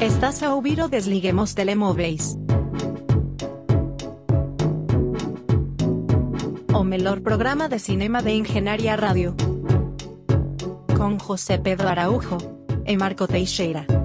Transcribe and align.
Estás 0.00 0.42
a 0.42 0.54
ouvir 0.54 0.80
o 0.80 0.88
Desliguemos 0.88 1.52
Telemóveis. 1.54 2.38
O 6.72 6.82
melhor 6.82 7.20
programa 7.20 7.68
de 7.68 7.78
cinema 7.78 8.22
de 8.22 8.30
Engenharia 8.32 8.96
Rádio. 8.96 9.36
Com 10.96 11.18
José 11.18 11.58
Pedro 11.58 11.86
Araújo 11.86 12.38
e 12.86 12.96
Marco 12.96 13.28
Teixeira. 13.28 13.99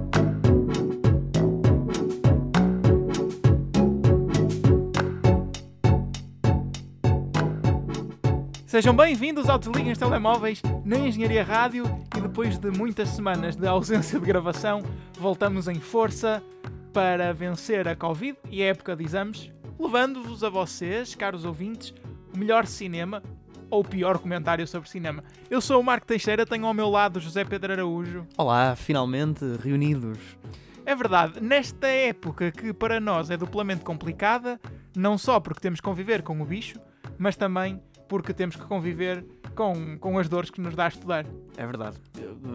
Sejam 8.76 8.94
bem-vindos 8.94 9.48
ao 9.48 9.58
Desliguem 9.58 9.96
Telemóveis 9.96 10.62
na 10.84 10.98
Engenharia 10.98 11.46
Rádio 11.46 11.86
e 12.14 12.20
depois 12.20 12.58
de 12.58 12.70
muitas 12.70 13.08
semanas 13.08 13.56
de 13.56 13.66
ausência 13.66 14.20
de 14.20 14.26
gravação, 14.26 14.84
voltamos 15.18 15.70
em 15.70 15.80
força 15.80 16.44
para 16.92 17.34
vencer 17.34 17.88
a 17.88 17.96
Covid 17.96 18.38
e 18.52 18.62
a 18.62 18.66
época 18.66 18.94
de 18.94 19.06
exames, 19.06 19.50
levando-vos 19.80 20.44
a 20.44 20.50
vocês, 20.50 21.16
caros 21.16 21.46
ouvintes, 21.46 21.94
o 22.34 22.38
melhor 22.38 22.66
cinema 22.66 23.24
ou 23.70 23.80
o 23.80 23.88
pior 23.88 24.20
comentário 24.20 24.68
sobre 24.68 24.90
cinema. 24.90 25.24
Eu 25.50 25.62
sou 25.62 25.80
o 25.80 25.84
Marco 25.84 26.06
Teixeira, 26.06 26.46
tenho 26.46 26.66
ao 26.66 26.74
meu 26.74 26.90
lado 26.90 27.22
José 27.22 27.46
Pedro 27.46 27.72
Araújo. 27.72 28.28
Olá, 28.38 28.76
finalmente 28.76 29.46
reunidos. 29.64 30.20
É 30.86 30.94
verdade, 30.94 31.40
nesta 31.40 31.88
época 31.88 32.52
que 32.52 32.74
para 32.74 33.00
nós 33.00 33.30
é 33.30 33.38
duplamente 33.38 33.86
complicada, 33.86 34.60
não 34.94 35.18
só 35.18 35.40
porque 35.40 35.62
temos 35.62 35.80
que 35.80 35.86
conviver 35.86 36.22
com 36.24 36.42
o 36.42 36.46
bicho, 36.46 36.78
mas 37.18 37.38
também 37.38 37.82
porque 38.08 38.34
temos 38.34 38.56
que 38.56 38.64
conviver 38.64 39.26
com, 39.56 39.98
com 39.98 40.18
as 40.18 40.28
dores 40.28 40.50
que 40.50 40.62
nos 40.62 40.76
dá 40.76 40.86
a 40.86 40.88
estudar. 40.90 41.26
É 41.58 41.66
verdade. 41.66 41.98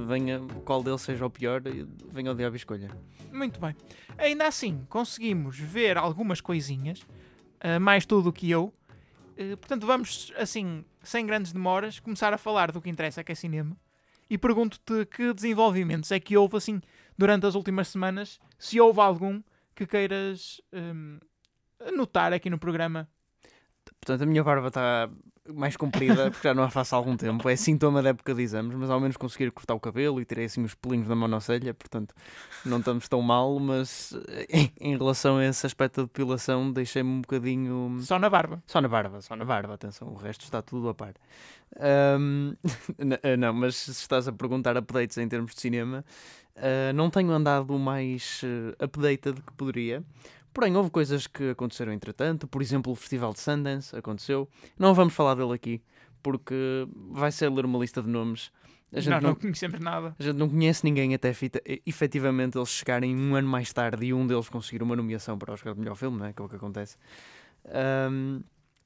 Venha, 0.06 0.40
qual 0.64 0.82
deles 0.82 1.02
seja 1.02 1.26
o 1.26 1.30
pior, 1.30 1.62
venha 2.08 2.32
o 2.32 2.34
diabo 2.34 2.56
escolha. 2.56 2.90
Muito 3.32 3.60
bem. 3.60 3.74
Ainda 4.18 4.46
assim, 4.46 4.84
conseguimos 4.88 5.58
ver 5.58 5.96
algumas 5.96 6.40
coisinhas, 6.40 7.00
uh, 7.00 7.80
mais 7.80 8.04
tu 8.04 8.22
do 8.22 8.32
que 8.32 8.50
eu. 8.50 8.72
Uh, 9.36 9.56
portanto, 9.56 9.86
vamos, 9.86 10.32
assim, 10.36 10.84
sem 11.02 11.26
grandes 11.26 11.52
demoras, 11.52 11.98
começar 11.98 12.32
a 12.32 12.38
falar 12.38 12.70
do 12.70 12.80
que 12.80 12.90
interessa, 12.90 13.24
que 13.24 13.32
é 13.32 13.34
cinema. 13.34 13.76
E 14.28 14.38
pergunto-te 14.38 15.06
que 15.06 15.32
desenvolvimentos 15.32 16.12
é 16.12 16.20
que 16.20 16.36
houve, 16.36 16.56
assim, 16.56 16.80
durante 17.18 17.46
as 17.46 17.54
últimas 17.54 17.88
semanas, 17.88 18.38
se 18.58 18.80
houve 18.80 19.00
algum 19.00 19.42
que 19.74 19.86
queiras 19.86 20.60
um, 20.72 21.18
anotar 21.84 22.32
aqui 22.32 22.48
no 22.48 22.58
programa. 22.58 23.08
Portanto, 24.00 24.22
a 24.22 24.26
minha 24.26 24.44
barba 24.44 24.68
está 24.68 25.10
mais 25.54 25.76
comprida, 25.76 26.30
porque 26.30 26.48
já 26.48 26.54
não 26.54 26.62
a 26.62 26.70
faço 26.70 26.94
há 26.94 26.98
algum 26.98 27.16
tempo. 27.16 27.48
É 27.48 27.56
sintoma 27.56 28.02
da 28.02 28.10
época 28.10 28.34
de 28.34 28.42
exames, 28.42 28.76
mas 28.76 28.90
ao 28.90 29.00
menos 29.00 29.16
conseguir 29.16 29.50
cortar 29.50 29.74
o 29.74 29.80
cabelo 29.80 30.20
e 30.20 30.24
tirei 30.24 30.44
assim 30.44 30.62
os 30.62 30.74
pelinhos 30.74 31.08
da 31.08 31.14
monocelha, 31.14 31.74
portanto 31.74 32.14
não 32.64 32.78
estamos 32.78 33.08
tão 33.08 33.22
mal, 33.22 33.58
mas 33.58 34.12
em, 34.48 34.72
em 34.80 34.96
relação 34.96 35.38
a 35.38 35.44
esse 35.44 35.66
aspecto 35.66 35.96
da 35.96 36.02
depilação 36.04 36.72
deixei-me 36.72 37.10
um 37.10 37.20
bocadinho... 37.20 37.98
Só 38.02 38.18
na 38.18 38.30
barba? 38.30 38.62
Só 38.66 38.80
na 38.80 38.88
barba, 38.88 39.20
só 39.20 39.36
na 39.36 39.44
barba, 39.44 39.74
atenção, 39.74 40.08
o 40.08 40.16
resto 40.16 40.44
está 40.44 40.62
tudo 40.62 40.88
a 40.88 40.94
par. 40.94 41.14
Um, 42.18 42.54
não, 43.38 43.54
mas 43.54 43.76
se 43.76 43.90
estás 43.92 44.26
a 44.26 44.32
perguntar 44.32 44.76
updates 44.76 45.18
em 45.18 45.28
termos 45.28 45.54
de 45.54 45.60
cinema, 45.60 46.04
uh, 46.56 46.92
não 46.94 47.10
tenho 47.10 47.30
andado 47.30 47.78
mais 47.78 48.42
uh, 48.42 48.84
updated 48.84 49.40
que 49.40 49.52
poderia, 49.52 50.02
Porém, 50.52 50.76
houve 50.76 50.90
coisas 50.90 51.26
que 51.26 51.50
aconteceram 51.50 51.92
entretanto, 51.92 52.48
por 52.48 52.60
exemplo, 52.60 52.92
o 52.92 52.94
Festival 52.94 53.32
de 53.32 53.40
Sundance 53.40 53.94
aconteceu. 53.96 54.48
Não 54.78 54.94
vamos 54.94 55.14
falar 55.14 55.34
dele 55.34 55.52
aqui, 55.52 55.82
porque 56.22 56.86
vai 57.10 57.30
ser 57.30 57.50
ler 57.50 57.64
uma 57.64 57.78
lista 57.78 58.02
de 58.02 58.08
nomes. 58.08 58.50
A 58.92 58.98
gente 59.00 59.12
não, 59.12 59.20
não, 59.20 59.28
não 59.30 59.36
conhecemos 59.36 59.78
nada. 59.78 60.14
A 60.18 60.22
gente 60.22 60.36
não 60.36 60.48
conhece 60.48 60.84
ninguém 60.84 61.14
até 61.14 61.32
efetivamente 61.86 62.58
eles 62.58 62.68
chegarem 62.68 63.14
um 63.16 63.36
ano 63.36 63.48
mais 63.48 63.72
tarde 63.72 64.06
e 64.06 64.12
um 64.12 64.26
deles 64.26 64.48
conseguir 64.48 64.82
uma 64.82 64.96
nomeação 64.96 65.38
para 65.38 65.52
o 65.52 65.54
Oscar 65.54 65.74
de 65.74 65.80
melhor 65.80 65.94
filme, 65.94 66.18
não 66.18 66.26
é? 66.26 66.32
Que 66.32 66.42
é 66.42 66.44
o 66.44 66.48
que 66.48 66.56
acontece. 66.56 66.96
Um, 68.10 68.42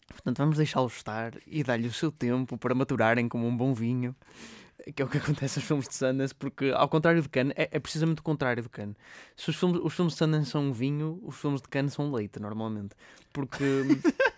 portanto, 0.08 0.36
vamos 0.36 0.58
deixá-los 0.58 0.94
estar 0.94 1.32
e 1.46 1.64
dar-lhe 1.64 1.88
o 1.88 1.92
seu 1.92 2.12
tempo 2.12 2.58
para 2.58 2.74
maturarem 2.74 3.26
como 3.28 3.46
um 3.46 3.56
bom 3.56 3.72
vinho 3.72 4.14
que 4.92 5.02
é 5.02 5.04
o 5.04 5.08
que 5.08 5.18
acontece 5.18 5.58
nos 5.58 5.66
filmes 5.66 5.88
de 5.88 5.94
Sundance, 5.94 6.34
porque 6.34 6.72
ao 6.74 6.88
contrário 6.88 7.22
de 7.22 7.28
Cannes, 7.28 7.54
é, 7.56 7.68
é, 7.72 7.78
precisamente 7.78 8.20
o 8.20 8.22
contrário 8.22 8.62
de 8.62 8.68
Cannes. 8.68 8.96
Se 9.36 9.50
os 9.50 9.56
filmes, 9.56 9.80
os 9.82 9.94
filmes 9.94 10.14
de 10.14 10.18
Sundance 10.18 10.50
são 10.50 10.72
vinho, 10.72 11.20
os 11.22 11.36
filmes 11.36 11.62
de 11.62 11.68
Cannes 11.68 11.92
são 11.92 12.12
leite, 12.12 12.40
normalmente. 12.40 12.94
Porque. 13.32 13.64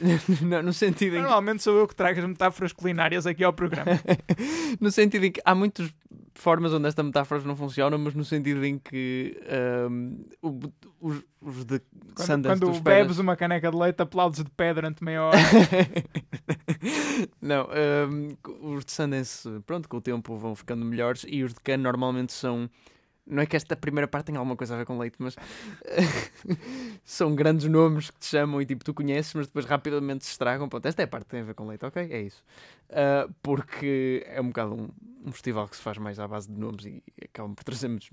no, 0.42 0.62
no 0.62 0.72
sentido 0.72 1.16
Normalmente 1.16 1.58
que... 1.58 1.64
sou 1.64 1.76
eu 1.76 1.86
que 1.86 1.94
trago 1.94 2.18
as 2.18 2.26
metáforas 2.26 2.72
culinárias 2.72 3.26
aqui 3.26 3.44
ao 3.44 3.52
programa. 3.52 3.92
no 4.80 4.90
sentido 4.90 5.24
em 5.26 5.32
que 5.32 5.40
há 5.44 5.54
muitas 5.54 5.92
formas 6.34 6.72
onde 6.72 6.88
esta 6.88 7.02
metáforas 7.02 7.44
não 7.44 7.54
funcionam, 7.54 7.98
mas 7.98 8.14
no 8.14 8.24
sentido 8.24 8.64
em 8.64 8.78
que 8.78 9.36
um, 9.90 10.24
os, 11.00 11.22
os 11.40 11.64
de 11.64 11.80
quando. 12.14 12.46
Quando 12.46 12.80
bebes 12.80 13.18
uma 13.18 13.36
caneca 13.36 13.70
de 13.70 13.76
leite, 13.76 14.02
aplaudes 14.02 14.42
de 14.42 14.50
pé 14.50 14.74
durante 14.74 15.02
meia 15.04 15.22
hora. 15.24 15.38
não, 17.40 17.68
um, 18.10 18.74
os 18.74 18.84
de 18.84 18.92
Sundance, 18.92 19.48
pronto, 19.64 19.88
com 19.88 19.98
o 19.98 20.00
tempo 20.00 20.36
vão 20.36 20.54
ficando 20.54 20.84
melhores 20.84 21.24
e 21.28 21.42
os 21.42 21.54
de 21.54 21.60
Cannes 21.60 21.84
normalmente 21.84 22.32
são 22.32 22.68
não 23.26 23.42
é 23.42 23.46
que 23.46 23.56
esta 23.56 23.74
primeira 23.74 24.06
parte 24.06 24.26
tenha 24.26 24.38
alguma 24.38 24.56
coisa 24.56 24.74
a 24.74 24.78
ver 24.78 24.84
com 24.84 24.98
leite, 24.98 25.16
mas 25.18 25.34
são 27.04 27.34
grandes 27.34 27.66
nomes 27.66 28.10
que 28.10 28.18
te 28.18 28.26
chamam 28.26 28.60
e 28.60 28.66
tipo 28.66 28.84
tu 28.84 28.92
conheces, 28.92 29.32
mas 29.34 29.46
depois 29.46 29.64
rapidamente 29.64 30.24
se 30.24 30.32
estragam. 30.32 30.68
Pronto, 30.68 30.86
esta 30.86 31.02
é 31.02 31.04
a 31.04 31.08
parte 31.08 31.24
que 31.24 31.30
tem 31.30 31.40
a 31.40 31.44
ver 31.44 31.54
com 31.54 31.66
leite, 31.66 31.84
ok? 31.84 32.06
É 32.10 32.20
isso. 32.20 32.42
Uh, 32.90 33.32
porque 33.42 34.24
é 34.26 34.40
um 34.40 34.48
bocado 34.48 34.74
um, 34.74 34.88
um, 35.26 35.32
festival 35.32 35.68
que 35.68 35.76
se 35.76 35.82
faz 35.82 35.96
mais 35.98 36.18
à 36.20 36.28
base 36.28 36.48
de 36.48 36.58
nomes 36.58 36.84
e 36.84 37.02
acabam 37.24 37.54
por 37.54 37.64
trazer 37.64 37.88
muitos 37.88 38.10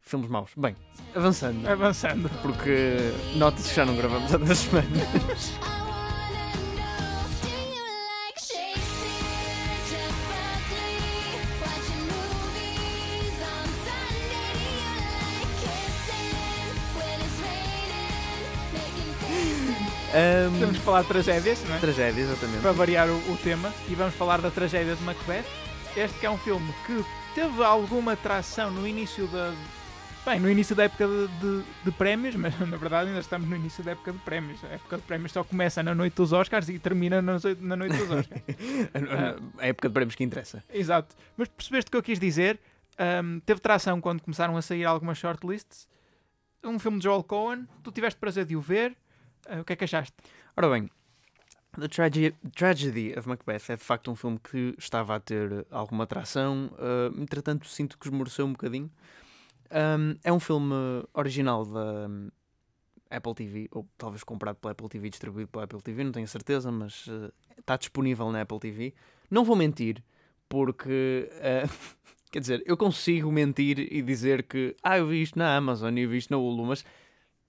filmes 0.00 0.28
maus. 0.28 0.52
Bem, 0.56 0.74
avançando. 1.14 1.66
Avançando. 1.68 2.30
Porque 2.40 2.96
nota-se 3.36 3.68
que 3.68 3.76
já 3.76 3.84
não 3.84 3.96
gravamos 3.96 4.34
há 4.34 4.38
duas 4.38 4.58
semanas. 4.58 5.52
Um, 20.14 20.72
que 20.72 20.78
falar 20.78 21.02
de 21.02 21.08
tragédias, 21.08 21.64
não 21.68 21.74
é? 21.74 21.78
Tragédias, 21.80 22.30
exatamente. 22.30 22.62
Para 22.62 22.70
variar 22.70 23.08
o, 23.08 23.32
o, 23.32 23.36
tema. 23.38 23.74
E 23.88 23.96
vamos 23.96 24.14
falar 24.14 24.40
da 24.40 24.48
tragédia 24.48 24.94
de 24.94 25.02
Macbeth. 25.02 25.44
Este 25.96 26.20
que 26.20 26.26
é 26.26 26.30
um 26.30 26.38
filme 26.38 26.72
que 26.86 27.04
teve 27.34 27.64
alguma 27.64 28.12
atração 28.12 28.70
no 28.70 28.86
início 28.86 29.26
da. 29.26 29.52
Bem, 30.24 30.38
no 30.38 30.48
início 30.48 30.74
da 30.74 30.84
época 30.84 31.06
de, 31.06 31.26
de, 31.26 31.64
de, 31.84 31.90
prémios, 31.90 32.34
mas 32.36 32.58
na 32.60 32.76
verdade 32.76 33.08
ainda 33.08 33.20
estamos 33.20 33.48
no 33.48 33.56
início 33.56 33.82
da 33.82 33.90
época 33.90 34.12
de 34.12 34.18
prémios. 34.20 34.62
A 34.64 34.68
época 34.68 34.96
de 34.98 35.02
prémios 35.02 35.32
só 35.32 35.42
começa 35.42 35.82
na 35.82 35.94
noite 35.96 36.14
dos 36.14 36.32
Oscars 36.32 36.68
e 36.68 36.78
termina 36.78 37.20
na, 37.20 37.36
na 37.60 37.76
noite 37.76 37.96
dos 37.96 38.10
Oscars. 38.10 38.42
a 39.58 39.66
época 39.66 39.88
de 39.88 39.94
prémios 39.94 40.14
que 40.14 40.22
interessa. 40.22 40.62
Exato. 40.72 41.16
Mas 41.36 41.48
percebeste 41.48 41.88
o 41.88 41.90
que 41.90 41.96
eu 41.96 42.02
quis 42.02 42.20
dizer? 42.20 42.60
Um, 42.98 43.40
teve 43.40 43.60
tração 43.60 44.00
quando 44.00 44.22
começaram 44.22 44.56
a 44.56 44.62
sair 44.62 44.84
algumas 44.84 45.18
shortlists. 45.18 45.88
Um 46.62 46.78
filme 46.78 46.98
de 46.98 47.04
Joel 47.04 47.24
Cohen, 47.24 47.66
tu 47.82 47.90
tiveste 47.90 48.18
prazer 48.18 48.44
de 48.44 48.54
o 48.54 48.60
ver. 48.60 48.96
Uh, 49.48 49.60
o 49.60 49.64
que 49.64 49.72
é 49.72 49.76
que 49.76 49.84
achaste? 49.84 50.14
Ora 50.56 50.68
bem, 50.68 50.90
The 51.78 51.88
Trage 51.88 52.34
Tragedy 52.54 53.14
of 53.18 53.28
Macbeth 53.28 53.68
é 53.68 53.76
de 53.76 53.82
facto 53.82 54.10
um 54.10 54.14
filme 54.14 54.38
que 54.38 54.74
estava 54.78 55.16
a 55.16 55.20
ter 55.20 55.66
alguma 55.70 56.04
atração, 56.04 56.70
uh, 56.74 57.20
entretanto 57.20 57.66
sinto 57.66 57.98
que 57.98 58.06
esmoreceu 58.06 58.46
um 58.46 58.52
bocadinho. 58.52 58.90
Um, 59.70 60.16
é 60.22 60.32
um 60.32 60.38
filme 60.38 60.74
original 61.12 61.64
da 61.64 62.08
um, 62.08 62.30
Apple 63.10 63.34
TV, 63.34 63.68
ou 63.72 63.86
talvez 63.98 64.22
comprado 64.22 64.56
pela 64.56 64.72
Apple 64.72 64.88
TV, 64.88 65.10
distribuído 65.10 65.48
pela 65.48 65.64
Apple 65.64 65.82
TV, 65.82 66.04
não 66.04 66.12
tenho 66.12 66.28
certeza, 66.28 66.70
mas 66.70 67.06
uh, 67.08 67.32
está 67.58 67.76
disponível 67.76 68.30
na 68.30 68.42
Apple 68.42 68.60
TV. 68.60 68.94
Não 69.30 69.44
vou 69.44 69.56
mentir, 69.56 70.02
porque 70.48 71.28
quer 72.30 72.38
dizer, 72.38 72.62
eu 72.66 72.76
consigo 72.76 73.32
mentir 73.32 73.80
e 73.80 74.00
dizer 74.00 74.44
que 74.44 74.76
ah, 74.82 74.98
eu 74.98 75.06
vi 75.08 75.22
isto 75.22 75.38
na 75.38 75.56
Amazon 75.56 75.96
e 75.96 76.02
eu 76.02 76.10
vi 76.10 76.18
isto 76.18 76.30
na 76.30 76.36
Hulu, 76.36 76.66
mas 76.66 76.84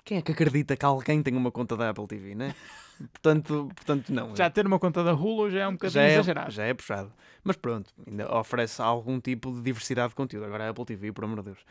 quem 0.06 0.19
é 0.19 0.22
que 0.22 0.31
acredita 0.31 0.78
que 0.78 0.86
alguém 0.86 1.22
tem 1.24 1.36
uma 1.36 1.52
conta 1.52 1.75
da 1.75 1.90
Apple 1.90 2.06
TV, 2.07 2.36
né? 2.36 2.54
portanto, 3.12 3.69
portanto, 3.75 4.13
não. 4.13 4.36
Já 4.36 4.50
ter 4.52 4.66
uma 4.66 4.78
conta 4.78 5.04
da 5.04 5.13
Hulu 5.13 5.50
já 5.50 5.62
é 5.62 5.68
um 5.68 5.74
bocadinho 5.74 5.94
já 5.94 6.04
é, 6.04 6.13
exagerado. 6.13 6.52
Já 6.52 6.63
é 6.63 6.74
puxado. 6.74 7.12
Mas 7.44 7.57
pronto, 7.57 7.92
ainda 8.07 8.34
oferece 8.38 8.81
algum 8.81 9.19
tipo 9.19 9.52
de 9.52 9.62
diversidade 9.62 10.10
de 10.10 10.16
conteúdo. 10.16 10.46
Agora 10.46 10.66
a 10.68 10.69
Apple 10.69 10.86
TV, 10.86 11.12
por 11.12 11.24
amor 11.24 11.40
de 11.40 11.46
Deus. 11.46 11.66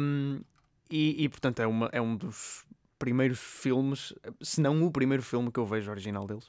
Um, 0.00 0.40
e, 0.88 1.24
e, 1.24 1.28
portanto, 1.28 1.60
é, 1.60 1.66
uma, 1.66 1.88
é 1.92 2.00
um 2.00 2.16
dos 2.16 2.64
primeiros 2.98 3.40
filmes, 3.40 4.14
se 4.40 4.60
não 4.60 4.84
o 4.84 4.90
primeiro 4.90 5.22
filme 5.22 5.50
que 5.50 5.58
eu 5.58 5.66
vejo 5.66 5.90
original 5.90 6.26
deles. 6.26 6.48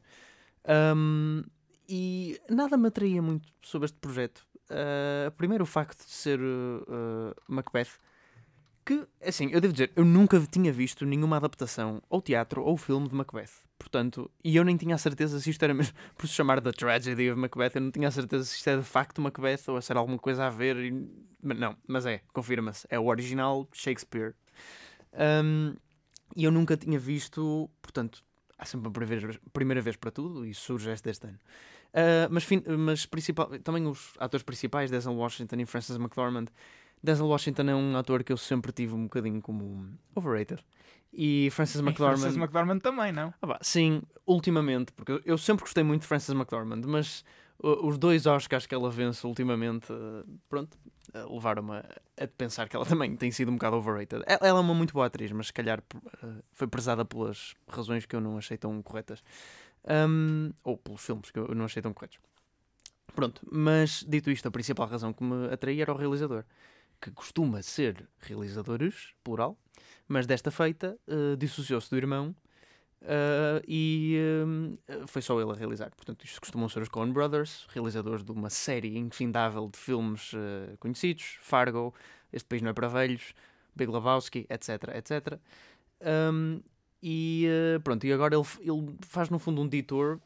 Um, 0.95 1.43
e 1.89 2.39
nada 2.47 2.77
me 2.77 2.87
atraía 2.87 3.21
muito 3.21 3.47
sobre 3.63 3.85
este 3.85 3.97
projeto. 3.97 4.45
Uh, 4.69 5.31
primeiro, 5.31 5.63
o 5.63 5.67
facto 5.67 6.05
de 6.05 6.11
ser 6.11 6.39
uh, 6.39 7.35
Macbeth 7.47 7.89
Que, 8.83 9.05
assim, 9.21 9.49
eu 9.51 9.61
devo 9.61 9.73
dizer, 9.73 9.91
eu 9.95 10.03
nunca 10.03 10.39
tinha 10.39 10.71
visto 10.73 11.05
nenhuma 11.05 11.37
adaptação, 11.37 12.01
ou 12.09 12.21
teatro, 12.21 12.63
ou 12.63 12.75
filme 12.77 13.07
de 13.07 13.15
Macbeth. 13.15 13.51
Portanto, 13.77 14.29
e 14.43 14.55
eu 14.55 14.63
nem 14.63 14.77
tinha 14.77 14.95
a 14.95 14.97
certeza 14.97 15.39
se 15.39 15.49
isto 15.49 15.63
era 15.63 15.73
mesmo 15.73 15.93
por 16.17 16.27
se 16.27 16.33
chamar 16.33 16.61
The 16.61 16.71
Tragedy 16.71 17.31
of 17.31 17.39
Macbeth, 17.39 17.71
eu 17.75 17.81
não 17.81 17.91
tinha 17.91 18.07
a 18.07 18.11
certeza 18.11 18.43
se 18.43 18.55
isto 18.55 18.69
é 18.69 18.77
de 18.77 18.83
facto 18.83 19.21
Macbeth 19.21 19.63
ou 19.67 19.81
se 19.81 19.91
era 19.91 19.99
alguma 19.99 20.19
coisa 20.19 20.45
a 20.45 20.49
ver. 20.49 20.77
E... 20.77 20.91
Não, 21.41 21.75
mas 21.87 22.05
é, 22.05 22.21
confirma-se. 22.31 22.87
É 22.89 22.99
o 22.99 23.07
original 23.07 23.67
Shakespeare. 23.73 24.33
Um, 25.13 25.75
e 26.35 26.43
eu 26.43 26.51
nunca 26.51 26.77
tinha 26.77 26.99
visto, 26.99 27.69
portanto, 27.81 28.23
há 28.57 28.65
sempre 28.65 28.87
uma 28.87 28.93
primeira, 28.93 29.39
primeira 29.51 29.81
vez 29.81 29.95
para 29.95 30.11
tudo 30.11 30.45
e 30.45 30.53
surge 30.53 30.89
este 30.91 31.03
deste 31.03 31.27
ano. 31.27 31.39
Uh, 31.91 32.29
mas 32.29 32.47
mas 32.77 33.05
principal, 33.05 33.49
também 33.59 33.85
os 33.87 34.13
atores 34.17 34.43
principais, 34.43 34.89
Denzel 34.89 35.13
Washington 35.13 35.57
e 35.59 35.65
Frances 35.65 35.97
McDormand. 35.97 36.45
Denzel 37.03 37.27
Washington 37.27 37.63
é 37.63 37.75
um 37.75 37.97
ator 37.97 38.23
que 38.23 38.31
eu 38.31 38.37
sempre 38.37 38.71
tive 38.71 38.93
um 38.93 39.03
bocadinho 39.03 39.41
como 39.41 39.89
overrated. 40.15 40.63
E 41.13 41.49
Frances 41.51 41.81
McDormand. 41.81 42.19
Frances 42.19 42.37
McDormand 42.37 42.79
também, 42.79 43.11
não? 43.11 43.33
Ah, 43.41 43.47
bah, 43.47 43.59
sim, 43.61 44.01
ultimamente, 44.25 44.93
porque 44.93 45.21
eu, 45.25 45.37
sempre 45.37 45.63
gostei 45.63 45.83
muito 45.83 46.01
de 46.01 46.07
Frances 46.07 46.33
McDormand, 46.33 46.81
mas 46.85 47.25
uh, 47.59 47.85
os 47.85 47.97
dois 47.97 48.25
Oscars 48.25 48.65
que 48.65 48.73
ela 48.73 48.89
vence 48.89 49.25
ultimamente, 49.27 49.91
uh, 49.91 50.25
pronto, 50.47 50.77
uh, 51.13 51.33
levaram-me 51.33 51.73
a, 51.73 52.27
pensar 52.37 52.69
que 52.69 52.75
ela 52.75 52.85
também 52.87 53.13
tem 53.17 53.29
sido 53.29 53.51
um 53.51 53.55
bocado 53.55 53.75
overrated. 53.75 54.23
Ela, 54.25 54.47
ela 54.47 54.59
é 54.59 54.61
uma 54.61 54.73
muito 54.73 54.93
boa 54.93 55.07
atriz, 55.07 55.31
mas 55.33 55.47
se 55.47 55.53
calhar 55.53 55.83
foi 56.53 56.67
prezada 56.67 57.03
pelas 57.03 57.55
razões 57.67 58.05
que 58.05 58.15
eu 58.15 58.21
não 58.21 58.37
achei 58.37 58.57
tão 58.57 58.81
corretas. 58.81 59.21
Um, 59.83 60.51
ou 60.63 60.77
pelos 60.77 61.03
filmes 61.03 61.31
que 61.31 61.39
eu 61.39 61.53
não 61.55 61.65
achei 61.65 61.81
tão 61.81 61.91
corretos. 61.91 62.19
Pronto, 63.13 63.41
mas 63.51 64.05
dito 64.07 64.31
isto, 64.31 64.47
a 64.47 64.51
principal 64.51 64.87
razão 64.87 65.11
que 65.11 65.23
me 65.23 65.51
atraía 65.51 65.81
era 65.81 65.93
o 65.93 65.97
realizador, 65.97 66.45
que 67.01 67.11
costuma 67.11 67.61
ser 67.63 68.07
realizadores, 68.19 69.13
plural, 69.23 69.57
mas 70.07 70.27
desta 70.27 70.51
feita 70.51 70.97
uh, 71.07 71.35
dissociou-se 71.35 71.89
do 71.89 71.97
irmão 71.97 72.35
uh, 73.01 73.63
e 73.67 74.17
uh, 74.87 75.07
foi 75.07 75.21
só 75.21 75.39
ele 75.41 75.51
a 75.51 75.55
realizar. 75.55 75.89
Portanto, 75.95 76.23
isto 76.23 76.39
costumam 76.39 76.69
ser 76.69 76.81
os 76.81 76.89
Coen 76.89 77.11
Brothers, 77.11 77.65
realizadores 77.69 78.23
de 78.23 78.31
uma 78.31 78.49
série 78.49 78.97
infindável 78.97 79.67
de 79.67 79.79
filmes 79.79 80.31
conhecidos, 80.79 81.37
Fargo, 81.41 81.93
Este 82.31 82.47
País 82.47 82.61
Não 82.61 82.69
É 82.69 82.73
Para 82.73 82.87
Velhos, 82.87 83.33
Big 83.75 83.91
Lebowski, 83.91 84.45
etc, 84.49 84.95
etc. 84.95 85.39
Um, 86.31 86.61
e 87.01 87.47
pronto, 87.83 88.05
e 88.05 88.13
agora 88.13 88.35
ele, 88.35 88.45
ele 88.59 88.95
faz 89.01 89.29
no 89.29 89.39
fundo 89.39 89.61
um 89.61 89.67
detour 89.67 90.19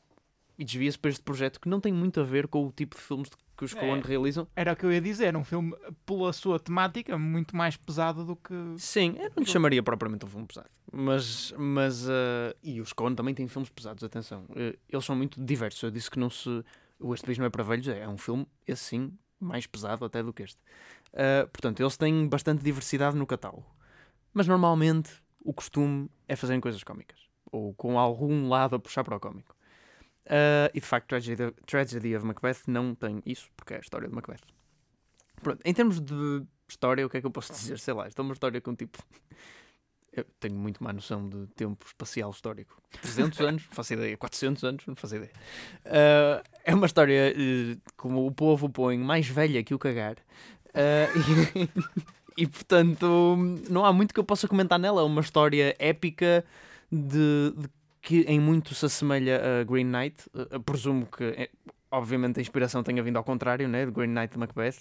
e 0.57 0.65
desvia-se 0.65 0.99
para 0.99 1.11
este 1.11 1.23
projeto 1.23 1.59
que 1.59 1.69
não 1.69 1.79
tem 1.79 1.93
muito 1.93 2.19
a 2.19 2.23
ver 2.23 2.47
com 2.47 2.65
o 2.65 2.71
tipo 2.71 2.95
de 2.95 3.01
filmes 3.01 3.29
que 3.55 3.63
os 3.63 3.73
Coen 3.73 3.99
é, 3.99 4.01
realizam. 4.01 4.47
Era 4.55 4.73
o 4.73 4.75
que 4.75 4.85
eu 4.85 4.91
ia 4.91 5.01
dizer, 5.01 5.35
um 5.35 5.43
filme 5.43 5.75
pela 6.05 6.33
sua 6.33 6.59
temática 6.59 7.17
muito 7.17 7.55
mais 7.55 7.77
pesado 7.77 8.25
do 8.25 8.35
que. 8.35 8.53
Sim, 8.77 9.15
eu 9.17 9.31
não 9.35 9.43
lhe 9.43 9.45
chamaria 9.45 9.81
propriamente 9.81 10.25
um 10.25 10.29
filme 10.29 10.45
pesado. 10.45 10.69
Mas. 10.91 11.53
mas 11.57 12.07
uh, 12.07 12.55
e 12.63 12.81
os 12.81 12.93
Coen 12.93 13.15
também 13.15 13.33
têm 13.33 13.47
filmes 13.47 13.69
pesados, 13.69 14.03
atenção. 14.03 14.43
Uh, 14.49 14.77
eles 14.89 15.05
são 15.05 15.15
muito 15.15 15.43
diversos. 15.43 15.81
Eu 15.81 15.91
disse 15.91 16.09
que 16.11 16.19
não 16.19 16.29
se. 16.29 16.63
O 16.99 17.13
Este 17.13 17.25
País 17.25 17.37
Não 17.37 17.45
É 17.45 17.49
para 17.49 17.63
Velhos 17.63 17.87
é, 17.87 17.99
é 17.99 18.07
um 18.07 18.17
filme, 18.17 18.47
esse 18.65 18.83
sim, 18.83 19.11
mais 19.39 19.67
pesado 19.67 20.05
até 20.05 20.23
do 20.23 20.31
que 20.31 20.43
este. 20.43 20.59
Uh, 21.13 21.47
portanto, 21.49 21.81
eles 21.81 21.97
têm 21.97 22.27
bastante 22.27 22.63
diversidade 22.63 23.17
no 23.17 23.25
catálogo. 23.25 23.65
Mas 24.33 24.47
normalmente 24.47 25.11
o 25.43 25.53
costume 25.53 26.09
é 26.27 26.35
fazerem 26.35 26.61
coisas 26.61 26.83
cómicas. 26.83 27.19
Ou 27.51 27.73
com 27.73 27.99
algum 27.99 28.49
lado 28.49 28.75
a 28.75 28.79
puxar 28.79 29.03
para 29.03 29.15
o 29.15 29.19
cómico. 29.19 29.54
Uh, 30.25 30.69
e 30.73 30.79
de 30.79 30.85
facto, 30.85 31.07
Tragedy, 31.09 31.51
Tragedy 31.67 32.15
of 32.15 32.25
Macbeth 32.25 32.63
não 32.67 32.95
tem 32.95 33.21
isso, 33.25 33.49
porque 33.55 33.75
é 33.75 33.77
a 33.77 33.79
história 33.79 34.07
de 34.07 34.15
Macbeth. 34.15 34.41
Pronto, 35.41 35.61
em 35.63 35.73
termos 35.73 35.99
de 35.99 36.43
história, 36.67 37.05
o 37.05 37.09
que 37.09 37.17
é 37.17 37.21
que 37.21 37.27
eu 37.27 37.31
posso 37.31 37.53
dizer? 37.53 37.77
Sei 37.77 37.93
lá, 37.93 38.07
isto 38.07 38.19
é 38.19 38.23
uma 38.23 38.33
história 38.33 38.59
com 38.59 38.75
tipo. 38.75 38.97
Eu 40.11 40.25
tenho 40.39 40.55
muito 40.55 40.81
má 40.81 40.93
noção 40.93 41.27
de 41.27 41.45
tempo 41.47 41.85
espacial 41.85 42.31
histórico. 42.31 42.81
300 43.01 43.39
anos, 43.41 43.63
não 43.67 43.75
faço 43.75 43.93
ideia. 43.93 44.17
400 44.17 44.63
anos, 44.63 44.85
não 44.87 44.95
faço 44.95 45.15
ideia. 45.17 45.31
Uh, 45.85 46.49
é 46.63 46.73
uma 46.73 46.85
história, 46.85 47.33
uh, 47.35 47.81
como 47.97 48.25
o 48.25 48.31
povo 48.31 48.69
põe, 48.69 48.97
mais 48.97 49.27
velha 49.27 49.61
que 49.63 49.73
o 49.73 49.79
cagar. 49.79 50.15
E, 50.73 51.69
e, 52.43 52.47
portanto, 52.47 53.35
não 53.69 53.85
há 53.85 53.91
muito 53.91 54.13
que 54.13 54.19
eu 54.19 54.23
possa 54.23 54.47
comentar 54.47 54.79
nela. 54.79 55.01
É 55.01 55.03
uma 55.03 55.21
história 55.21 55.75
épica 55.77 56.45
de, 56.89 57.53
de 57.57 57.69
que 58.05 58.21
em 58.21 58.39
muito 58.39 58.75
se 58.75 58.85
assemelha 58.85 59.41
a 59.61 59.63
Green 59.63 59.85
Knight. 59.85 60.29
Uh, 60.33 60.59
presumo 60.61 61.07
que, 61.07 61.23
é, 61.23 61.49
obviamente, 61.91 62.39
a 62.39 62.41
inspiração 62.41 62.83
tenha 62.83 63.01
vindo 63.01 63.17
ao 63.17 63.23
contrário, 63.23 63.67
né? 63.67 63.83
De 63.83 63.91
Green 63.91 64.13
Knight 64.13 64.33
de 64.33 64.37
Macbeth. 64.37 64.77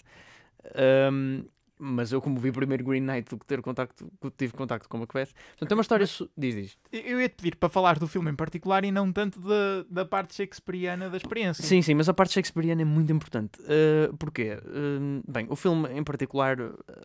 Um, 1.11 1.45
mas 1.79 2.13
eu, 2.13 2.21
como 2.21 2.39
vi 2.39 2.53
primeiro 2.53 2.85
Green 2.85 3.01
Knight 3.01 3.31
do 3.31 3.39
que 3.39 3.47
ter 3.47 3.63
contacto, 3.63 4.07
tive 4.37 4.53
contacto 4.53 4.89
com 4.91 4.99
Macbeth. 4.99 5.31
Portanto, 5.49 5.73
é 5.73 5.75
uma 5.75 5.81
história. 5.81 6.05
Mas, 6.05 6.29
diz, 6.37 6.55
diz. 6.55 6.79
Eu 6.93 7.19
ia 7.19 7.29
te 7.29 7.37
pedir 7.37 7.57
para 7.57 7.71
falar 7.71 7.99
do 7.99 8.07
filme 8.07 8.31
em 8.31 8.37
particular 8.37 8.85
e 8.85 8.93
não 8.93 9.11
tanto 9.11 9.41
de, 9.41 9.87
da 9.91 10.05
parte 10.05 10.35
shakespeariana 10.35 11.09
da 11.09 11.17
experiência. 11.17 11.65
Sim, 11.65 11.81
sim, 11.81 11.95
mas 11.95 12.11
a 12.11 12.15
parte 12.15 12.35
shakespeariana 12.35 12.83
é 12.83 12.85
muito 12.85 13.11
importante. 13.11 13.59
Uh, 13.63 14.15
porquê? 14.19 14.59
Uh, 14.63 15.23
bem, 15.27 15.47
o 15.49 15.57
filme 15.57 15.89
em 15.89 16.05
particular, 16.05 16.59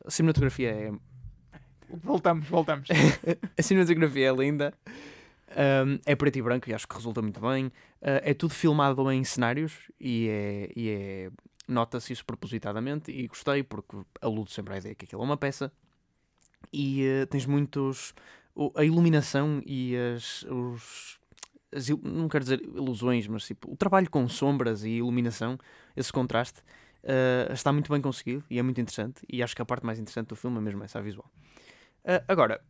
a 0.06 0.12
cinematografia 0.12 0.70
é. 0.70 0.92
Voltamos, 2.04 2.46
voltamos. 2.48 2.90
a 3.58 3.62
cinematografia 3.62 4.30
é 4.30 4.34
linda. 4.34 4.74
Um, 5.52 6.00
é 6.06 6.16
preto 6.16 6.38
e 6.38 6.42
branco 6.42 6.70
e 6.70 6.74
acho 6.74 6.88
que 6.88 6.96
resulta 6.96 7.22
muito 7.22 7.40
bem. 7.42 7.68
Uh, 7.68 8.22
é 8.22 8.34
tudo 8.34 8.54
filmado 8.54 9.12
em 9.12 9.24
cenários 9.24 9.92
e 10.00 10.28
é, 10.30 10.72
e 10.76 10.90
é 10.90 11.32
nota-se 11.68 12.14
isso 12.14 12.26
propositadamente 12.26 13.12
e 13.12 13.28
gostei 13.28 13.64
porque 13.64 13.98
aludo 14.22 14.50
sempre 14.52 14.76
à 14.76 14.78
ideia 14.78 14.96
que 14.96 15.06
aquilo 15.06 15.22
é 15.22 15.26
uma 15.26 15.38
peça 15.38 15.72
e 16.72 17.04
uh, 17.24 17.28
tens 17.28 17.46
muitos 17.46 18.14
a 18.76 18.84
iluminação 18.84 19.62
e 19.66 19.96
as, 19.96 20.44
os, 20.44 21.20
as, 21.74 21.90
não 21.90 22.28
quero 22.28 22.44
dizer 22.44 22.62
ilusões, 22.62 23.28
mas 23.28 23.46
tipo, 23.46 23.72
o 23.72 23.78
trabalho 23.78 24.10
com 24.10 24.28
sombras 24.28 24.84
e 24.84 24.90
iluminação, 24.90 25.58
esse 25.96 26.12
contraste 26.12 26.60
uh, 27.04 27.54
está 27.54 27.72
muito 27.72 27.92
bem 27.92 28.02
conseguido 28.02 28.44
e 28.50 28.60
é 28.60 28.62
muito 28.62 28.82
interessante 28.82 29.22
e 29.30 29.42
acho 29.42 29.56
que 29.56 29.62
a 29.62 29.66
parte 29.66 29.86
mais 29.86 30.00
interessante 30.00 30.28
do 30.28 30.36
filme 30.36 30.58
é 30.58 30.62
mesmo 30.62 30.84
essa 30.84 31.00
a 31.00 31.02
visual. 31.02 31.30
Uh, 32.04 32.24
agora, 32.28 32.62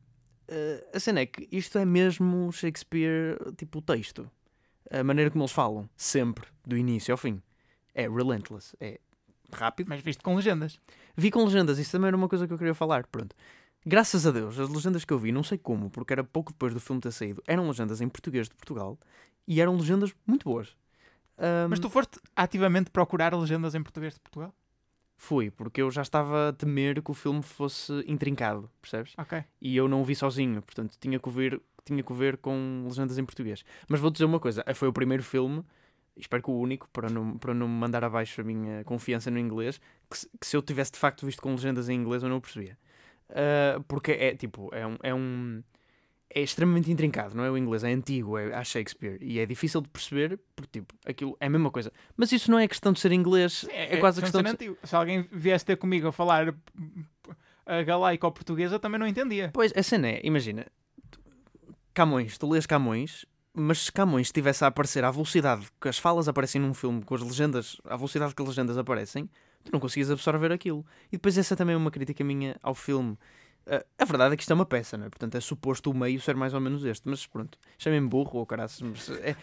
Uh, 0.50 0.98
a 0.98 1.00
cena 1.00 1.20
é 1.20 1.26
que 1.28 1.48
isto 1.52 1.78
é 1.78 1.86
mesmo 1.86 2.52
Shakespeare, 2.52 3.38
tipo 3.56 3.78
o 3.78 3.82
texto. 3.82 4.30
A 4.90 5.04
maneira 5.04 5.30
como 5.30 5.44
eles 5.44 5.52
falam, 5.52 5.88
sempre, 5.96 6.48
do 6.66 6.76
início 6.76 7.14
ao 7.14 7.18
fim. 7.18 7.42
É 7.94 8.10
relentless, 8.10 8.76
é 8.80 9.00
rápido. 9.54 9.88
Mas 9.88 10.02
visto 10.02 10.24
com 10.24 10.36
legendas. 10.36 10.80
Vi 11.16 11.30
com 11.30 11.44
legendas, 11.44 11.78
isso 11.78 11.92
também 11.92 12.08
era 12.08 12.18
uma 12.18 12.28
coisa 12.28 12.48
que 12.48 12.54
eu 12.54 12.58
queria 12.58 12.74
falar. 12.74 13.06
Pronto. 13.08 13.36
Graças 13.86 14.26
a 14.26 14.32
Deus, 14.32 14.60
as 14.60 14.70
legendas 14.70 15.06
que 15.06 15.14
eu 15.14 15.20
vi, 15.20 15.32
não 15.32 15.44
sei 15.44 15.58
como, 15.58 15.90
porque 15.90 16.12
era 16.12 16.24
pouco 16.24 16.52
depois 16.52 16.74
do 16.74 16.80
filme 16.80 17.02
ter 17.02 17.12
saído, 17.12 17.42
eram 17.48 17.68
legendas 17.68 18.02
em 18.02 18.10
português 18.10 18.50
de 18.50 18.56
Portugal 18.56 19.00
e 19.48 19.62
eram 19.62 19.78
legendas 19.78 20.14
muito 20.28 20.44
boas. 20.44 20.76
Um... 21.38 21.70
Mas 21.70 21.80
tu 21.80 21.90
foste 21.90 22.20
ativamente 22.36 22.92
procurar 22.92 23.34
legendas 23.34 23.76
em 23.76 23.82
português 23.82 24.14
de 24.14 24.20
Portugal? 24.20 24.54
Fui, 25.22 25.52
porque 25.52 25.82
eu 25.82 25.92
já 25.92 26.02
estava 26.02 26.48
a 26.48 26.54
temer 26.54 27.04
que 27.04 27.12
o 27.12 27.14
filme 27.14 27.44
fosse 27.44 27.92
intrincado, 28.08 28.72
percebes? 28.82 29.14
Ok. 29.18 29.44
E 29.60 29.76
eu 29.76 29.86
não 29.86 30.02
o 30.02 30.06
vi 30.06 30.16
sozinho, 30.16 30.62
portanto 30.62 30.96
tinha 30.98 31.20
que 31.20 31.30
ver, 31.30 31.62
tinha 31.84 32.02
que 32.02 32.14
ver 32.14 32.38
com 32.38 32.86
legendas 32.88 33.18
em 33.18 33.26
português. 33.26 33.66
Mas 33.90 34.00
vou 34.00 34.10
dizer 34.10 34.24
uma 34.24 34.40
coisa, 34.40 34.64
foi 34.74 34.88
o 34.88 34.94
primeiro 34.94 35.22
filme, 35.22 35.62
espero 36.16 36.42
que 36.42 36.50
o 36.50 36.58
único, 36.58 36.88
para 36.94 37.10
não, 37.10 37.38
para 37.38 37.54
não 37.54 37.68
mandar 37.68 38.02
abaixo 38.02 38.40
a 38.40 38.46
minha 38.46 38.82
confiança 38.86 39.30
no 39.30 39.38
inglês, 39.38 39.82
que, 40.10 40.26
que 40.40 40.48
se 40.48 40.56
eu 40.56 40.62
tivesse 40.62 40.94
de 40.94 41.00
facto 41.00 41.26
visto 41.26 41.42
com 41.42 41.52
legendas 41.52 41.90
em 41.90 41.96
inglês 41.96 42.24
eu 42.24 42.30
não 42.30 42.38
o 42.38 42.42
percebia. 42.42 42.78
Uh, 43.30 43.84
porque 43.90 44.14
é 44.14 44.34
tipo, 44.38 44.74
é 44.74 44.88
um, 44.88 44.98
é 45.04 45.14
um 45.14 45.62
é 46.34 46.42
extremamente 46.42 46.92
intrincado, 46.92 47.36
não 47.36 47.44
é 47.44 47.50
o 47.50 47.58
inglês, 47.58 47.84
é 47.84 47.92
antigo, 47.92 48.38
é 48.38 48.54
a 48.54 48.64
Shakespeare 48.64 49.18
e 49.22 49.40
é 49.40 49.46
difícil 49.46 49.82
de 49.82 49.90
perceber 49.90 50.40
porque 50.56 50.80
tipo, 50.80 50.94
aquilo 51.06 51.36
é 51.40 51.48
a 51.48 51.50
mesma 51.50 51.72
coisa. 51.72 51.92
Mas 52.16 52.32
isso 52.32 52.52
não 52.52 52.60
é 52.60 52.68
questão 52.68 52.94
de 52.94 53.00
ser 53.00 53.12
inglês, 53.12 53.66
é, 53.70 53.96
é 53.96 53.98
quase 53.98 54.20
a 54.20 54.22
questão 54.22 54.44
de 54.44 54.50
ser... 54.50 54.78
Se 54.84 54.96
alguém 54.96 55.28
viesse 55.32 55.66
ter 55.66 55.78
comigo 55.78 56.08
a 56.08 56.12
falar 56.12 56.54
a 57.66 57.82
galaica 57.82 58.28
ou 58.28 58.32
portuguesa, 58.32 58.80
também 58.80 59.00
não 59.00 59.08
entendia. 59.08 59.50
Pois, 59.54 59.74
a 59.76 59.82
cena 59.82 60.08
é, 60.08 60.22
imagina, 60.24 60.68
Camões, 61.94 62.38
tu 62.38 62.48
lês 62.50 62.66
Camões, 62.66 63.26
mas 63.54 63.86
se 63.86 63.92
Camões 63.92 64.28
estivesse 64.28 64.64
a 64.64 64.68
aparecer 64.68 65.04
à 65.04 65.12
velocidade 65.12 65.68
que 65.82 65.90
as 65.90 65.98
falas 65.98 66.28
aparecem 66.28 66.62
num 66.62 66.74
filme, 66.74 67.04
com 67.04 67.16
as 67.16 67.22
legendas, 67.22 67.78
à 67.86 67.96
velocidade 67.96 68.36
que 68.36 68.42
as 68.42 68.48
legendas 68.48 68.78
aparecem, 68.78 69.30
tu 69.64 69.72
não 69.72 69.80
conseguias 69.80 70.12
absorver 70.12 70.52
aquilo. 70.52 70.86
E 71.08 71.18
depois 71.18 71.38
essa 71.38 71.56
também 71.56 71.74
é 71.74 71.78
uma 71.78 71.92
crítica 71.92 72.24
minha 72.24 72.56
ao 72.62 72.76
filme 72.76 73.18
a 73.98 74.06
verdade 74.06 74.34
é 74.34 74.38
que 74.38 74.44
isto 74.44 74.52
é 74.52 74.56
uma 74.56 74.66
peça, 74.66 74.98
não 74.98 75.06
é? 75.06 75.10
Portanto, 75.10 75.36
é 75.36 75.40
suposto 75.40 75.92
o 75.92 75.94
meio 75.94 76.20
ser 76.20 76.36
mais 76.36 76.54
ou 76.54 76.60
menos 76.60 76.84
este. 76.84 77.08
Mas 77.08 77.26
pronto, 77.26 77.58
chamem-me 77.78 78.08
burro 78.08 78.40
ou 78.40 78.46
caraças. 78.46 78.82
Mas 78.82 79.10
é, 79.10 79.36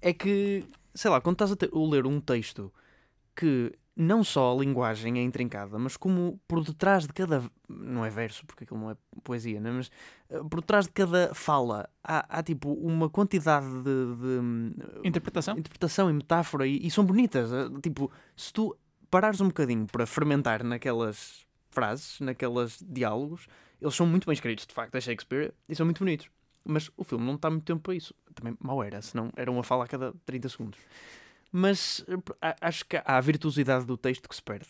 é 0.00 0.12
que, 0.12 0.64
sei 0.94 1.10
lá, 1.10 1.20
quando 1.20 1.34
estás 1.34 1.52
a, 1.52 1.56
ter, 1.56 1.70
a 1.72 1.90
ler 1.90 2.06
um 2.06 2.20
texto 2.20 2.72
que 3.34 3.72
não 3.94 4.24
só 4.24 4.52
a 4.52 4.58
linguagem 4.58 5.18
é 5.18 5.22
intrincada, 5.22 5.78
mas 5.78 5.96
como 5.96 6.40
por 6.48 6.64
detrás 6.64 7.06
de 7.06 7.12
cada. 7.12 7.42
Não 7.68 8.04
é 8.04 8.10
verso, 8.10 8.44
porque 8.46 8.64
aquilo 8.64 8.80
não 8.80 8.90
é 8.90 8.96
poesia, 9.22 9.60
não 9.60 9.70
é? 9.70 9.72
mas 9.74 9.90
uh, 10.30 10.48
por 10.48 10.60
detrás 10.60 10.86
de 10.86 10.92
cada 10.92 11.34
fala 11.34 11.88
há, 12.02 12.38
há 12.38 12.42
tipo 12.42 12.72
uma 12.72 13.08
quantidade 13.10 13.66
de. 13.82 14.16
de 14.16 15.08
interpretação? 15.08 15.58
Interpretação 15.58 16.10
e 16.10 16.12
metáfora 16.12 16.66
e, 16.66 16.86
e 16.86 16.90
são 16.90 17.04
bonitas. 17.04 17.50
Uh, 17.52 17.80
tipo, 17.80 18.10
se 18.36 18.52
tu 18.52 18.76
parares 19.10 19.40
um 19.40 19.48
bocadinho 19.48 19.86
para 19.86 20.06
fermentar 20.06 20.64
naquelas 20.64 21.46
frases, 21.72 22.20
naqueles 22.20 22.78
diálogos, 22.86 23.46
Eles 23.80 23.94
são 23.94 24.06
muito 24.06 24.26
bem 24.26 24.34
escritos, 24.34 24.66
de 24.66 24.72
facto, 24.72 24.94
é 24.94 25.00
Shakespeare, 25.00 25.52
e 25.68 25.74
são 25.74 25.84
muito 25.84 25.98
bonitos. 25.98 26.28
Mas 26.64 26.90
o 26.96 27.02
filme 27.02 27.24
não 27.24 27.34
está 27.34 27.50
muito 27.50 27.64
tempo 27.64 27.80
para 27.80 27.94
isso. 27.94 28.14
Também 28.34 28.56
mal 28.60 28.82
era, 28.84 29.02
senão 29.02 29.32
era 29.36 29.50
uma 29.50 29.64
fala 29.64 29.84
a 29.84 29.88
cada 29.88 30.14
30 30.24 30.48
segundos. 30.48 30.78
Mas 31.50 32.04
eh, 32.40 32.56
acho 32.60 32.84
que 32.86 32.96
há 32.96 33.02
a 33.04 33.20
virtuosidade 33.20 33.84
do 33.84 33.96
texto 33.96 34.28
que 34.28 34.34
se 34.34 34.42
perde. 34.42 34.68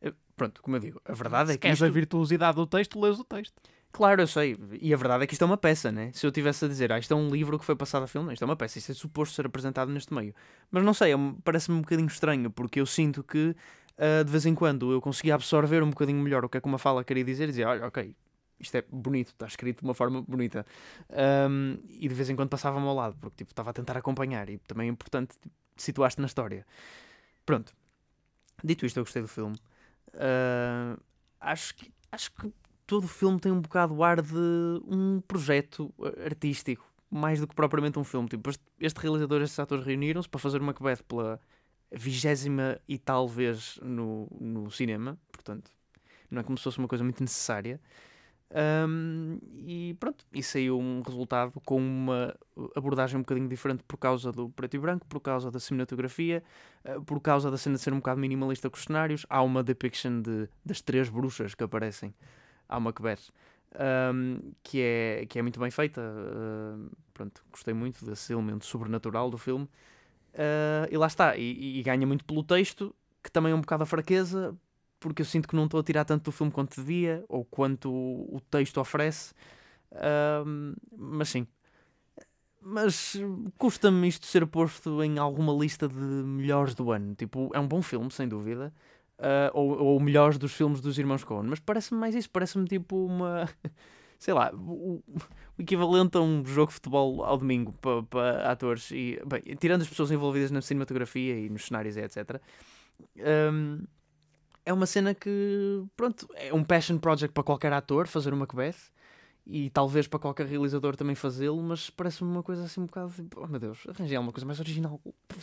Eh, 0.00 0.14
pronto, 0.36 0.62
como 0.62 0.76
eu 0.76 0.80
digo, 0.80 1.00
a 1.04 1.12
verdade 1.12 1.48
Se 1.48 1.54
é 1.54 1.56
que. 1.56 1.62
queres 1.62 1.76
Isto... 1.76 1.84
a 1.84 1.90
virtuosidade 1.90 2.56
do 2.56 2.66
texto, 2.66 2.98
lês 2.98 3.20
o 3.20 3.24
texto. 3.24 3.54
Claro, 3.92 4.22
eu 4.22 4.26
sei. 4.26 4.56
E 4.80 4.94
a 4.94 4.96
verdade 4.96 5.24
é 5.24 5.26
que 5.26 5.32
isto 5.34 5.42
é 5.42 5.46
uma 5.46 5.56
peça, 5.56 5.90
né? 5.90 6.10
Se 6.14 6.24
eu 6.24 6.30
tivesse 6.30 6.64
a 6.64 6.68
dizer, 6.68 6.92
ah, 6.92 6.98
isto 6.98 7.12
é 7.12 7.16
um 7.16 7.28
livro 7.28 7.58
que 7.58 7.64
foi 7.64 7.74
passado 7.74 8.04
a 8.04 8.06
filme, 8.06 8.26
não, 8.26 8.32
isto 8.32 8.42
é 8.42 8.46
uma 8.46 8.56
peça, 8.56 8.78
isto 8.78 8.92
é 8.92 8.94
suposto 8.94 9.34
ser 9.34 9.46
apresentado 9.46 9.90
neste 9.90 10.14
meio. 10.14 10.34
Mas 10.70 10.84
não 10.84 10.94
sei, 10.94 11.12
é 11.12 11.16
parece-me 11.42 11.76
um 11.78 11.80
bocadinho 11.80 12.06
estranho, 12.06 12.50
porque 12.50 12.80
eu 12.80 12.86
sinto 12.86 13.22
que 13.24 13.54
uh, 14.00 14.24
de 14.24 14.30
vez 14.30 14.46
em 14.46 14.54
quando 14.54 14.90
eu 14.90 15.00
conseguia 15.00 15.34
absorver 15.34 15.82
um 15.82 15.90
bocadinho 15.90 16.18
melhor 16.20 16.44
o 16.44 16.48
que 16.48 16.58
é 16.58 16.60
que 16.60 16.66
uma 16.66 16.78
fala 16.78 17.04
queria 17.04 17.24
dizer 17.24 17.44
e 17.44 17.48
dizer, 17.48 17.66
olha, 17.66 17.86
ok, 17.86 18.14
isto 18.58 18.76
é 18.76 18.84
bonito, 18.90 19.28
está 19.28 19.46
escrito 19.46 19.80
de 19.80 19.84
uma 19.84 19.94
forma 19.94 20.22
bonita. 20.22 20.66
Um, 21.48 21.78
e 21.88 22.08
de 22.08 22.14
vez 22.14 22.28
em 22.28 22.36
quando 22.36 22.50
passava-me 22.50 22.86
ao 22.86 22.94
lado, 22.94 23.16
porque 23.20 23.36
tipo, 23.38 23.52
estava 23.52 23.70
a 23.70 23.72
tentar 23.72 23.96
acompanhar 23.96 24.48
e 24.50 24.58
também 24.58 24.88
é 24.88 24.90
importante 24.90 25.36
tipo, 25.38 25.54
situaste 25.76 26.20
na 26.20 26.26
história. 26.26 26.66
Pronto. 27.46 27.72
Dito 28.62 28.84
isto, 28.84 28.98
eu 28.98 29.04
gostei 29.04 29.22
do 29.22 29.28
filme. 29.28 29.56
Uh, 30.08 31.00
acho, 31.40 31.74
que, 31.74 31.90
acho 32.12 32.30
que 32.32 32.52
todo 32.86 33.04
o 33.04 33.08
filme 33.08 33.40
tem 33.40 33.50
um 33.50 33.60
bocado 33.60 33.94
o 33.94 34.04
ar 34.04 34.20
de 34.20 34.34
um 34.86 35.22
projeto 35.26 35.92
artístico, 36.24 36.84
mais 37.10 37.40
do 37.40 37.46
que 37.46 37.54
propriamente 37.54 37.98
um 37.98 38.04
filme. 38.04 38.28
Tipo, 38.28 38.50
este, 38.50 38.62
este 38.78 39.00
realizador, 39.00 39.40
estes 39.40 39.58
atores 39.58 39.84
reuniram-se 39.84 40.28
para 40.28 40.38
fazer 40.38 40.58
uma 40.58 40.66
Macbeth 40.66 41.02
pela 41.08 41.40
vigésima 41.92 42.80
e 42.88 42.98
tal 42.98 43.28
vez 43.28 43.78
no, 43.82 44.28
no 44.40 44.70
cinema, 44.70 45.18
portanto, 45.32 45.70
não 46.30 46.40
é 46.40 46.44
como 46.44 46.56
se 46.56 46.64
fosse 46.64 46.78
uma 46.78 46.88
coisa 46.88 47.02
muito 47.02 47.20
necessária. 47.20 47.80
Um, 48.52 49.38
e 49.64 49.94
pronto, 50.00 50.26
e 50.32 50.42
saiu 50.42 50.76
um 50.76 51.02
resultado 51.02 51.60
com 51.64 51.78
uma 51.78 52.34
abordagem 52.74 53.16
um 53.16 53.20
bocadinho 53.20 53.48
diferente 53.48 53.84
por 53.84 53.96
causa 53.96 54.32
do 54.32 54.50
preto 54.50 54.74
e 54.74 54.78
branco, 54.78 55.06
por 55.06 55.20
causa 55.20 55.52
da 55.52 55.60
cinematografia, 55.60 56.42
uh, 56.84 57.00
por 57.04 57.20
causa 57.20 57.48
da 57.48 57.56
cena 57.56 57.76
de 57.76 57.82
ser 57.82 57.92
um 57.92 57.98
bocado 57.98 58.20
minimalista 58.20 58.68
com 58.68 58.76
os 58.76 58.82
cenários. 58.82 59.24
Há 59.30 59.40
uma 59.42 59.62
depiction 59.62 60.20
de, 60.20 60.48
das 60.64 60.80
três 60.80 61.08
bruxas 61.08 61.54
que 61.54 61.62
aparecem 61.62 62.12
ao 62.68 62.80
Macbeth, 62.80 63.30
um, 64.12 64.52
que, 64.64 64.80
é, 64.80 65.26
que 65.28 65.38
é 65.38 65.42
muito 65.42 65.60
bem 65.60 65.70
feita. 65.70 66.00
Uh, 66.00 66.90
pronto, 67.14 67.44
gostei 67.52 67.72
muito 67.72 68.04
desse 68.04 68.32
elemento 68.32 68.66
sobrenatural 68.66 69.30
do 69.30 69.38
filme. 69.38 69.68
Uh, 70.34 70.86
e 70.90 70.96
lá 70.96 71.06
está, 71.06 71.36
e, 71.36 71.78
e, 71.78 71.82
ganha 71.82 72.06
muito 72.06 72.24
pelo 72.24 72.42
texto, 72.42 72.94
que 73.22 73.30
também 73.30 73.52
é 73.52 73.54
um 73.54 73.60
bocado 73.60 73.82
a 73.82 73.86
fraqueza, 73.86 74.56
porque 74.98 75.22
eu 75.22 75.26
sinto 75.26 75.48
que 75.48 75.56
não 75.56 75.64
estou 75.64 75.80
a 75.80 75.82
tirar 75.82 76.04
tanto 76.04 76.24
do 76.24 76.32
filme 76.32 76.52
quanto 76.52 76.76
devia, 76.76 77.24
ou 77.28 77.44
quanto 77.44 77.90
o, 77.90 78.36
o 78.36 78.40
texto 78.40 78.80
oferece. 78.80 79.32
Uh, 79.92 80.74
mas 80.96 81.28
sim. 81.28 81.46
Mas 82.62 83.16
custa-me 83.56 84.06
isto 84.06 84.26
ser 84.26 84.46
posto 84.46 85.02
em 85.02 85.18
alguma 85.18 85.52
lista 85.52 85.88
de 85.88 85.94
melhores 85.94 86.74
do 86.74 86.92
ano. 86.92 87.14
Tipo, 87.14 87.50
é 87.54 87.58
um 87.58 87.66
bom 87.66 87.80
filme, 87.80 88.10
sem 88.10 88.28
dúvida 88.28 88.72
uh, 89.20 89.50
ou, 89.52 89.78
ou 89.78 90.00
melhores 90.00 90.38
dos 90.38 90.52
filmes 90.52 90.80
dos 90.80 90.98
irmãos 90.98 91.22
Coen, 91.22 91.44
mas 91.44 91.60
parece-me 91.60 92.00
mais 92.00 92.14
isso, 92.14 92.30
parece-me 92.30 92.66
tipo 92.66 93.06
uma. 93.06 93.48
sei 94.20 94.34
lá, 94.34 94.52
o, 94.54 95.02
o, 95.08 95.18
equivalente 95.58 96.16
a 96.16 96.20
um 96.20 96.44
jogo 96.44 96.68
de 96.68 96.74
futebol 96.74 97.24
ao 97.24 97.38
domingo 97.38 97.72
para, 97.80 98.02
para 98.04 98.52
atores 98.52 98.90
e, 98.92 99.20
bem, 99.26 99.42
tirando 99.56 99.80
as 99.80 99.88
pessoas 99.88 100.12
envolvidas 100.12 100.50
na 100.50 100.60
cinematografia 100.60 101.36
e 101.36 101.48
nos 101.48 101.64
cenários 101.66 101.96
etc. 101.96 102.40
Um, 103.16 103.82
é 104.64 104.72
uma 104.72 104.86
cena 104.86 105.14
que, 105.14 105.82
pronto, 105.96 106.28
é 106.34 106.52
um 106.52 106.62
passion 106.62 106.98
project 106.98 107.32
para 107.32 107.42
qualquer 107.42 107.72
ator 107.72 108.06
fazer 108.06 108.32
uma 108.32 108.40
Macbeth 108.40 108.92
e 109.46 109.70
talvez 109.70 110.06
para 110.06 110.18
qualquer 110.18 110.46
realizador 110.46 110.94
também 110.94 111.14
fazê-lo, 111.14 111.60
mas 111.62 111.88
parece-me 111.88 112.30
uma 112.30 112.42
coisa 112.42 112.64
assim 112.64 112.82
um 112.82 112.86
bocado 112.86 113.10
tipo, 113.10 113.40
oh 113.42 113.46
meu 113.46 113.58
Deus, 113.58 113.78
arranjei 113.88 114.16
alguma 114.16 114.32
coisa 114.32 114.46
mais 114.46 114.60
original. 114.60 115.00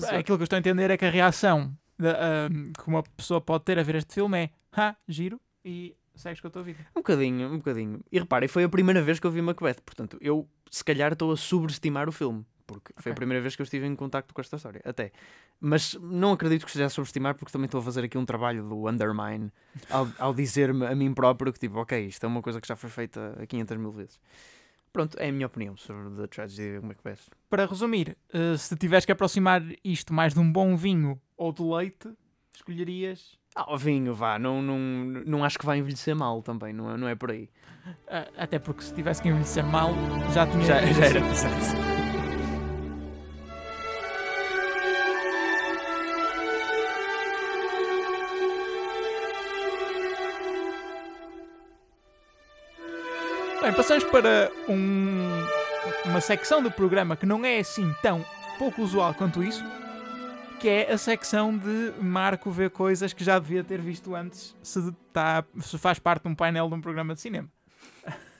Aquilo 0.07 0.37
que 0.37 0.43
eu 0.43 0.45
estou 0.45 0.55
a 0.55 0.59
entender 0.59 0.91
é 0.91 0.97
que 0.97 1.03
a 1.03 1.09
reação 1.09 1.75
um, 1.99 2.71
que 2.73 2.87
uma 2.87 3.01
pessoa 3.01 3.41
pode 3.41 3.63
ter 3.63 3.79
a 3.79 3.83
ver 3.83 3.95
este 3.95 4.13
filme 4.13 4.37
é 4.37 4.49
ha, 4.71 4.95
giro 5.07 5.41
e 5.65 5.95
segues 6.17 6.41
com 6.41 6.47
a 6.47 6.51
tua 6.51 6.63
vida. 6.63 6.85
Um 6.95 6.99
bocadinho, 6.99 7.47
um 7.47 7.57
bocadinho. 7.57 8.01
E 8.11 8.19
reparem, 8.19 8.47
foi 8.47 8.63
a 8.63 8.69
primeira 8.69 9.01
vez 9.01 9.19
que 9.19 9.27
eu 9.27 9.31
vi 9.31 9.41
Macbeth, 9.41 9.81
portanto, 9.85 10.17
eu 10.21 10.47
se 10.69 10.83
calhar 10.83 11.13
estou 11.13 11.31
a 11.31 11.37
subestimar 11.37 12.09
o 12.09 12.11
filme. 12.11 12.45
Porque 12.67 12.91
okay. 12.91 13.01
foi 13.01 13.11
a 13.13 13.15
primeira 13.15 13.41
vez 13.41 13.55
que 13.55 13.61
eu 13.61 13.63
estive 13.63 13.87
em 13.87 13.95
contacto 13.95 14.33
com 14.33 14.41
esta 14.41 14.57
história, 14.57 14.81
até. 14.83 15.13
Mas 15.57 15.93
não 16.01 16.33
acredito 16.33 16.65
que 16.65 16.69
esteja 16.69 16.87
a 16.87 16.89
subestimar, 16.89 17.33
porque 17.35 17.51
também 17.51 17.65
estou 17.65 17.79
a 17.79 17.83
fazer 17.83 18.03
aqui 18.03 18.17
um 18.17 18.25
trabalho 18.25 18.67
do 18.67 18.89
undermine 18.89 19.49
ao, 19.89 20.07
ao 20.19 20.33
dizer-me 20.33 20.85
a 20.85 20.93
mim 20.93 21.13
próprio 21.13 21.53
que, 21.53 21.59
tipo, 21.59 21.79
ok, 21.79 22.05
isto 22.05 22.25
é 22.25 22.27
uma 22.27 22.41
coisa 22.41 22.59
que 22.59 22.67
já 22.67 22.75
foi 22.75 22.89
feita 22.89 23.37
a 23.41 23.47
500 23.47 23.77
mil 23.77 23.91
vezes. 23.91 24.19
Pronto, 24.91 25.17
é 25.17 25.29
a 25.29 25.31
minha 25.31 25.47
opinião 25.47 25.77
sobre 25.77 26.09
The 26.15 26.27
Tragedy 26.27 26.77
of 26.77 26.85
Macbeth. 26.85 27.19
Para 27.49 27.65
resumir, 27.65 28.17
uh, 28.33 28.57
se 28.57 28.75
tivesse 28.75 29.05
que 29.05 29.13
aproximar 29.13 29.63
isto 29.83 30.13
mais 30.13 30.33
de 30.33 30.39
um 30.39 30.51
bom 30.51 30.75
vinho 30.75 31.21
ou 31.37 31.53
de 31.53 31.63
leite, 31.63 32.09
escolherias. 32.53 33.37
Ah, 33.59 33.73
o 33.73 33.75
vinho, 33.75 34.13
vá, 34.13 34.37
não, 34.37 34.61
não, 34.61 34.77
não 35.25 35.43
acho 35.43 35.57
que 35.57 35.65
vai 35.65 35.79
envelhecer 35.79 36.15
mal 36.15 36.43
também, 36.43 36.71
não 36.71 36.91
é, 36.91 36.95
não 36.95 37.07
é 37.07 37.15
por 37.15 37.31
aí. 37.31 37.49
Uh, 38.05 38.31
até 38.37 38.59
porque 38.59 38.83
se 38.83 38.93
tivesse 38.93 39.19
que 39.19 39.29
envelhecer 39.29 39.65
mal, 39.65 39.95
já 40.31 40.45
tinha. 40.45 40.63
Já, 40.63 40.85
já 40.85 41.05
era 41.05 41.19
pesado. 41.21 41.55
Bem, 53.59 53.73
passamos 53.73 54.03
para 54.03 54.51
um, 54.69 55.47
uma 56.05 56.21
secção 56.21 56.61
do 56.61 56.69
programa 56.69 57.15
que 57.15 57.25
não 57.25 57.43
é 57.43 57.57
assim 57.57 57.91
tão 58.03 58.23
pouco 58.59 58.83
usual 58.83 59.15
quanto 59.15 59.43
isso, 59.43 59.65
que 60.59 60.67
é 60.67 60.91
a 60.91 60.97
secção 60.97 61.55
de 61.55 61.93
Marco 62.01 62.49
ver 62.49 62.71
coisas 62.71 63.13
que 63.13 63.23
já 63.23 63.37
devia 63.37 63.63
ter 63.63 63.79
visto 63.81 64.15
antes, 64.15 64.55
se, 64.61 64.91
tá, 65.13 65.43
se 65.61 65.77
faz 65.77 65.99
parte 65.99 66.23
de 66.23 66.29
um 66.29 66.35
painel 66.35 66.67
de 66.67 66.75
um 66.75 66.81
programa 66.81 67.13
de 67.13 67.21
cinema. 67.21 67.49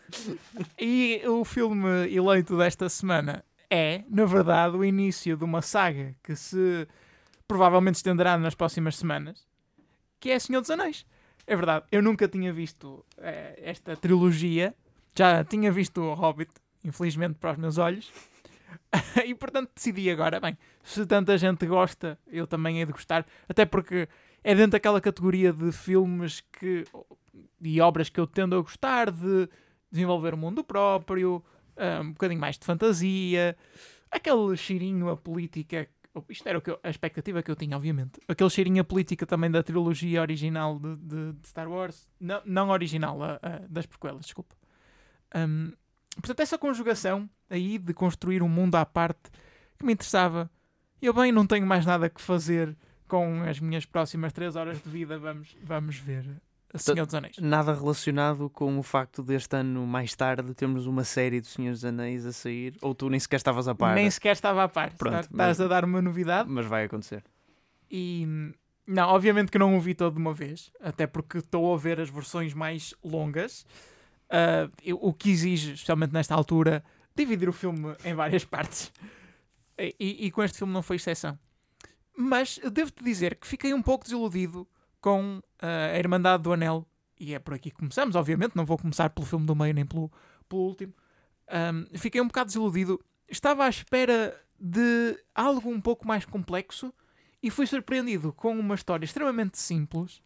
e 0.80 1.22
o 1.28 1.44
filme 1.44 2.14
eleito 2.14 2.58
desta 2.58 2.90
semana 2.90 3.44
é, 3.70 4.04
na 4.10 4.26
verdade, 4.26 4.78
o 4.78 4.84
início 4.84 5.36
de 5.36 5.44
uma 5.44 5.62
saga 5.62 6.16
que 6.24 6.36
se 6.36 6.88
provavelmente 7.48 7.96
estenderá 7.96 8.38
nas 8.38 8.56
próximas 8.56 8.96
semanas, 8.96 9.46
que 10.20 10.32
é 10.32 10.40
Senhor 10.40 10.62
dos 10.62 10.70
Anéis. 10.70 11.06
É 11.46 11.56
verdade, 11.56 11.86
eu 11.92 12.02
nunca 12.02 12.28
tinha 12.28 12.52
visto 12.52 13.06
é, 13.18 13.60
esta 13.62 13.96
trilogia 13.96 14.74
já 15.18 15.44
tinha 15.44 15.72
visto 15.72 16.00
o 16.00 16.14
Hobbit, 16.14 16.52
infelizmente 16.84 17.36
para 17.40 17.52
os 17.54 17.58
meus 17.58 17.78
olhos. 17.78 18.12
e 19.26 19.34
portanto 19.36 19.72
decidi 19.76 20.10
agora, 20.10 20.40
bem, 20.40 20.58
se 20.84 21.06
tanta 21.06 21.38
gente 21.38 21.66
gosta, 21.66 22.18
eu 22.28 22.48
também 22.48 22.80
hei 22.80 22.86
de 22.86 22.92
gostar, 22.92 23.26
até 23.48 23.66
porque 23.66 24.08
é 24.44 24.56
dentro 24.56 24.72
daquela 24.72 25.02
categoria 25.02 25.52
de 25.52 25.72
filmes 25.72 26.42
que 26.42 26.86
e 27.62 27.82
obras 27.82 28.10
que 28.10 28.20
eu 28.20 28.28
tendo 28.28 28.56
a 28.56 28.62
gostar 28.62 29.12
de 29.12 29.50
desenvolver 29.92 30.34
um 30.34 30.38
mundo 30.38 30.64
próprio, 30.64 31.44
ah, 31.76 32.02
um 32.02 32.12
bocadinho 32.12 32.40
mais 32.40 32.58
de 32.58 32.66
fantasia, 32.66 33.56
aquele 34.12 34.56
cheirinho 34.56 35.10
a 35.10 35.18
política. 35.18 35.88
Isto 36.30 36.50
era 36.50 36.58
o 36.58 36.62
que 36.62 36.72
eu, 36.72 36.80
a 36.82 36.90
expectativa 36.90 37.44
que 37.44 37.52
eu 37.52 37.56
tinha, 37.56 37.78
obviamente. 37.78 38.20
Aquele 38.28 38.50
cheirinho 38.50 38.82
a 38.82 38.84
política 38.84 39.26
também 39.26 39.52
da 39.52 39.62
trilogia 39.62 40.22
original 40.22 40.80
de, 40.80 40.96
de, 40.96 41.34
de 41.34 41.48
Star 41.48 41.70
Wars. 41.70 42.08
Não, 42.20 42.42
não 42.44 42.70
original, 42.70 43.22
a, 43.22 43.40
a, 43.42 43.60
das 43.70 43.86
prequelas, 43.86 44.26
desculpa. 44.26 44.56
Um, 45.36 45.74
portanto, 46.22 46.40
essa 46.40 46.58
conjugação 46.58 47.30
aí 47.50 47.78
de 47.78 47.94
construir 47.94 48.42
um 48.42 48.50
mundo 48.50 48.76
à 48.76 48.86
parte 48.86 49.30
que 49.78 49.86
me 49.86 49.94
interessava. 49.94 50.50
Eu 51.02 51.14
bem 51.14 51.32
não 51.32 51.46
tenho 51.46 51.66
mais 51.66 51.86
nada 51.86 52.10
que 52.10 52.22
fazer 52.22 52.76
com 53.08 53.44
as 53.44 53.60
minhas 53.60 53.86
próximas 53.86 54.34
3 54.34 54.56
horas 54.56 54.82
de 54.82 54.90
vida. 54.90 55.18
Vamos, 55.18 55.56
vamos 55.64 55.98
ver 55.98 56.42
a 56.74 56.78
Senhor 56.78 57.06
dos 57.06 57.16
Anéis. 57.16 57.38
Nada 57.38 57.74
relacionado 57.74 58.50
com 58.50 58.78
o 58.78 58.84
facto 58.84 59.24
deste 59.24 59.56
ano, 59.56 59.86
mais 59.86 60.16
tarde, 60.16 60.54
termos 60.54 60.86
uma 60.86 61.04
série 61.04 61.40
do 61.40 61.48
Senhor 61.48 61.72
dos 61.72 61.86
Anéis 61.86 62.26
a 62.26 62.34
sair, 62.34 62.76
ou 62.82 62.94
tu 62.94 63.10
nem 63.10 63.20
sequer 63.20 63.38
estavas 63.38 63.68
a 63.68 63.76
par? 63.76 63.96
Nem 63.96 64.10
sequer 64.10 64.34
estava 64.34 64.64
a 64.64 64.68
par. 64.68 64.94
Pronto, 64.96 65.16
Estás 65.16 65.30
mas, 65.32 65.62
a 65.62 65.68
dar 65.68 65.86
uma 65.86 66.02
novidade. 66.02 66.50
Mas 66.50 66.66
vai 66.66 66.86
acontecer. 66.86 67.24
E 67.90 68.28
não, 68.86 69.10
obviamente 69.10 69.52
que 69.52 69.60
não 69.60 69.78
o 69.78 69.80
vi 69.80 69.94
todo 69.94 70.14
de 70.14 70.20
uma 70.20 70.34
vez, 70.34 70.72
até 70.82 71.08
porque 71.08 71.38
estou 71.38 71.74
a 71.74 71.78
ver 71.78 72.00
as 72.00 72.10
versões 72.10 72.54
mais 72.54 72.94
longas. 73.04 73.66
Uh, 74.30 74.94
o 75.02 75.14
que 75.14 75.30
exige, 75.30 75.74
especialmente 75.74 76.14
nesta 76.14 76.36
altura, 76.36 76.84
dividir 77.16 77.48
o 77.48 77.54
filme 77.54 77.96
em 78.04 78.14
várias 78.14 78.44
partes. 78.46 78.92
E, 79.78 80.26
e, 80.26 80.32
com 80.32 80.44
este 80.44 80.58
filme 80.58 80.74
não 80.74 80.82
foi 80.82 80.96
exceção. 80.96 81.38
Mas 82.16 82.60
devo-te 82.72 83.04
dizer 83.04 83.36
que 83.36 83.46
fiquei 83.46 83.74
um 83.74 83.82
pouco 83.82 84.04
desiludido 84.04 84.68
com 85.00 85.38
uh, 85.38 85.94
a 85.94 85.98
Irmandade 85.98 86.44
do 86.44 86.52
Anel. 86.52 86.86
E 87.20 87.34
é 87.34 87.40
por 87.40 87.54
aqui 87.54 87.70
que 87.70 87.78
começamos, 87.78 88.16
obviamente. 88.16 88.56
Não 88.56 88.66
vou 88.66 88.78
começar 88.78 89.10
pelo 89.10 89.26
filme 89.26 89.46
do 89.46 89.56
meio 89.56 89.74
nem 89.74 89.86
pelo, 89.86 90.12
pelo 90.50 90.64
último. 90.64 90.94
Um, 91.50 91.98
fiquei 91.98 92.20
um 92.20 92.28
bocado 92.28 92.48
desiludido. 92.48 93.00
Estava 93.30 93.66
à 93.66 93.70
espera 93.70 94.40
de 94.60 95.18
algo 95.36 95.70
um 95.70 95.80
pouco 95.80 96.08
mais 96.08 96.26
complexo 96.26 96.94
e 97.42 97.50
fui 97.50 97.68
surpreendido 97.68 98.34
com 98.34 98.58
uma 98.58 98.76
história 98.76 99.06
extremamente 99.06 99.58
simples, 99.58 100.22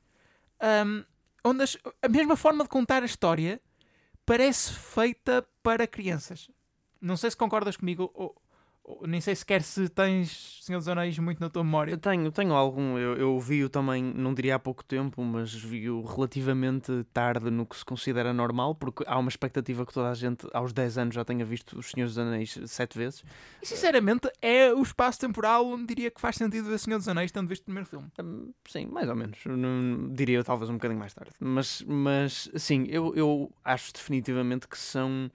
um, 0.86 1.04
onde 1.44 1.64
a 2.02 2.08
mesma 2.08 2.36
forma 2.36 2.64
de 2.64 2.70
contar 2.70 3.04
a 3.04 3.06
história 3.06 3.62
parece 4.26 4.74
feita 4.74 5.48
para 5.62 5.88
crianças. 5.88 6.50
Não 7.00 7.18
sei 7.18 7.32
se 7.32 7.38
concordas 7.38 7.78
comigo, 7.78 8.12
ou, 8.14 8.41
nem 9.06 9.22
sei 9.22 9.36
sequer 9.36 9.62
se 9.62 9.88
tens 9.90 10.60
Senhor 10.62 10.80
dos 10.80 10.88
Anéis 10.88 11.18
muito 11.20 11.40
na 11.40 11.50
tua 11.50 11.64
memória. 11.64 11.92
Eu 11.92 11.98
tenho, 11.98 12.32
tenho 12.32 12.54
algum, 12.54 12.98
eu, 12.98 13.16
eu 13.16 13.40
vi-o 13.40 13.70
também, 13.70 14.04
não 14.04 14.34
diria 14.34 14.56
há 14.56 14.60
pouco 14.60 14.84
tempo, 14.84 15.24
mas 15.24 15.54
vi-o 15.54 16.02
relativamente 16.04 17.06
tarde 17.14 17.50
no 17.50 17.66
que 17.66 17.76
se 17.76 17.86
considera 17.86 18.34
normal, 18.34 18.76
porque 18.76 19.04
há 19.08 19.18
uma 19.18 19.30
expectativa 19.30 19.86
que 19.86 19.94
toda 19.94 20.10
a 20.10 20.14
gente 20.14 20.48
aos 20.54 20.74
10 20.74 20.98
anos 20.98 21.16
já 21.16 21.24
tenha 21.26 21.46
visto 21.46 21.78
Os 21.78 21.92
Senhores 21.92 22.16
dos 22.16 22.26
Anéis 22.26 22.60
sete 22.66 22.98
vezes. 22.98 23.24
E 23.62 23.66
sinceramente, 23.66 24.30
é 24.42 24.74
o 24.74 24.82
espaço 24.82 25.20
temporal 25.20 25.68
onde 25.68 25.86
diria 25.88 26.12
que 26.12 26.22
faz 26.22 26.36
sentido 26.36 26.70
ver 26.70 26.78
Senhor 26.80 26.98
dos 26.98 27.08
Anéis, 27.08 27.32
tendo 27.32 27.48
visto 27.48 27.64
o 27.64 27.66
primeiro 27.66 27.90
filme. 27.90 28.08
Hum, 28.22 28.52
Sim, 28.68 28.86
mais 28.88 29.10
ou 29.10 29.16
menos. 29.16 29.40
Diria 30.14 30.44
talvez 30.44 30.70
um 30.70 30.74
bocadinho 30.74 31.00
mais 31.00 31.14
tarde. 31.14 31.32
Mas, 31.40 31.84
mas 31.88 32.50
sim, 32.56 32.86
eu, 32.88 33.14
eu 33.16 33.52
acho 33.64 33.94
definitivamente 33.94 34.68
que 34.68 34.78
são. 34.78 35.30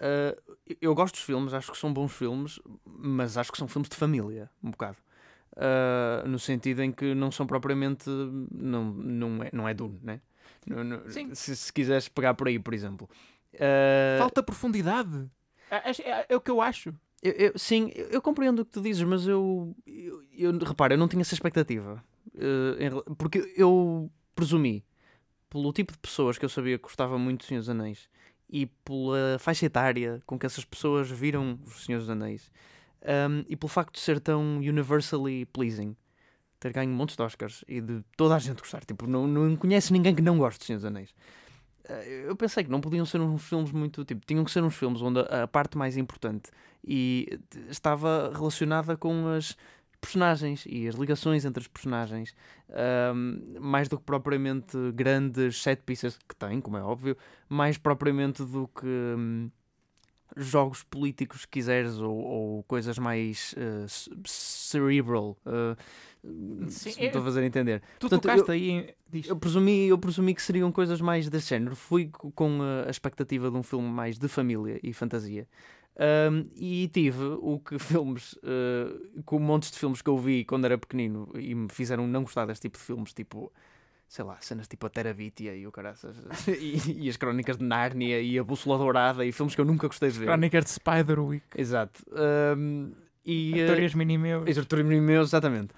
Ah, 0.00 0.36
eu 0.80 0.94
gosto 0.94 1.14
dos 1.14 1.22
filmes, 1.22 1.52
acho 1.54 1.70
que 1.72 1.78
são 1.78 1.92
bons 1.92 2.12
filmes, 2.12 2.60
mas 2.84 3.36
acho 3.36 3.50
que 3.52 3.58
são 3.58 3.68
filmes 3.68 3.88
de 3.88 3.96
família, 3.96 4.50
um 4.62 4.70
bocado. 4.70 4.96
Ah, 5.56 6.24
no 6.26 6.38
sentido 6.38 6.82
em 6.82 6.90
que 6.92 7.14
não 7.14 7.30
são 7.30 7.46
propriamente. 7.46 8.08
Não, 8.08 8.84
não, 8.92 9.42
é, 9.42 9.50
não 9.52 9.68
é 9.68 9.74
Dune, 9.74 10.00
né? 10.02 10.20
Não- 10.66 10.82
não- 10.82 11.10
Sim. 11.10 11.34
Se, 11.34 11.54
se 11.54 11.72
quiseres 11.72 12.08
pegar 12.08 12.34
por 12.34 12.48
aí, 12.48 12.58
por 12.58 12.74
exemplo. 12.74 13.08
Ah, 13.54 14.18
Falta 14.18 14.42
profundidade. 14.42 15.30
É, 15.70 15.90
é- 15.90 16.26
é 16.28 16.36
o 16.36 16.40
que 16.40 16.50
eu 16.50 16.60
acho. 16.60 16.92
eu- 17.22 17.32
eu- 17.32 17.58
sim, 17.58 17.90
eu, 17.94 18.06
eu 18.08 18.20
compreendo 18.22 18.60
o 18.62 18.64
que 18.64 18.72
tu 18.72 18.80
dizes, 18.82 19.02
mas 19.02 19.26
eu, 19.26 19.74
eu, 19.86 20.22
eu- 20.32 20.58
repara, 20.58 20.94
eu 20.94 20.98
não 20.98 21.08
tinha 21.08 21.20
essa 21.22 21.34
expectativa. 21.34 22.02
Rela- 22.78 23.02
porque 23.16 23.52
eu 23.56 24.10
presumi, 24.34 24.84
pelo 25.48 25.72
tipo 25.72 25.92
de 25.92 25.98
pessoas 25.98 26.36
que 26.36 26.44
eu 26.44 26.48
sabia 26.48 26.76
que 26.78 26.82
gostava 26.84 27.16
muito 27.18 27.38
dos 27.40 27.46
Senhores 27.48 27.66
dos 27.66 27.70
Anéis 27.74 28.08
e 28.48 28.66
pela 28.66 29.38
faixa 29.38 29.66
etária 29.66 30.22
com 30.26 30.38
que 30.38 30.46
essas 30.46 30.64
pessoas 30.64 31.10
viram 31.10 31.58
os 31.64 31.84
Senhores 31.84 32.06
dos 32.06 32.12
Anéis 32.12 32.50
um, 33.04 33.44
e 33.48 33.56
pelo 33.56 33.68
facto 33.68 33.94
de 33.94 34.00
ser 34.00 34.20
tão 34.20 34.58
universally 34.58 35.44
pleasing, 35.46 35.94
ter 36.58 36.72
ganho 36.72 36.90
montes 36.90 37.16
de 37.16 37.22
Oscars 37.22 37.64
e 37.68 37.80
de 37.80 38.02
toda 38.16 38.34
a 38.34 38.38
gente 38.38 38.60
gostar, 38.60 38.84
tipo, 38.84 39.06
não, 39.06 39.26
não 39.26 39.54
conhece 39.56 39.92
ninguém 39.92 40.14
que 40.14 40.22
não 40.22 40.38
goste 40.38 40.60
de 40.60 40.66
Senhor 40.66 40.78
dos 40.78 40.86
Anéis. 40.86 41.14
Eh, 41.86 42.24
Eu 42.28 42.36
pensei 42.36 42.64
que 42.64 42.70
não 42.70 42.80
podiam 42.80 43.04
ser 43.04 43.20
uns 43.20 43.42
filmes 43.46 43.70
muito 43.72 44.04
tipo, 44.04 44.24
tinham 44.26 44.44
que 44.44 44.50
ser 44.50 44.62
uns 44.62 44.74
filmes 44.74 45.02
onde 45.02 45.20
a 45.20 45.42
a 45.42 45.46
parte 45.46 45.76
mais 45.76 45.96
importante 45.96 46.50
e 46.82 47.28
eh, 47.30 47.58
estava 47.68 48.32
relacionada 48.34 48.96
com 48.96 49.28
as 49.28 49.56
personagens 50.04 50.64
e 50.68 50.86
as 50.88 50.94
ligações 50.94 51.44
entre 51.44 51.60
os 51.60 51.68
personagens, 51.68 52.34
ahm, 52.70 53.58
mais 53.60 53.88
do 53.88 53.96
que 53.98 54.04
propriamente 54.04 54.76
grandes 54.94 55.60
set 55.62 55.82
pieces 55.82 56.18
que 56.28 56.36
tem, 56.36 56.60
como 56.60 56.76
é 56.76 56.82
óbvio, 56.82 57.16
mais 57.48 57.78
propriamente 57.78 58.42
do 58.44 58.68
que 58.68 58.86
hum, 58.86 59.50
jogos 60.36 60.82
políticos, 60.82 61.42
se 61.42 61.48
quiseres, 61.48 61.98
ou, 61.98 62.14
ou 62.16 62.62
coisas 62.64 62.98
mais 62.98 63.54
c- 63.88 64.10
cerebral. 64.26 65.36
eh, 65.46 65.76
Sim, 66.68 66.90
se 66.90 67.00
me 67.00 67.06
estou 67.06 67.20
a 67.20 67.24
fazer 67.24 67.42
entender. 67.44 67.80
Tu 67.98 68.08
Portanto, 68.08 68.22
tocaste 68.22 68.48
eu- 68.48 68.54
aí 68.54 68.70
em... 68.70 68.94
Eu 69.26 69.36
presumi, 69.36 69.86
eu 69.86 69.96
presumi 69.98 70.34
que 70.34 70.42
seriam 70.42 70.72
coisas 70.72 71.00
mais 71.00 71.28
desse 71.28 71.50
género. 71.50 71.76
Fui 71.76 72.08
co- 72.08 72.32
com 72.32 72.58
a 72.86 72.90
expectativa 72.90 73.48
de 73.50 73.56
um 73.56 73.62
filme 73.62 73.86
mais 73.88 74.18
de 74.18 74.26
família 74.26 74.80
e 74.82 74.92
fantasia. 74.92 75.46
Ahm, 75.96 76.48
e 76.56 76.88
tive 76.88 77.24
o 77.40 77.60
que 77.60 77.78
filmes, 77.78 78.36
eh, 78.42 79.22
com 79.24 79.38
montes 79.38 79.70
de 79.70 79.78
filmes 79.78 80.02
que 80.02 80.10
eu 80.10 80.18
vi 80.18 80.44
quando 80.44 80.64
era 80.64 80.76
pequenino 80.76 81.30
e 81.34 81.54
me 81.54 81.68
fizeram 81.68 82.06
não 82.06 82.22
gostar 82.22 82.46
deste 82.46 82.62
tipo 82.62 82.78
de 82.78 82.84
filmes, 82.84 83.12
tipo, 83.12 83.52
sei 84.08 84.24
lá, 84.24 84.36
cenas 84.40 84.66
tipo 84.66 84.86
a 84.86 84.90
Teravítia 84.90 85.54
e 85.54 85.66
o 85.66 85.72
caraças, 85.72 86.16
e, 86.48 87.04
e 87.04 87.08
as 87.08 87.16
Crónicas 87.16 87.58
de 87.58 87.64
Nárnia 87.64 88.20
e 88.20 88.36
a 88.38 88.42
Bússola 88.42 88.76
Dourada 88.76 89.24
e 89.24 89.30
filmes 89.30 89.54
que 89.54 89.60
eu 89.60 89.64
nunca 89.64 89.86
gostei 89.86 90.10
de 90.10 90.18
ver. 90.18 90.26
Crónicas 90.26 90.64
de 90.64 90.70
Spiderwick. 90.70 91.46
Exato. 91.56 92.04
Ahm, 92.12 92.90
e, 93.24 93.58
eh, 93.58 93.62
Artúrias 93.62 93.94
Minimeus. 93.94 94.48
Exato, 94.48 94.74
Arturo 94.76 94.84
Meus, 95.00 95.28
exatamente. 95.28 95.72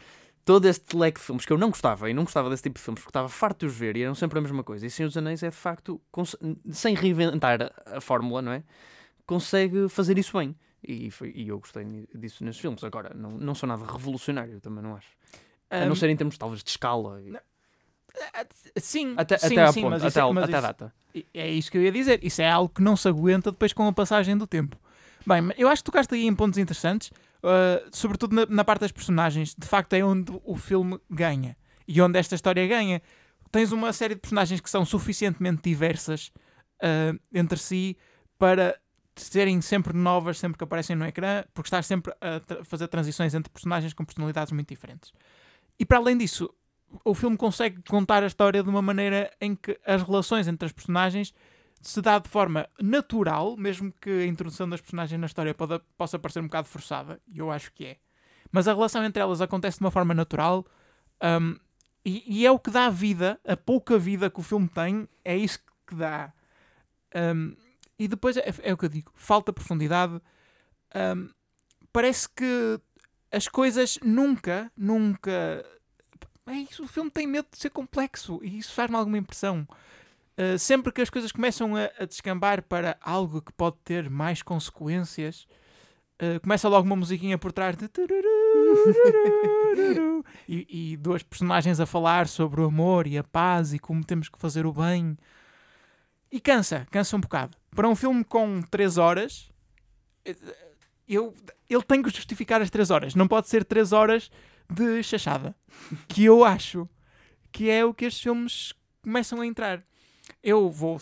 Todo 0.47 0.67
este 0.67 0.97
leque 0.97 1.21
de 1.21 1.27
filmes 1.27 1.45
que 1.45 1.53
eu 1.53 1.59
não 1.59 1.71
gostava 1.71 2.09
e 2.09 2.15
não 2.15 2.25
gostava 2.25 2.49
desse 2.49 2.63
tipo 2.63 2.79
de 2.79 2.85
filmes 2.85 3.01
porque 3.01 3.11
estava 3.11 3.29
farto 3.29 3.61
de 3.61 3.67
os 3.67 3.77
ver 3.77 3.97
e 3.97 4.03
eram 4.03 4.15
sempre 4.15 4.39
a 4.39 4.43
mesma 4.43 4.63
coisa. 4.63 4.87
E 4.87 4.91
Senhor 4.91 5.09
dos 5.09 5.17
Anéis 5.17 5.43
é 5.43 5.51
de 5.51 5.57
facto, 5.57 6.01
sem 6.71 6.95
reinventar 6.95 7.73
a 7.85 8.01
fórmula, 8.01 8.41
não 8.41 8.53
é? 8.53 8.63
Consegue 9.27 9.89
fazer 9.89 10.17
isso 10.19 10.39
bem. 10.39 10.55
E, 10.87 11.11
foi- 11.11 11.33
e 11.35 11.49
eu 11.49 11.59
gostei 11.59 11.85
disso 12.15 12.45
nesses 12.45 12.61
filmes. 12.61 12.83
Agora, 12.85 13.13
não, 13.15 13.33
não 13.33 13.55
sou 13.55 13.67
nada 13.69 13.85
revolucionário, 13.85 14.61
também 14.61 14.83
não 14.83 14.95
acho. 14.95 15.09
A 15.69 15.85
não 15.85 15.97
ser 15.97 16.09
em 16.11 16.17
termos 16.17 16.39
talvez 16.39 16.63
de 16.63 16.71
escala. 16.71 17.21
e- 17.23 17.33
Sim, 18.81 19.15
Até, 19.17 19.37
sim, 19.37 19.47
até, 19.49 19.63
à 19.63 19.73
sim, 19.73 19.81
ponto, 19.83 19.91
mas 19.91 20.03
até, 20.03 20.09
isso, 20.09 20.21
ao- 20.21 20.33
mas 20.33 20.45
até 20.45 20.55
a 20.55 20.59
isso- 20.59 20.67
data. 20.67 20.95
É 21.35 21.51
isso 21.51 21.71
que 21.71 21.79
eu 21.79 21.83
ia 21.83 21.93
dizer. 21.93 22.25
Isso 22.25 22.41
é 22.41 22.51
algo 22.51 22.73
que 22.73 22.81
não 22.83 22.97
se 22.97 23.09
aguenta 23.09 23.51
depois 23.51 23.73
com 23.73 23.87
a 23.87 23.93
passagem 23.93 24.37
do 24.37 24.47
tempo. 24.47 24.79
Bem, 25.27 25.51
eu 25.59 25.69
acho 25.69 25.83
que 25.83 25.87
tocaste 25.87 26.15
aí 26.15 26.25
em 26.25 26.35
pontos 26.35 26.57
interessantes, 26.59 27.09
uh, 27.43 27.89
sobretudo 27.93 28.35
na, 28.35 28.47
na 28.47 28.65
parte 28.65 28.83
das 28.83 28.93
personagens. 28.93 29.55
De 29.59 29.67
facto, 29.67 29.93
é 29.95 30.05
onde 30.05 30.33
o 30.45 30.57
filme 30.57 30.99
ganha 31.11 31.57
e 31.89 32.01
onde 32.01 32.19
esta 32.19 32.35
história 32.37 32.67
ganha. 32.67 33.03
Tens 33.51 33.73
uma 33.73 33.93
série 33.93 34.15
de 34.15 34.21
personagens 34.21 34.61
que 34.61 34.71
são 34.71 34.85
suficientemente 34.85 35.63
diversas 35.63 36.31
uh, 36.83 37.19
entre 37.35 37.59
si 37.59 37.97
para 38.39 38.79
serem 39.23 39.61
sempre 39.61 39.97
novas 39.97 40.39
sempre 40.39 40.59
que 40.59 40.65
aparecem 40.65 40.97
no 40.97 41.05
ecrã, 41.07 41.45
porque 41.55 41.69
estás 41.69 41.87
sempre 41.87 42.15
a 42.21 42.41
tra- 42.41 42.65
fazer 42.65 42.89
transições 42.89 43.35
entre 43.35 43.51
personagens 43.51 43.93
com 43.93 44.05
personalidades 44.05 44.53
muito 44.53 44.69
diferentes. 44.69 45.13
E 45.79 45.85
para 45.85 45.99
além 45.99 46.17
disso, 46.17 46.53
o 47.05 47.15
filme 47.15 47.37
consegue 47.37 47.83
contar 47.83 48.23
a 48.23 48.27
história 48.27 48.63
de 48.63 48.69
uma 48.69 48.83
maneira 48.83 49.31
em 49.41 49.55
que 49.55 49.79
as 49.85 50.03
relações 50.03 50.49
entre 50.49 50.67
as 50.67 50.73
personagens 50.73 51.35
se 51.81 52.01
dá 52.01 52.19
de 52.19 52.29
forma 52.29 52.69
natural, 52.81 53.57
mesmo 53.57 53.93
que 54.01 54.11
a 54.11 54.27
introdução 54.27 54.69
das 54.69 54.81
personagens 54.81 55.21
na 55.21 55.27
história 55.27 55.55
possa 55.97 56.19
parecer 56.19 56.41
um 56.41 56.45
bocado 56.45 56.69
forçada, 56.69 57.21
e 57.29 57.39
eu 57.39 57.51
acho 57.51 57.73
que 57.73 57.85
é. 57.85 57.97
Mas 58.51 58.67
a 58.67 58.73
relação 58.73 59.05
entre 59.05 59.21
elas 59.21 59.41
acontece 59.41 59.79
de 59.79 59.85
uma 59.85 59.91
forma 59.91 60.15
natural 60.15 60.65
um, 61.23 61.57
e, 62.05 62.41
e 62.41 62.47
é 62.47 62.51
o 62.51 62.59
que 62.59 62.71
dá 62.71 62.89
vida, 62.89 63.39
a 63.47 63.57
pouca 63.57 63.99
vida 63.99 64.31
que 64.31 64.41
o 64.41 64.43
filme 64.43 64.69
tem, 64.69 65.09
é 65.25 65.37
isso 65.37 65.59
que 65.87 65.95
dá. 65.95 66.33
Um, 67.15 67.57
e 67.99 68.09
depois 68.09 68.37
é, 68.37 68.45
é 68.63 68.73
o 68.73 68.77
que 68.77 68.85
eu 68.85 68.89
digo, 68.89 69.13
falta 69.15 69.53
profundidade. 69.53 70.21
Um, 70.95 71.29
parece 71.93 72.29
que 72.29 72.81
as 73.33 73.49
coisas 73.49 73.99
nunca, 74.03 74.71
nunca. 74.77 75.65
É 76.47 76.55
isso, 76.55 76.85
o 76.85 76.89
filme 76.89 77.11
tem 77.11 77.27
medo 77.27 77.49
de 77.51 77.59
ser 77.59 77.71
complexo 77.71 78.39
e 78.43 78.59
isso 78.59 78.73
faz-me 78.73 78.97
alguma 78.97 79.19
impressão. 79.19 79.67
Uh, 80.39 80.59
sempre 80.59 80.93
que 80.93 81.01
as 81.01 81.09
coisas 81.09 81.33
começam 81.33 81.75
a, 81.75 81.91
a 81.99 82.05
descambar 82.05 82.63
para 82.63 82.99
algo 83.01 83.41
que 83.41 83.53
pode 83.53 83.77
ter 83.83 84.11
mais 84.11 84.43
consequências, 84.43 85.47
uh, 86.23 86.39
começa 86.43 86.69
logo 86.69 86.87
uma 86.87 86.97
musiquinha 86.97 87.39
por 87.39 87.53
trás 87.53 87.75
de 87.77 87.87
e, 90.47 90.93
e 90.93 90.97
duas 90.99 91.23
personagens 91.23 91.81
a 91.81 91.87
falar 91.87 92.29
sobre 92.29 92.61
o 92.61 92.67
amor 92.67 93.07
e 93.07 93.17
a 93.17 93.25
paz 93.25 93.73
e 93.73 93.79
como 93.79 94.05
temos 94.05 94.29
que 94.29 94.39
fazer 94.39 94.67
o 94.67 94.73
bem. 94.73 95.17
E 96.31 96.41
cansa, 96.41 96.87
cansa 96.91 97.17
um 97.17 97.21
bocado. 97.21 97.57
Para 97.75 97.89
um 97.89 97.95
filme 97.95 98.25
com 98.25 98.63
3 98.63 98.99
horas, 98.99 99.51
eu, 101.09 101.35
ele 101.69 101.83
tem 101.83 102.03
que 102.03 102.11
justificar 102.11 102.61
as 102.61 102.71
3 102.71 102.91
horas. 102.91 103.15
Não 103.15 103.29
pode 103.29 103.49
ser 103.49 103.65
3 103.65 103.93
horas 103.93 104.31
de 104.69 105.03
chachada. 105.03 105.55
Que 106.09 106.25
eu 106.25 106.45
acho 106.45 106.89
que 107.53 107.71
é 107.71 107.85
o 107.85 107.95
que 107.95 108.05
estes 108.05 108.23
filmes 108.23 108.73
começam 109.03 109.41
a 109.41 109.47
entrar. 109.47 109.83
Eu 110.43 110.71
vou, 110.71 110.99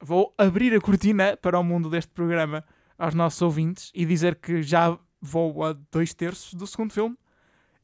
vou 0.00 0.32
abrir 0.38 0.74
a 0.74 0.80
cortina 0.80 1.36
para 1.36 1.58
o 1.58 1.64
mundo 1.64 1.90
deste 1.90 2.12
programa 2.12 2.64
aos 2.96 3.14
nossos 3.14 3.42
ouvintes 3.42 3.90
e 3.94 4.06
dizer 4.06 4.36
que 4.36 4.62
já 4.62 4.96
vou 5.20 5.64
a 5.64 5.72
dois 5.90 6.14
terços 6.14 6.54
do 6.54 6.66
segundo 6.66 6.92
filme 6.92 7.16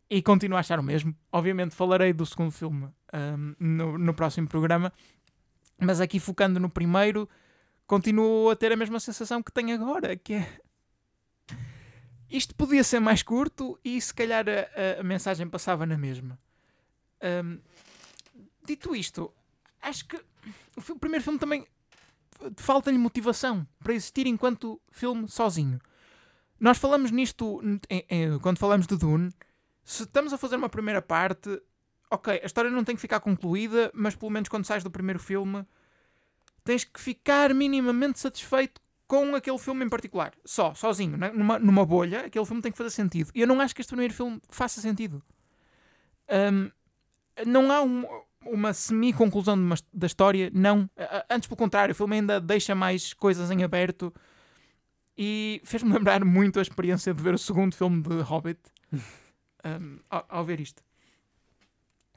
e 0.08 0.22
continuo 0.22 0.56
a 0.56 0.60
achar 0.60 0.78
o 0.78 0.82
mesmo. 0.82 1.14
Obviamente 1.32 1.74
falarei 1.74 2.12
do 2.12 2.24
segundo 2.24 2.50
filme 2.50 2.88
ahm, 3.12 3.54
no, 3.58 3.98
no 3.98 4.14
próximo 4.14 4.48
programa, 4.48 4.92
mas 5.80 6.00
aqui 6.00 6.18
focando 6.20 6.58
no 6.60 6.68
primeiro, 6.70 7.28
continuo 7.86 8.50
a 8.50 8.56
ter 8.56 8.72
a 8.72 8.76
mesma 8.76 8.98
sensação 9.00 9.42
que 9.42 9.52
tenho 9.52 9.74
agora, 9.74 10.16
que 10.16 10.34
é 10.34 10.60
isto 12.30 12.54
podia 12.54 12.84
ser 12.84 13.00
mais 13.00 13.22
curto 13.22 13.78
e 13.82 14.00
se 14.00 14.12
calhar 14.12 14.44
a, 14.48 15.00
a- 15.00 15.02
mensagem 15.02 15.48
passava 15.48 15.86
na 15.86 15.96
mesma. 15.96 16.38
Ahm, 17.22 17.58
dito 18.66 18.94
isto, 18.94 19.32
acho 19.80 20.06
que 20.06 20.20
o, 20.76 20.98
primeiro 20.98 21.24
filme 21.24 21.38
também 21.38 21.66
falta-lhe 22.56 22.98
motivação 22.98 23.66
para 23.82 23.94
existir 23.94 24.26
enquanto 24.26 24.80
filme 24.90 25.26
sozinho. 25.26 25.80
Nós 26.60 26.76
falamos 26.76 27.10
nisto 27.10 27.60
em- 27.88 28.04
em- 28.10 28.38
quando 28.40 28.58
falamos 28.58 28.86
de 28.86 28.96
Dune. 28.96 29.30
Se 29.82 30.02
estamos 30.02 30.32
a 30.34 30.38
fazer 30.38 30.56
uma 30.56 30.68
primeira 30.68 31.00
parte, 31.00 31.62
ok, 32.10 32.40
a 32.42 32.46
história 32.46 32.70
não 32.70 32.84
tem 32.84 32.94
que 32.94 33.00
ficar 33.00 33.20
concluída, 33.20 33.90
mas 33.94 34.14
pelo 34.14 34.30
menos 34.30 34.48
quando 34.48 34.64
sais 34.64 34.82
do 34.82 34.90
primeiro 34.90 35.18
filme, 35.18 35.64
tens 36.64 36.84
que 36.84 37.00
ficar 37.00 37.52
minimamente 37.54 38.18
satisfeito 38.18 38.80
com 39.06 39.34
aquele 39.34 39.58
filme 39.58 39.84
em 39.84 39.88
particular. 39.88 40.34
Só, 40.44 40.74
sozinho, 40.74 41.16
né? 41.16 41.30
numa, 41.34 41.58
numa 41.58 41.86
bolha, 41.86 42.26
aquele 42.26 42.44
filme 42.44 42.60
tem 42.60 42.70
que 42.70 42.76
fazer 42.78 42.90
sentido. 42.90 43.30
E 43.34 43.40
eu 43.40 43.46
não 43.46 43.60
acho 43.60 43.74
que 43.74 43.80
este 43.80 43.90
primeiro 43.90 44.12
filme 44.12 44.40
faça 44.50 44.80
sentido. 44.80 45.22
Ahm, 46.28 46.70
não 47.46 47.72
há 47.72 47.82
um- 47.82 48.04
uma 48.44 48.72
semi-conclusão 48.72 49.56
da 49.92 50.06
história. 50.06 50.50
Não. 50.52 50.88
Antes, 51.30 51.46
pelo 51.48 51.56
contrário, 51.56 51.92
o 51.92 51.94
filme 51.94 52.16
ainda 52.16 52.40
deixa 52.40 52.74
mais 52.74 53.12
coisas 53.14 53.50
em 53.50 53.62
aberto. 53.64 54.12
E 55.16 55.60
fez-me 55.64 55.92
lembrar 55.98 56.24
muito 56.24 56.58
a 56.58 56.62
experiência 56.62 57.12
de 57.14 57.22
ver 57.22 57.34
o 57.34 57.38
segundo 57.38 57.74
filme 57.74 58.02
de 58.02 58.20
Hobbit 58.20 58.60
um, 59.64 59.98
ao, 60.10 60.24
ao 60.28 60.44
ver 60.44 60.60
isto. 60.60 60.82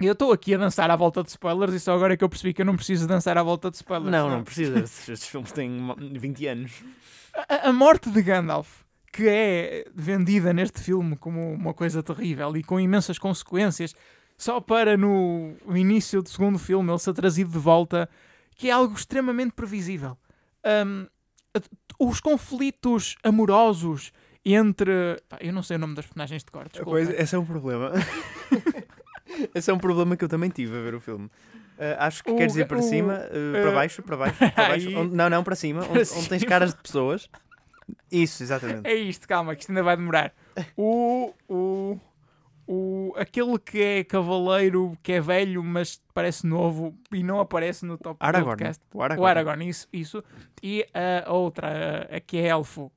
Eu 0.02 0.14
estou 0.14 0.32
aqui 0.32 0.54
a 0.56 0.58
dançar 0.58 0.90
à 0.90 0.96
volta 0.96 1.22
de 1.24 1.30
spoilers 1.30 1.74
e 1.74 1.80
só 1.80 1.94
agora 1.94 2.14
é 2.14 2.18
que 2.18 2.24
eu 2.24 2.30
percebi 2.30 2.54
que 2.54 2.62
eu 2.62 2.66
não 2.66 2.76
preciso 2.76 3.08
dançar 3.08 3.38
à 3.38 3.44
volta 3.44 3.70
de 3.70 3.78
spoilers. 3.78 4.12
Não, 4.12 4.30
não 4.30 4.44
precisa. 4.44 4.80
Estes 4.80 5.28
filmes 5.28 5.52
têm 5.52 5.70
uma- 5.70 5.96
20 5.96 6.48
anos. 6.48 6.72
A, 7.48 7.70
a 7.70 7.74
morte 7.74 8.10
de 8.10 8.22
Gandalf, 8.22 8.82
que 9.14 9.28
é 9.28 9.86
vendida 9.94 10.52
neste 10.54 10.80
filme 10.82 11.16
como 11.16 11.54
uma 11.54 11.74
coisa 11.74 12.02
terrível 12.02 12.56
e 12.58 12.64
com 12.64 12.80
imensas 12.80 13.18
consequências, 13.20 13.94
só 14.38 14.60
para 14.60 14.98
no 14.98 15.54
início 15.76 16.22
do 16.22 16.30
segundo 16.30 16.58
filme 16.58 16.90
ele 16.92 17.00
ser 17.00 17.14
trazido 17.14 17.52
de 17.52 17.60
volta, 17.60 18.10
que 18.56 18.70
é 18.70 18.72
algo 18.72 18.96
extremamente 18.96 19.52
previsível. 19.54 20.18
Um, 20.66 21.06
os 22.00 22.20
conflitos 22.20 23.16
amorosos 23.24 24.12
entre. 24.44 24.92
pá, 25.30 25.38
eu 25.42 25.54
não 25.54 25.62
sei 25.62 25.76
o 25.76 25.80
nome 25.80 25.94
das 25.94 26.06
personagens 26.06 26.44
de 26.44 26.52
cor, 26.52 26.64
desculpa. 26.64 26.90
Pois, 26.92 27.10
esse 27.10 27.36
é 27.36 27.38
um 27.40 27.46
problema. 27.46 27.92
esse 29.56 29.70
é 29.72 29.74
um 29.74 29.78
problema 29.80 30.16
que 30.18 30.24
eu 30.24 30.30
também 30.30 30.50
tive 30.50 30.78
a 30.78 30.82
ver 30.82 30.96
o 30.96 31.00
filme. 31.00 31.30
Ah, 31.80 32.08
acho 32.08 32.24
que 32.24 32.32
O- 32.32 32.36
queres 32.36 32.56
ir 32.56 32.68
para 32.68 32.78
o- 32.78 32.82
cima, 32.82 33.14
ah, 33.26 33.30
para 33.62 33.72
uh, 33.72 33.74
baixo, 33.74 34.04
para 34.04 34.18
baixo, 34.18 34.38
para 34.38 34.68
baixo. 34.70 34.88
aí- 34.90 34.96
Onde- 34.96 35.16
não, 35.16 35.30
não, 35.30 35.44
para 35.44 35.56
cima, 35.56 35.82
onde, 35.82 36.00
onde 36.00 36.30
tens 36.30 36.40
cima. 36.42 36.46
caras 36.50 36.74
de 36.76 36.82
pessoas. 36.82 37.30
Isso, 38.12 38.44
exatamente. 38.44 38.82
É 38.88 38.94
isto, 38.94 39.28
calma, 39.28 39.56
que 39.56 39.62
isto 39.62 39.70
ainda 39.72 39.84
vai 39.84 39.98
demorar. 39.98 40.34
O. 40.78 41.34
o 41.50 41.98
o, 42.68 43.14
aquele 43.18 43.60
que 43.60 43.82
é 43.82 44.04
cavaleiro, 44.04 44.98
que 45.04 45.12
é 45.14 45.20
velho, 45.20 45.62
mas 45.62 46.00
parece 46.14 46.48
novo 46.48 46.96
e 47.12 47.22
não 47.22 47.42
aparece 47.42 47.86
no 47.86 47.98
top 47.98 48.16
Aragorn. 48.20 48.52
podcast. 48.56 48.84
O 48.94 49.02
Aragorn. 49.02 49.22
O 49.22 49.26
Aragorn, 49.30 49.68
isso, 49.68 49.88
isso. 49.92 50.24
E 50.64 50.86
a 51.26 51.34
outra, 51.34 52.08
a, 52.10 52.16
a 52.16 52.20
que 52.22 52.38
é 52.38 52.48
elfo. 52.48 52.90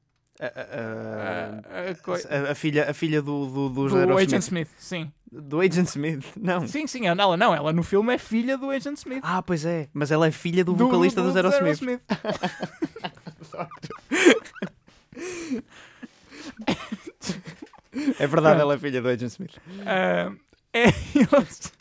A, 2.50 2.54
filha, 2.54 2.90
a 2.90 2.94
filha 2.94 3.22
do, 3.22 3.46
do, 3.46 3.68
do, 3.68 3.88
do. 4.06 4.18
Agent 4.18 4.42
Smith, 4.42 4.68
sim. 4.78 5.12
Do 5.30 5.60
Agent 5.60 5.86
Smith, 5.88 6.24
não. 6.36 6.66
Sim, 6.66 6.86
sim, 6.86 7.06
ela 7.06 7.36
não, 7.36 7.54
ela 7.54 7.72
no 7.72 7.82
filme 7.82 8.14
é 8.14 8.18
filha 8.18 8.58
do 8.58 8.70
Agent 8.70 8.96
Smith. 8.98 9.20
Ah, 9.22 9.42
pois 9.42 9.64
é. 9.64 9.88
Mas 9.92 10.10
ela 10.10 10.26
é 10.26 10.30
filha 10.32 10.64
do, 10.64 10.72
Do- 10.72 10.86
vocalista 10.86 11.20
do- 11.22 11.32
dos 11.32 11.40
do 11.42 11.48
Aerosmith. 11.48 12.00
É 18.18 18.26
verdade, 18.26 18.60
ela 18.60 18.74
é 18.74 18.78
filha 18.78 19.00
do 19.00 19.08
Agent 19.08 19.30
Smith. 19.30 19.56
Ah, 19.86 20.32
é, 20.72 20.86
eles, 21.14 21.72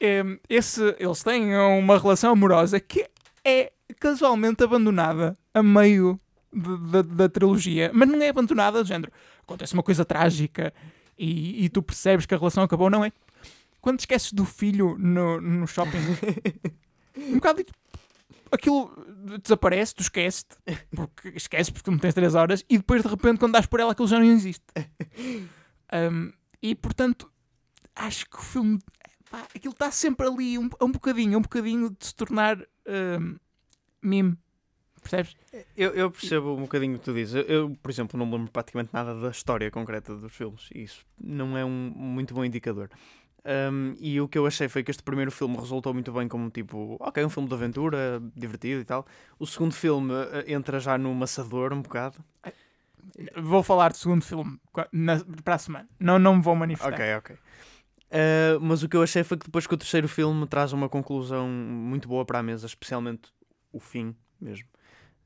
Em, 0.00 0.40
esse, 0.48 0.96
eles 0.98 1.22
têm 1.22 1.54
uma 1.56 1.98
relação 1.98 2.30
amorosa 2.32 2.80
que 2.80 3.06
é 3.44 3.72
casualmente 3.98 4.62
abandonada 4.64 5.36
a 5.52 5.62
meio 5.62 6.20
da- 6.52 7.02
da 7.02 7.28
trilogia, 7.28 7.90
mas 7.94 8.08
não 8.08 8.20
é 8.22 8.28
abandonada 8.28 8.82
do 8.82 8.86
género. 8.88 9.12
Acontece 9.42 9.74
uma 9.74 9.82
coisa 9.82 10.04
trágica 10.04 10.72
e, 11.18 11.64
e 11.64 11.68
tu 11.68 11.82
percebes 11.82 12.26
que 12.26 12.34
a 12.34 12.38
relação 12.38 12.62
acabou, 12.62 12.88
não 12.90 13.04
é? 13.04 13.12
Quando 13.80 13.98
te 13.98 14.00
esqueces 14.00 14.32
do 14.32 14.44
filho 14.44 14.96
no, 14.98 15.40
no 15.40 15.66
shopping, 15.66 15.98
um 17.16 17.34
bocado 17.34 17.64
aquilo 18.50 18.90
desaparece, 19.42 19.94
tu 19.94 20.02
esqueces-te, 20.02 20.56
porque 20.90 21.28
esqueces 21.36 21.70
porque 21.70 21.90
não 21.90 21.98
tens 21.98 22.14
3 22.14 22.34
horas, 22.34 22.64
e 22.68 22.78
depois 22.78 23.02
de 23.02 23.08
repente, 23.08 23.38
quando 23.38 23.52
dás 23.52 23.66
por 23.66 23.78
ela, 23.80 23.92
aquilo 23.92 24.08
já 24.08 24.18
não 24.18 24.24
existe. 24.26 24.64
Um, 25.92 26.32
e 26.62 26.74
portanto, 26.74 27.30
acho 27.94 28.28
que 28.28 28.36
o 28.36 28.42
filme, 28.42 28.78
pá, 29.30 29.44
aquilo 29.54 29.72
está 29.72 29.90
sempre 29.90 30.26
ali, 30.26 30.58
um, 30.58 30.68
um 30.80 30.90
bocadinho, 30.90 31.38
um 31.38 31.42
bocadinho 31.42 31.90
de 31.90 32.06
se 32.06 32.14
tornar 32.14 32.58
um, 33.20 33.36
meme. 34.02 34.36
Percebes? 35.00 35.36
Eu, 35.76 35.90
eu 35.94 36.10
percebo 36.10 36.54
um 36.54 36.62
bocadinho 36.62 36.96
o 36.96 36.98
que 36.98 37.04
tu 37.04 37.14
dizes. 37.14 37.34
Eu, 37.34 37.42
eu, 37.42 37.76
por 37.82 37.90
exemplo, 37.90 38.18
não 38.18 38.26
me 38.26 38.32
lembro 38.32 38.50
praticamente 38.50 38.90
nada 38.92 39.14
da 39.18 39.30
história 39.30 39.70
concreta 39.70 40.14
dos 40.14 40.32
filmes. 40.34 40.68
E 40.74 40.82
isso 40.82 41.06
não 41.18 41.56
é 41.56 41.64
um 41.64 41.92
muito 41.94 42.34
bom 42.34 42.44
indicador. 42.44 42.90
Um, 43.44 43.94
e 43.98 44.20
o 44.20 44.28
que 44.28 44.36
eu 44.36 44.44
achei 44.46 44.68
foi 44.68 44.82
que 44.82 44.90
este 44.90 45.02
primeiro 45.02 45.30
filme 45.30 45.56
resultou 45.56 45.94
muito 45.94 46.12
bem 46.12 46.28
como 46.28 46.50
tipo, 46.50 46.96
ok, 47.00 47.24
um 47.24 47.30
filme 47.30 47.48
de 47.48 47.54
aventura, 47.54 48.20
divertido 48.36 48.80
e 48.80 48.84
tal. 48.84 49.06
O 49.38 49.46
segundo 49.46 49.72
filme 49.72 50.12
eh, 50.12 50.52
entra 50.52 50.78
já 50.80 50.98
no 50.98 51.14
maçador 51.14 51.72
um 51.72 51.80
bocado. 51.80 52.18
Vou 53.40 53.62
falar 53.62 53.90
do 53.90 53.96
segundo 53.96 54.22
filme 54.22 54.58
na- 54.92 55.24
para 55.42 55.54
a 55.54 55.58
semana. 55.58 55.88
Não, 55.98 56.18
não 56.18 56.36
me 56.36 56.42
vou 56.42 56.54
manifestar. 56.54 56.92
Ok, 56.92 57.14
ok. 57.16 57.36
Uh, 57.36 58.60
mas 58.60 58.82
o 58.82 58.88
que 58.88 58.96
eu 58.96 59.02
achei 59.02 59.22
foi 59.22 59.36
que 59.36 59.46
depois 59.46 59.66
que 59.66 59.74
o 59.74 59.76
terceiro 59.78 60.08
filme 60.08 60.46
traz 60.46 60.72
uma 60.72 60.88
conclusão 60.88 61.48
muito 61.48 62.08
boa 62.08 62.24
para 62.24 62.38
a 62.38 62.42
mesa, 62.42 62.66
especialmente 62.66 63.30
o 63.78 63.80
fim 63.80 64.14
mesmo. 64.40 64.66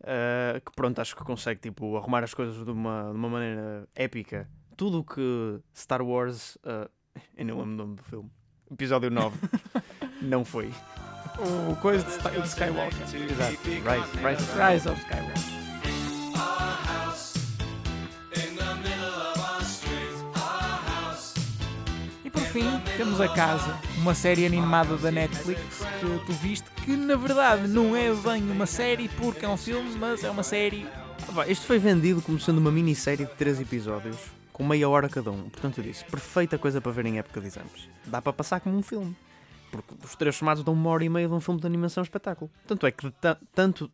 Uh, 0.00 0.60
que 0.64 0.72
pronto, 0.74 1.00
acho 1.00 1.14
que 1.16 1.22
consegue 1.24 1.60
tipo, 1.60 1.96
arrumar 1.96 2.24
as 2.24 2.34
coisas 2.34 2.64
de 2.64 2.70
uma, 2.70 3.04
de 3.10 3.16
uma 3.16 3.28
maneira 3.28 3.88
épica. 3.94 4.48
Tudo 4.76 5.00
o 5.00 5.04
que 5.04 5.60
Star 5.74 6.02
Wars. 6.02 6.56
uh, 6.64 6.88
eu 7.36 7.44
não 7.44 7.58
lembro 7.58 7.72
o 7.72 7.76
nome 7.76 7.96
do 7.96 8.02
filme. 8.02 8.30
Episódio 8.70 9.10
9 9.10 9.38
não 10.22 10.44
foi. 10.44 10.70
O 11.70 11.76
coisa 11.76 12.04
de, 12.04 12.10
Sky- 12.10 12.40
de 12.40 12.46
Skywalker. 12.48 13.02
Exato. 13.02 13.68
Rise, 13.68 14.26
Rise. 14.26 14.72
Rise 14.72 14.88
of 14.88 15.00
Skywalker. 15.00 15.61
Temos 22.96 23.20
A 23.20 23.28
Casa, 23.28 23.78
uma 23.98 24.14
série 24.14 24.44
animada 24.46 24.96
da 24.96 25.10
Netflix 25.10 25.60
que 26.00 26.26
tu 26.26 26.32
viste, 26.32 26.68
que 26.84 26.96
na 26.96 27.16
verdade 27.16 27.68
não 27.68 27.96
é 27.96 28.12
bem 28.14 28.42
uma 28.50 28.66
série 28.66 29.08
porque 29.08 29.44
é 29.44 29.48
um 29.48 29.56
filme, 29.56 29.94
mas 29.98 30.22
é 30.24 30.30
uma 30.30 30.42
série. 30.42 30.86
Ah, 31.36 31.46
Isto 31.48 31.66
foi 31.66 31.78
vendido 31.78 32.20
como 32.22 32.38
sendo 32.38 32.58
uma 32.58 32.70
minissérie 32.70 33.26
de 33.26 33.32
3 33.34 33.60
episódios, 33.60 34.16
com 34.52 34.64
meia 34.64 34.88
hora 34.88 35.08
cada 35.08 35.30
um. 35.30 35.48
Portanto, 35.48 35.78
eu 35.78 35.84
disse, 35.84 36.04
perfeita 36.04 36.58
coisa 36.58 36.80
para 36.80 36.92
ver 36.92 37.06
em 37.06 37.18
época 37.18 37.40
de 37.40 37.46
exames. 37.46 37.88
Dá 38.06 38.20
para 38.20 38.32
passar 38.32 38.60
como 38.60 38.76
um 38.76 38.82
filme. 38.82 39.16
Porque 39.70 39.94
os 40.04 40.14
três 40.16 40.34
chamados 40.34 40.62
dão 40.62 40.74
uma 40.74 40.90
hora 40.90 41.04
e 41.04 41.08
meia 41.08 41.26
de 41.28 41.32
um 41.34 41.40
filme 41.40 41.60
de 41.60 41.66
animação 41.66 42.02
espetáculo. 42.02 42.50
Tanto 42.66 42.86
é 42.86 42.90
que 42.90 43.10
ta- 43.12 43.38
tanto 43.54 43.90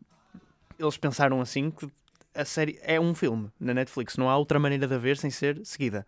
eles 0.77 0.97
pensaram 0.97 1.39
assim 1.39 1.71
que 1.71 1.87
a 2.35 2.43
série 2.45 2.77
é 2.83 2.99
um 2.99 3.13
filme 3.15 3.49
na 3.59 3.73
Netflix. 3.73 4.17
Não 4.17 4.29
há 4.29 4.35
outra 4.37 4.59
maneira 4.59 4.87
de 4.87 4.93
a 4.93 4.97
ver 4.97 5.15
sem 5.17 5.29
ser 5.29 5.59
seguida. 5.63 6.05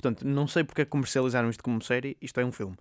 Portanto, 0.00 0.26
não 0.26 0.46
sei 0.46 0.64
porque 0.64 0.80
é 0.80 0.84
que 0.86 0.90
comercializaram 0.90 1.50
isto 1.50 1.62
como 1.62 1.82
série. 1.82 2.16
Isto 2.22 2.40
é 2.40 2.44
um 2.44 2.50
filme. 2.50 2.74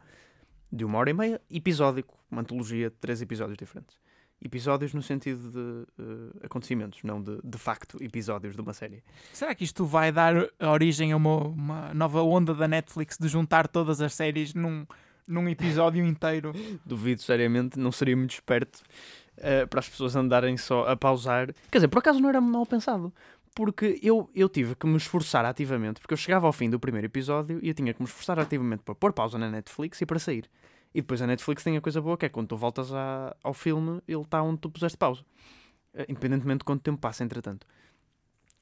De 0.71 0.85
uma 0.85 0.97
hora 0.99 1.09
e 1.09 1.13
meia, 1.13 1.41
episódico. 1.51 2.17
Uma 2.31 2.41
antologia 2.41 2.89
de 2.89 2.95
três 2.95 3.21
episódios 3.21 3.57
diferentes. 3.57 3.97
Episódios 4.41 4.93
no 4.93 5.01
sentido 5.01 5.51
de 5.51 6.01
eh, 6.01 6.45
acontecimentos, 6.45 7.03
não 7.03 7.21
de, 7.21 7.41
de 7.43 7.57
facto 7.57 8.01
episódios 8.01 8.55
de 8.55 8.61
uma 8.61 8.71
série. 8.71 9.03
Será 9.33 9.53
que 9.53 9.65
isto 9.65 9.85
vai 9.85 10.13
dar 10.13 10.33
origem 10.61 11.11
a 11.11 11.17
uma, 11.17 11.39
uma 11.47 11.93
nova 11.93 12.21
onda 12.21 12.53
da 12.53 12.65
Netflix 12.65 13.17
de 13.19 13.27
juntar 13.27 13.67
todas 13.67 13.99
as 13.99 14.13
séries 14.13 14.53
num, 14.53 14.85
num 15.27 15.49
episódio 15.49 16.05
inteiro? 16.05 16.53
Duvido 16.85 17.21
seriamente, 17.21 17.77
não 17.77 17.91
seria 17.91 18.15
muito 18.15 18.31
esperto 18.31 18.81
eh, 19.41 19.65
para 19.65 19.79
as 19.79 19.89
pessoas 19.89 20.15
andarem 20.15 20.57
só 20.57 20.87
a 20.87 20.95
pausar. 20.95 21.53
Quer 21.71 21.79
dizer, 21.79 21.87
por 21.87 21.99
acaso 21.99 22.19
não 22.19 22.29
era 22.29 22.39
mal 22.39 22.65
pensado. 22.65 23.13
Porque 23.59 23.99
eu, 24.01 24.29
eu 24.33 24.47
tive 24.47 24.73
que 24.73 24.87
me 24.87 24.95
esforçar 24.95 25.43
ativamente, 25.43 25.99
porque 25.99 26.13
eu 26.13 26.17
chegava 26.17 26.47
ao 26.47 26.53
fim 26.53 26.69
do 26.69 26.79
primeiro 26.79 27.07
episódio 27.07 27.59
e 27.61 27.67
eu 27.67 27.73
tinha 27.73 27.93
que 27.93 28.01
me 28.01 28.07
esforçar 28.07 28.39
ativamente 28.39 28.83
para 28.83 28.95
pôr 28.95 29.11
pausa 29.11 29.37
na 29.37 29.49
Netflix 29.51 29.99
e 29.99 30.05
para 30.05 30.17
sair. 30.17 30.49
E 30.95 31.01
depois 31.01 31.21
a 31.21 31.27
Netflix 31.27 31.61
tem 31.61 31.75
a 31.75 31.81
coisa 31.81 31.99
boa 31.99 32.17
que 32.17 32.25
é 32.25 32.29
quando 32.29 32.47
tu 32.47 32.55
voltas 32.55 32.93
à- 32.93 33.35
ao 33.43 33.53
filme, 33.53 34.01
ele 34.07 34.21
está 34.21 34.41
onde 34.41 34.61
tu 34.61 34.69
puseste 34.69 34.97
pausa. 34.97 35.25
Eh, 35.93 36.05
Independentemente 36.07 36.59
de 36.59 36.63
quanto 36.63 36.81
tempo 36.83 36.99
passa, 37.01 37.21
entretanto. 37.21 37.67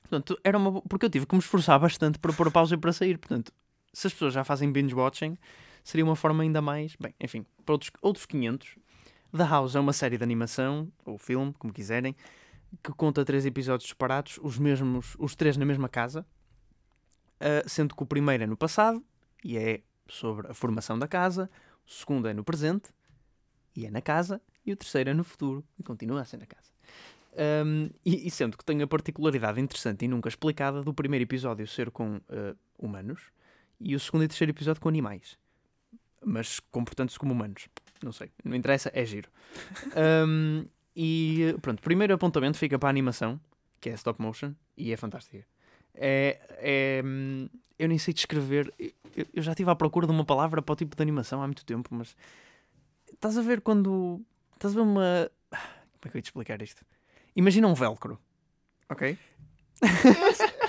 Portanto, 0.01 0.35
era 0.43 0.57
uma 0.57 0.81
porque 0.81 1.05
eu 1.05 1.09
tive 1.11 1.27
que 1.27 1.35
me 1.35 1.41
esforçar 1.41 1.79
bastante 1.79 2.17
para 2.17 2.33
pôr 2.33 2.49
pausa 2.51 2.73
e 2.73 2.77
para 2.79 2.91
sair. 2.91 3.19
Portanto, 3.19 3.51
se 3.93 4.07
as 4.07 4.13
pessoas 4.13 4.33
já 4.33 4.43
fazem 4.43 4.71
binge 4.71 4.95
watching, 4.95 5.37
seria 5.83 6.03
uma 6.03 6.15
forma 6.15 6.41
ainda 6.41 6.59
mais. 6.59 6.95
Bem, 6.99 7.13
enfim, 7.21 7.45
para 7.63 7.73
outros, 7.73 7.91
outros 8.01 8.25
500. 8.25 8.75
The 9.31 9.45
House 9.45 9.75
é 9.75 9.79
uma 9.79 9.93
série 9.93 10.17
de 10.17 10.23
animação, 10.23 10.91
ou 11.05 11.19
filme, 11.19 11.53
como 11.59 11.71
quiserem, 11.71 12.15
que 12.83 12.91
conta 12.93 13.23
três 13.25 13.45
episódios 13.45 13.89
separados, 13.89 14.39
os 14.41 14.57
mesmos, 14.57 15.15
os 15.19 15.35
três 15.35 15.57
na 15.57 15.65
mesma 15.65 15.89
casa, 15.89 16.25
ah, 17.39 17.63
sendo 17.67 17.95
que 17.95 18.03
o 18.03 18.05
primeiro 18.05 18.43
é 18.43 18.47
no 18.47 18.57
passado 18.57 19.03
e 19.43 19.57
é 19.57 19.81
sobre 20.07 20.47
a 20.47 20.53
formação 20.53 20.97
da 20.97 21.07
casa, 21.07 21.49
o 21.85 21.91
segundo 21.91 22.27
é 22.27 22.33
no 22.33 22.43
presente 22.43 22.89
e 23.75 23.85
é 23.85 23.91
na 23.91 24.01
casa, 24.01 24.41
e 24.65 24.71
o 24.71 24.75
terceiro 24.75 25.09
é 25.09 25.13
no 25.13 25.23
futuro 25.23 25.63
e 25.77 25.83
continua 25.83 26.21
a 26.21 26.25
ser 26.25 26.37
na 26.37 26.45
casa. 26.45 26.71
Ahm, 27.37 27.89
e, 28.03 28.27
e 28.27 28.31
sendo 28.31 28.57
que 28.57 28.65
tem 28.65 28.81
a 28.81 28.87
particularidade 28.87 29.61
interessante 29.61 30.05
e 30.05 30.07
nunca 30.07 30.27
explicada 30.27 30.81
do 30.81 30.93
primeiro 30.93 31.23
episódio 31.23 31.67
ser 31.67 31.91
com 31.91 32.19
ah, 32.29 32.55
humanos 32.77 33.21
e 33.79 33.95
o 33.95 33.99
segundo 33.99 34.23
e 34.23 34.27
terceiro 34.27 34.51
episódio 34.51 34.81
com 34.81 34.89
animais, 34.89 35.37
mas 36.25 36.59
comportando-se 36.59 37.19
como 37.19 37.33
humanos. 37.33 37.67
Não 38.03 38.11
sei, 38.11 38.31
não 38.43 38.55
interessa, 38.55 38.91
é 38.93 39.05
giro. 39.05 39.29
Ahm, 39.95 40.65
e 40.99 41.55
pronto, 41.61 41.79
primeiro 41.83 42.15
apontamento 42.15 42.57
fica 42.57 42.79
para 42.79 42.89
a 42.89 42.91
animação, 42.91 43.39
que 43.79 43.87
é 43.87 43.93
stop 43.93 44.19
motion, 44.19 44.55
e 44.75 44.91
é 44.91 44.97
fantástica. 44.97 45.45
É, 45.93 46.39
é, 46.57 47.03
hum, 47.05 47.47
eu 47.77 47.87
nem 47.87 47.99
sei 47.99 48.15
descrever. 48.15 48.73
eu, 49.15 49.27
eu 49.31 49.43
já 49.43 49.51
estive 49.51 49.69
à 49.69 49.75
procura 49.75 50.07
de 50.07 50.11
uma 50.11 50.25
palavra 50.25 50.59
para 50.59 50.73
o 50.73 50.75
tipo 50.75 50.95
de 50.95 51.01
animação 51.03 51.39
há 51.43 51.45
muito 51.45 51.63
tempo, 51.63 51.93
mas 51.93 52.15
estás 53.13 53.37
a 53.37 53.43
ver 53.43 53.61
quando. 53.61 54.19
Estás 54.55 54.73
a 54.73 54.77
ver 54.77 54.81
uma. 54.81 55.29
Como 55.51 55.61
é 56.05 56.09
que 56.09 56.17
eu 56.17 56.17
ia 56.17 56.21
te 56.23 56.25
explicar 56.25 56.59
isto? 56.63 56.83
Imagina 57.35 57.67
um 57.67 57.75
velcro, 57.75 58.19
ok? 58.89 59.15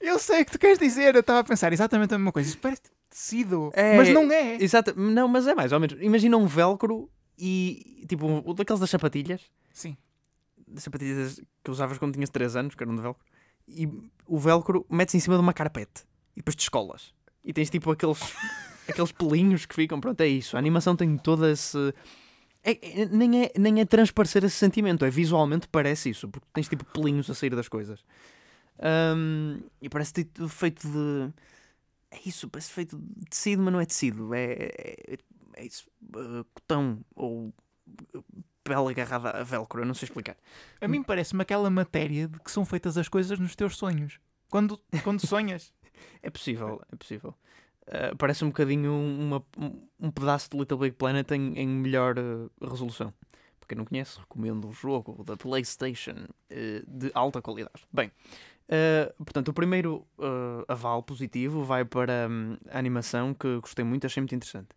Eu 0.00 0.18
sei 0.18 0.42
o 0.42 0.44
que 0.44 0.52
tu 0.52 0.58
queres 0.58 0.78
dizer, 0.78 1.14
eu 1.16 1.20
estava 1.20 1.40
a 1.40 1.44
pensar 1.44 1.72
exatamente 1.72 2.14
a 2.14 2.18
mesma 2.18 2.30
coisa. 2.32 2.48
Isso 2.48 2.58
parece 2.58 2.82
tecido, 3.10 3.70
É, 3.74 3.96
mas 3.96 4.08
não 4.10 4.30
é. 4.30 4.54
Exato, 4.62 4.94
não, 4.98 5.26
mas 5.26 5.46
é 5.46 5.54
mais 5.54 5.72
ou 5.72 5.80
menos. 5.80 6.00
Imagina 6.00 6.36
um 6.36 6.46
velcro 6.46 7.10
e 7.38 8.04
tipo 8.08 8.26
um, 8.26 8.54
daqueles 8.54 8.80
das 8.80 8.90
sapatilhas, 8.90 9.42
Sim. 9.72 9.96
das 10.66 10.82
sapatilhas 10.84 11.40
que 11.62 11.70
usavas 11.70 11.98
quando 11.98 12.14
tinhas 12.14 12.30
3 12.30 12.56
anos, 12.56 12.74
que 12.74 12.82
eram 12.82 12.94
de 12.96 13.02
velcro, 13.02 13.24
e 13.66 13.88
o 14.26 14.38
velcro 14.38 14.84
metes 14.90 15.14
em 15.14 15.20
cima 15.20 15.36
de 15.36 15.42
uma 15.42 15.52
carpete 15.52 16.02
e 16.34 16.40
depois 16.40 16.56
descolas. 16.56 17.14
E 17.44 17.52
tens 17.52 17.70
tipo 17.70 17.90
aqueles, 17.90 18.18
aqueles 18.88 19.12
pelinhos 19.12 19.66
que 19.66 19.74
ficam, 19.74 20.00
pronto, 20.00 20.20
é 20.20 20.26
isso. 20.26 20.56
A 20.56 20.58
animação 20.58 20.96
tem 20.96 21.16
todo 21.16 21.46
esse. 21.46 21.78
é- 22.62 23.02
é- 23.02 23.06
nem, 23.06 23.44
é, 23.44 23.52
nem 23.58 23.80
é 23.80 23.84
transparecer 23.84 24.42
esse 24.44 24.56
sentimento, 24.56 25.04
é 25.04 25.10
visualmente 25.10 25.68
parece 25.68 26.10
isso, 26.10 26.28
porque 26.28 26.46
tens 26.52 26.68
tipo 26.68 26.84
pelinhos 26.86 27.30
a 27.30 27.34
sair 27.34 27.54
das 27.54 27.68
coisas. 27.68 28.02
Ahm, 28.80 29.60
e 29.82 29.88
parece 29.88 30.12
ter 30.24 30.48
feito 30.48 30.86
de. 30.88 31.32
É 32.10 32.20
isso, 32.24 32.48
parece 32.48 32.70
feito 32.72 32.96
de 32.98 33.26
tecido, 33.28 33.62
mas 33.62 33.72
não 33.72 33.80
é 33.80 33.84
tecido. 33.86 34.32
É, 34.34 34.52
é, 34.52 35.18
é 35.58 35.64
isso. 35.66 35.88
uh, 36.14 36.44
cotão 36.54 37.00
ou 37.14 37.52
uh, 38.14 38.24
pele 38.64 38.90
agarrada 38.90 39.30
a 39.30 39.42
velcro, 39.42 39.82
eu 39.82 39.86
não 39.86 39.94
sei 39.94 40.06
explicar. 40.06 40.36
A 40.80 40.86
mim 40.86 41.02
parece-me 41.02 41.42
aquela 41.42 41.68
matéria 41.70 42.28
de 42.28 42.38
que 42.40 42.50
são 42.50 42.64
feitas 42.64 42.96
as 42.96 43.08
coisas 43.08 43.38
nos 43.38 43.56
teus 43.56 43.76
sonhos. 43.76 44.20
Quando, 44.50 44.80
quando 45.02 45.20
sonhas. 45.26 45.72
É 46.22 46.30
possível, 46.30 46.80
é 46.92 46.96
possível. 46.96 47.34
Uh, 47.86 48.14
parece 48.16 48.44
um 48.44 48.48
bocadinho 48.48 48.92
uma- 48.92 49.42
um, 49.56 49.88
um 49.98 50.10
pedaço 50.10 50.50
de 50.50 50.58
Little 50.58 50.78
Big 50.78 50.94
Planet 50.96 51.30
em, 51.32 51.58
em 51.58 51.66
melhor 51.66 52.16
uh, 52.18 52.50
resolução. 52.60 53.12
Para 53.58 53.68
quem 53.68 53.78
não 53.78 53.84
conhece, 53.86 54.18
recomendo 54.18 54.68
o 54.68 54.72
jogo 54.72 55.24
da 55.24 55.36
PlayStation 55.36 56.26
uh, 56.50 56.84
de 56.86 57.10
alta 57.14 57.40
qualidade. 57.40 57.86
Bem, 57.92 58.12
portanto, 59.16 59.48
o 59.48 59.54
primeiro 59.54 60.06
aval 60.68 61.02
positivo 61.02 61.64
vai 61.64 61.86
para 61.86 62.28
hum, 62.30 62.58
a 62.70 62.78
animação 62.78 63.32
que 63.32 63.58
gostei 63.60 63.82
muito, 63.82 64.04
achei 64.06 64.20
muito 64.20 64.34
interessante. 64.34 64.68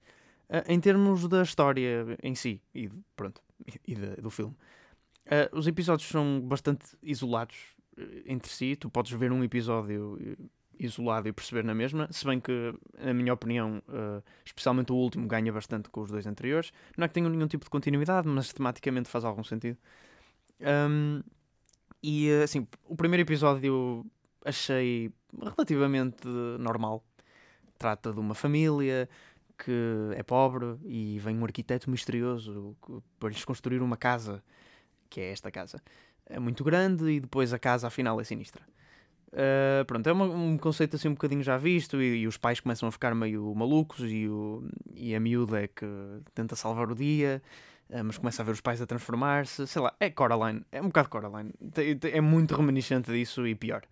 Uh, 0.52 0.68
em 0.68 0.82
termos 0.82 1.30
da 1.30 1.42
história 1.44 2.06
em 2.22 2.36
si, 2.36 2.62
e 2.76 2.90
pronto, 3.16 3.42
e, 3.88 3.96
do 3.96 4.30
filme, 4.30 4.54
uh, 5.28 5.58
os 5.58 5.66
episódios 5.66 6.10
são 6.10 6.42
bastante 6.42 6.86
isolados 7.02 7.58
uh, 7.98 8.22
entre 8.26 8.52
si. 8.52 8.76
Tu 8.76 8.90
podes 8.90 9.14
ver 9.14 9.32
um 9.32 9.42
episódio 9.46 10.20
uh, 10.20 10.50
isolado 10.78 11.30
e 11.30 11.32
perceber 11.32 11.64
na 11.64 11.74
mesma, 11.74 12.08
se 12.12 12.26
bem 12.26 12.40
que, 12.40 12.74
na 13.00 13.14
minha 13.14 13.34
opinião, 13.34 13.82
uh, 13.88 14.22
especialmente 14.44 14.92
o 14.92 14.96
último 14.96 15.26
ganha 15.26 15.54
bastante 15.54 15.90
com 15.90 16.02
os 16.02 16.12
dois 16.12 16.26
anteriores. 16.26 16.74
Não 16.98 17.06
é 17.06 17.08
que 17.08 17.14
tenham 17.14 17.30
nenhum 17.30 17.48
tipo 17.48 17.64
de 17.64 17.70
continuidade, 17.70 18.28
mas 18.28 18.52
tematicamente 18.52 19.08
faz 19.08 19.24
algum 19.24 19.44
sentido. 19.44 19.78
Um, 20.60 21.22
e 22.04 22.32
assim, 22.44 22.68
o 22.86 22.96
primeiro 22.96 23.22
episódio 23.22 24.06
achei 24.44 25.14
relativamente 25.40 26.28
normal. 26.60 27.06
Trata 27.78 28.12
de 28.12 28.20
uma 28.20 28.36
família 28.36 29.08
que 29.64 29.72
é 30.16 30.24
pobre 30.24 30.76
e 30.86 31.20
vem 31.20 31.38
um 31.38 31.44
arquiteto 31.44 31.90
misterioso 31.90 32.76
para 33.20 33.30
lhes 33.30 33.46
construir 33.46 33.82
uma 33.82 33.98
casa, 33.98 34.44
que 35.10 35.22
é 35.22 35.32
esta 35.32 35.52
casa. 35.52 35.82
É 36.26 36.40
muito 36.40 36.64
grande 36.64 37.10
e 37.12 37.20
depois 37.20 37.54
a 37.54 37.60
casa 37.60 37.88
afinal 37.88 38.20
é 38.20 38.24
sinistra. 38.24 38.64
Uh, 39.34 39.86
pronto, 39.86 40.08
é 40.08 40.12
uma- 40.12 40.26
um 40.26 40.58
conceito 40.58 40.96
assim 40.98 41.08
um 41.08 41.14
bocadinho 41.14 41.42
já 41.42 41.58
visto 41.58 42.02
e, 42.02 42.22
e 42.22 42.28
os 42.28 42.38
pais 42.38 42.60
começam 42.60 42.90
a 42.90 42.92
ficar 42.92 43.16
meio 43.16 43.54
malucos 43.56 44.02
e, 44.12 44.28
o, 44.28 44.62
e 44.94 45.16
a 45.16 45.20
miúda 45.22 45.62
é 45.64 45.68
que 45.68 45.86
tenta 46.36 46.54
salvar 46.56 46.92
o 46.92 46.96
dia, 46.96 47.42
uh, 47.90 48.04
mas 48.04 48.18
começa 48.18 48.42
a 48.42 48.46
ver 48.46 48.52
os 48.52 48.62
pais 48.62 48.82
a 48.82 48.86
transformar-se, 48.86 49.66
sei 49.68 49.82
lá, 49.82 49.94
é 50.02 50.10
Coraline, 50.10 50.66
é 50.72 50.82
um 50.82 50.88
bocado 50.88 51.08
Coraline, 51.10 51.54
é 52.12 52.22
muito 52.22 52.56
reminiscente 52.56 53.10
disso 53.12 53.48
e 53.48 53.56
pior. 53.56 53.84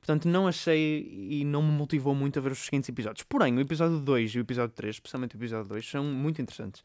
Portanto, 0.00 0.26
não 0.28 0.46
achei 0.46 1.28
e 1.30 1.44
não 1.44 1.62
me 1.62 1.70
motivou 1.72 2.14
muito 2.14 2.38
a 2.38 2.42
ver 2.42 2.52
os 2.52 2.58
seguintes 2.60 2.88
episódios. 2.88 3.24
Porém, 3.24 3.54
o 3.56 3.60
episódio 3.60 3.98
2 4.00 4.30
e 4.34 4.38
o 4.38 4.40
episódio 4.40 4.74
3, 4.74 4.96
especialmente 4.96 5.34
o 5.34 5.38
episódio 5.38 5.68
2, 5.68 5.90
são 5.90 6.04
muito 6.04 6.40
interessantes. 6.40 6.80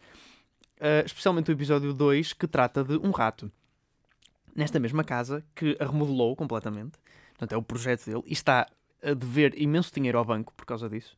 Uh, 0.77 1.05
especialmente 1.05 1.49
o 1.49 1.53
episódio 1.53 1.93
2, 1.93 2.33
que 2.33 2.47
trata 2.47 2.83
de 2.83 2.97
um 2.97 3.11
rato. 3.11 3.51
Nesta 4.55 4.79
mesma 4.79 5.03
casa, 5.03 5.43
que 5.55 5.77
a 5.79 5.85
remodelou 5.85 6.35
completamente. 6.35 6.97
Portanto, 7.31 7.53
é 7.53 7.57
o 7.57 7.61
projeto 7.63 8.05
dele. 8.05 8.23
E 8.25 8.33
está 8.33 8.67
a 9.01 9.13
dever 9.13 9.59
imenso 9.59 9.91
dinheiro 9.93 10.17
ao 10.17 10.25
banco 10.25 10.53
por 10.55 10.65
causa 10.65 10.89
disso. 10.89 11.17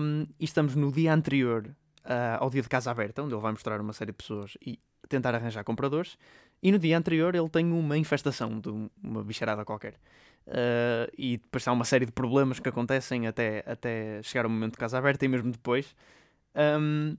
Um, 0.00 0.26
e 0.38 0.44
estamos 0.44 0.74
no 0.74 0.90
dia 0.90 1.12
anterior 1.12 1.68
ah, 2.04 2.38
ao 2.40 2.48
dia 2.50 2.62
de 2.62 2.68
casa 2.68 2.90
aberta, 2.90 3.22
onde 3.22 3.34
ele 3.34 3.42
vai 3.42 3.52
mostrar 3.52 3.80
uma 3.80 3.92
série 3.92 4.10
de 4.10 4.16
pessoas 4.16 4.56
e 4.64 4.78
tentar 5.08 5.34
arranjar 5.34 5.62
compradores. 5.64 6.16
E 6.62 6.72
no 6.72 6.78
dia 6.78 6.96
anterior 6.96 7.34
ele 7.34 7.48
tem 7.48 7.70
uma 7.72 7.96
infestação 7.96 8.58
de 8.58 8.68
um- 8.70 8.88
uma 9.02 9.22
bicharada 9.22 9.64
qualquer. 9.64 9.94
Ah, 10.46 11.08
e 11.16 11.36
depois 11.38 11.66
há 11.66 11.72
uma 11.72 11.84
série 11.84 12.06
de 12.06 12.12
problemas 12.12 12.58
que 12.60 12.68
acontecem 12.68 13.26
até, 13.26 13.62
até 13.66 14.22
chegar 14.22 14.46
o 14.46 14.50
momento 14.50 14.72
de 14.72 14.78
casa 14.78 14.98
aberta 14.98 15.24
e 15.24 15.28
mesmo 15.28 15.50
depois. 15.50 15.94
Um, 16.54 17.16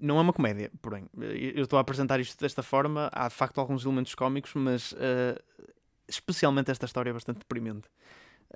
não 0.00 0.18
é 0.18 0.20
uma 0.20 0.32
comédia, 0.32 0.70
porém. 0.82 1.06
Eu 1.18 1.62
estou 1.62 1.78
a 1.78 1.80
apresentar 1.80 2.20
isto 2.20 2.38
desta 2.40 2.62
forma. 2.62 3.08
Há 3.12 3.28
de 3.28 3.34
facto 3.34 3.58
alguns 3.58 3.84
elementos 3.84 4.14
cómicos, 4.14 4.52
mas 4.54 4.94
ah, 4.98 5.40
especialmente 6.08 6.70
esta 6.70 6.86
história 6.86 7.10
é 7.10 7.12
bastante 7.12 7.38
deprimente. 7.38 7.88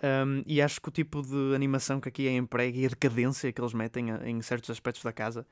Um, 0.03 0.43
e 0.47 0.63
acho 0.63 0.81
que 0.81 0.89
o 0.89 0.93
tipo 0.93 1.23
de 1.23 1.55
animação 1.57 2.01
que 2.01 2.09
aqui 2.09 2.29
é 2.29 2.37
emprega 2.37 2.79
e 2.79 2.87
a 2.87 2.89
decadência 2.89 3.53
que 3.53 3.61
eles 3.61 3.75
metem 3.75 4.13
a- 4.13 4.29
em 4.29 4.41
certos 4.43 4.71
aspectos 4.71 5.03
da 5.03 5.13
casa 5.13 5.45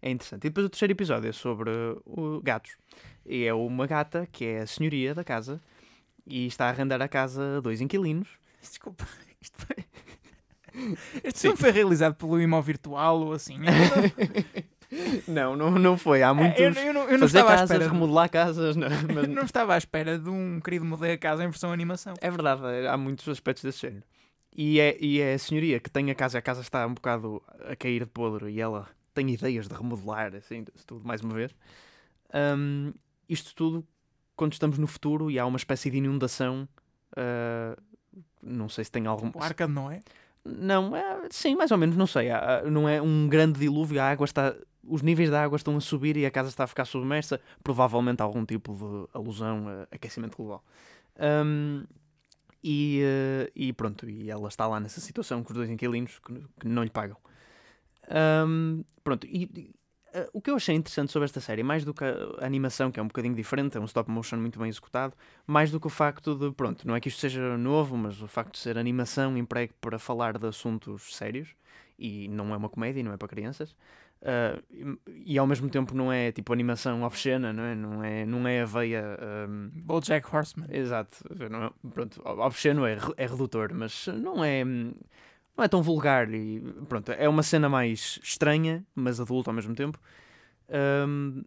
é 0.00 0.10
interessante. 0.10 0.46
E 0.46 0.48
depois 0.48 0.66
o 0.66 0.70
terceiro 0.70 0.92
episódio 0.92 1.28
é 1.28 1.32
sobre 1.32 1.70
uh, 2.06 2.40
gatos. 2.42 2.76
E 3.26 3.44
é 3.44 3.52
uma 3.52 3.86
gata 3.86 4.26
que 4.32 4.44
é 4.46 4.60
a 4.60 4.66
senhoria 4.66 5.14
da 5.14 5.22
casa 5.22 5.60
e 6.30 6.46
está 6.46 6.66
a 6.66 6.68
arrendar 6.70 7.00
a 7.02 7.08
casa 7.08 7.58
a 7.58 7.60
dois 7.60 7.80
inquilinos. 7.80 8.28
Desculpa, 8.60 9.06
isto 9.40 9.58
foi. 9.66 9.76
Este 11.24 11.40
filme 11.40 11.56
foi 11.56 11.72
realizado 11.72 12.14
pelo 12.14 12.40
Imó 12.40 12.60
Virtual 12.62 13.20
ou 13.20 13.32
assim. 13.32 13.58
não, 15.26 15.56
não, 15.56 15.70
não 15.72 15.98
foi. 15.98 16.22
Há 16.22 16.32
muitos. 16.32 16.60
É, 16.60 16.68
eu, 16.68 16.72
eu 16.72 16.92
não, 16.94 17.02
eu 17.02 17.18
não 17.18 17.18
fazer 17.20 17.38
estava 17.38 17.48
à 17.48 17.56
casas, 17.56 17.70
espera. 17.70 17.84
de- 17.84 17.90
remodelar 17.92 18.30
casas. 18.30 18.76
Não, 18.76 18.88
mas- 19.14 19.28
não 19.28 19.42
estava 19.42 19.74
à 19.74 19.78
espera 19.78 20.18
de 20.18 20.28
um 20.28 20.60
querido 20.60 20.84
mudei 20.84 21.12
a 21.12 21.18
casa 21.18 21.42
em 21.44 21.48
versão 21.48 21.72
animação. 21.72 22.14
É 22.20 22.30
verdade, 22.30 22.62
há 22.86 22.96
muitos 22.96 23.28
aspectos 23.28 23.64
desse 23.64 23.80
género. 23.80 24.04
E 24.56 24.80
é, 24.80 24.96
e 25.00 25.20
é 25.20 25.34
a 25.34 25.38
senhoria 25.38 25.78
que 25.80 25.90
tem 25.90 26.10
a 26.10 26.14
casa, 26.14 26.38
a 26.38 26.42
casa 26.42 26.60
está 26.60 26.86
um 26.86 26.94
bocado 26.94 27.42
a 27.68 27.76
cair 27.76 28.00
de 28.04 28.10
podre 28.10 28.50
e 28.50 28.60
ela 28.60 28.88
tem 29.14 29.28
ideias 29.30 29.68
de 29.68 29.74
remodelar, 29.74 30.34
assim, 30.34 30.64
tudo 30.86 31.06
mais 31.06 31.20
uma 31.20 31.34
vez. 31.34 31.54
Hum, 32.34 32.92
isto 33.28 33.54
tudo 33.54 33.86
quando 34.40 34.54
estamos 34.54 34.78
no 34.78 34.86
futuro 34.86 35.30
e 35.30 35.38
há 35.38 35.44
uma 35.44 35.58
espécie 35.58 35.90
de 35.90 35.98
inundação. 35.98 36.66
ah, 37.14 37.76
não 38.42 38.70
sei 38.70 38.84
se 38.84 38.90
tem 38.90 39.06
algum. 39.06 39.30
O 39.34 39.42
Arca 39.42 39.66
de 39.66 39.72
Noé. 39.74 40.00
Não, 40.42 40.96
é, 40.96 41.28
sim, 41.30 41.54
mais 41.54 41.70
ou 41.70 41.76
menos, 41.76 41.94
não 41.94 42.06
sei. 42.06 42.30
há- 42.30 42.60
há- 42.60 42.70
não 42.70 42.88
é 42.88 43.02
um 43.02 43.28
grande 43.28 43.60
dilúvio, 43.60 44.00
a 44.00 44.04
água 44.10 44.24
está. 44.24 44.54
Os 44.82 45.02
níveis 45.02 45.28
da 45.28 45.42
água 45.44 45.56
estão 45.56 45.76
a 45.76 45.80
subir 45.80 46.16
e 46.16 46.24
a 46.24 46.30
casa 46.30 46.48
está 46.48 46.64
a 46.64 46.66
ficar 46.66 46.86
submersa. 46.86 47.38
Provavelmente 47.62 48.22
algum 48.22 48.46
tipo 48.46 48.74
de 48.74 49.18
alusão 49.18 49.68
a 49.68 49.94
aquecimento 49.94 50.38
global. 50.38 50.64
Hum, 51.44 51.84
e, 52.64 53.00
eh, 53.02 53.52
e 53.54 53.72
pronto, 53.74 54.08
e 54.08 54.30
ela 54.30 54.48
está 54.48 54.66
lá 54.66 54.80
nessa 54.80 55.00
situação 55.02 55.42
com 55.44 55.50
os 55.52 55.56
dois 55.58 55.68
inquilinos 55.68 56.18
que, 56.18 56.32
que 56.60 56.66
não 56.66 56.82
lhe 56.82 56.88
pagam. 56.90 57.18
Hum, 58.46 58.82
pronto, 59.04 59.26
e, 59.26 59.70
eh, 60.12 60.28
o 60.32 60.40
que 60.40 60.50
eu 60.50 60.56
achei 60.56 60.74
interessante 60.74 61.12
sobre 61.12 61.24
esta 61.26 61.40
série, 61.40 61.62
mais 61.62 61.84
do 61.84 61.94
que 61.94 62.04
a, 62.04 62.44
animação, 62.44 62.90
que 62.90 63.00
é 63.00 63.02
um 63.02 63.06
bocadinho 63.06 63.34
diferente, 63.34 63.76
é 63.76 63.80
um 63.80 63.84
stop 63.84 64.10
motion 64.10 64.36
muito 64.38 64.58
bem 64.58 64.68
executado, 64.68 65.14
mais 65.46 65.70
do 65.70 65.80
que 65.80 65.86
o 65.86 65.90
facto 65.90 66.34
de, 66.34 66.50
pronto, 66.52 66.86
não 66.86 66.94
é 66.96 67.00
que 67.00 67.08
isto 67.08 67.20
seja 67.20 67.56
novo, 67.56 67.96
mas 67.96 68.22
o 68.22 68.28
facto 68.28 68.52
de 68.52 68.58
ser 68.58 68.78
animação 68.78 69.36
emprego 69.36 69.72
para 69.80 69.98
falar 69.98 70.38
de 70.38 70.46
assuntos 70.46 71.16
sérios, 71.16 71.54
e 71.98 72.28
não 72.28 72.52
é 72.54 72.56
uma 72.56 72.68
comédia, 72.68 73.02
não 73.02 73.12
é 73.12 73.16
para 73.16 73.28
crianças, 73.28 73.74
ah, 74.22 74.60
e, 74.70 74.84
e 75.34 75.38
ao 75.38 75.46
mesmo 75.46 75.68
tempo 75.70 75.94
não 75.94 76.12
é 76.12 76.30
tipo 76.32 76.52
animação 76.52 77.02
obscena, 77.02 77.52
não 77.52 77.62
é? 77.64 77.74
Não 77.74 78.04
é, 78.04 78.26
não 78.26 78.48
é 78.48 78.62
a 78.62 78.64
veia. 78.66 79.18
ahm, 79.20 79.70
Bojack 79.72 80.34
Horseman. 80.34 80.68
Exato, 80.70 81.18
não 81.50 81.64
é, 81.64 81.70
pronto, 81.92 82.20
obsceno 82.24 82.86
é, 82.86 82.98
é 83.16 83.26
redutor, 83.26 83.70
mas 83.74 84.06
não 84.08 84.44
é, 84.44 84.62
não 85.60 85.64
é 85.64 85.68
tão 85.68 85.82
vulgar 85.82 86.32
e 86.32 86.60
pronto, 86.88 87.12
é 87.12 87.28
uma 87.28 87.42
cena 87.42 87.68
mais 87.68 88.18
estranha, 88.22 88.82
mas 88.94 89.20
adulta 89.20 89.50
ao 89.50 89.54
mesmo 89.54 89.74
tempo. 89.74 90.00
Ahm, 90.70 91.42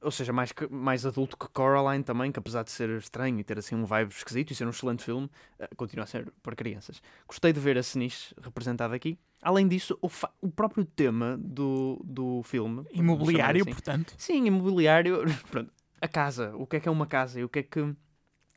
ou 0.00 0.10
seja, 0.10 0.32
mais, 0.32 0.54
mais 0.70 1.04
adulto 1.04 1.36
que 1.36 1.48
Coraline 1.48 2.02
também, 2.02 2.32
que 2.32 2.38
apesar 2.38 2.62
de 2.62 2.70
ser 2.70 2.88
estranho 2.96 3.38
e 3.40 3.44
ter 3.44 3.58
assim 3.58 3.74
um 3.74 3.84
vibe 3.84 4.10
esquisito 4.10 4.52
e 4.52 4.54
ser 4.54 4.64
um 4.64 4.70
excelente 4.70 5.02
filme, 5.02 5.28
eh, 5.58 5.68
continua 5.76 6.04
a 6.04 6.06
ser 6.06 6.32
para 6.42 6.54
crianças. 6.54 7.02
Gostei 7.26 7.52
de 7.52 7.58
ver 7.60 7.76
a 7.76 7.82
Seniche 7.82 8.32
representada 8.40 8.94
aqui. 8.94 9.18
Além 9.42 9.66
disso, 9.66 9.98
o, 10.00 10.08
o 10.40 10.50
próprio 10.50 10.84
tema 10.84 11.36
do, 11.38 12.00
do 12.04 12.42
filme... 12.44 12.86
Imobiliário, 12.92 13.62
assim, 13.62 13.70
portanto. 13.70 14.14
Sim, 14.16 14.46
imobiliário. 14.46 15.24
Pronto, 15.50 15.70
a 16.00 16.08
casa. 16.08 16.54
O 16.56 16.64
que 16.64 16.76
é 16.76 16.80
que 16.80 16.88
é 16.88 16.92
uma 16.92 17.06
casa 17.06 17.40
e 17.40 17.44
o 17.44 17.48
que 17.48 17.58
é 17.58 17.62
que 17.64 17.94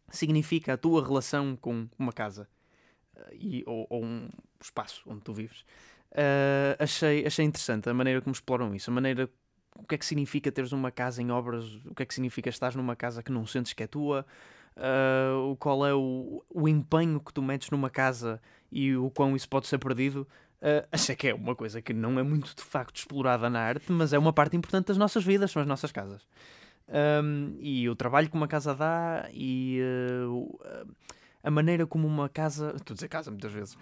significa 0.09 0.73
a 0.73 0.77
tua 0.77 1.05
relação 1.05 1.57
com 1.59 1.89
uma 1.97 2.13
casa? 2.13 2.47
e, 3.33 3.63
ou, 3.65 3.85
ou 3.89 4.03
um 4.03 4.29
espaço 4.63 5.03
onde 5.07 5.21
tu 5.21 5.33
vives. 5.33 5.61
Uh, 6.11 6.75
achei, 6.77 7.25
achei 7.25 7.45
interessante 7.45 7.89
a 7.89 7.93
maneira 7.93 8.21
como 8.21 8.33
exploram 8.33 8.75
isso, 8.75 8.89
a 8.89 8.93
maneira 8.93 9.29
o 9.75 9.83
que 9.85 9.95
é 9.95 9.97
que 9.97 10.05
significa 10.05 10.51
teres 10.51 10.71
uma 10.71 10.91
casa 10.91 11.21
em 11.21 11.31
obras, 11.31 11.75
o 11.85 11.95
que 11.95 12.03
é 12.03 12.05
que 12.05 12.13
significa 12.13 12.49
estar 12.49 12.75
numa 12.75 12.95
casa 12.95 13.23
que 13.23 13.31
não 13.31 13.45
sentes 13.45 13.73
que 13.73 13.83
é 13.83 13.87
tua, 13.87 14.25
uh, 14.75 15.55
qual 15.57 15.85
é 15.85 15.93
o, 15.93 16.43
o 16.49 16.67
empenho 16.67 17.19
que 17.19 17.33
tu 17.33 17.41
metes 17.41 17.69
numa 17.69 17.89
casa 17.89 18.41
e 18.71 18.95
o 18.95 19.09
quão 19.09 19.35
isso 19.35 19.47
pode 19.47 19.67
ser 19.67 19.77
perdido. 19.77 20.27
Uh, 20.61 20.85
achei 20.91 21.15
que 21.15 21.27
é 21.29 21.33
uma 21.33 21.55
coisa 21.55 21.81
que 21.81 21.93
não 21.93 22.19
é 22.19 22.23
muito 22.23 22.55
de 22.55 22.61
facto 22.61 22.97
explorada 22.97 23.49
na 23.49 23.59
arte, 23.59 23.91
mas 23.91 24.13
é 24.13 24.19
uma 24.19 24.33
parte 24.33 24.55
importante 24.55 24.87
das 24.87 24.97
nossas 24.97 25.23
vidas, 25.23 25.51
são 25.51 25.61
as 25.61 25.67
nossas 25.67 25.91
casas. 25.91 26.27
Um, 27.23 27.55
e 27.59 27.89
o 27.89 27.95
trabalho 27.95 28.29
que 28.29 28.35
uma 28.35 28.47
casa 28.47 28.75
dá 28.75 29.29
e 29.33 29.79
uh, 30.35 30.59
a 31.43 31.49
maneira 31.49 31.87
como 31.87 32.07
uma 32.07 32.29
casa, 32.29 32.73
estou 32.75 32.93
a 32.93 32.95
dizer 32.95 33.07
casa 33.07 33.31
muitas 33.31 33.51
vezes, 33.51 33.77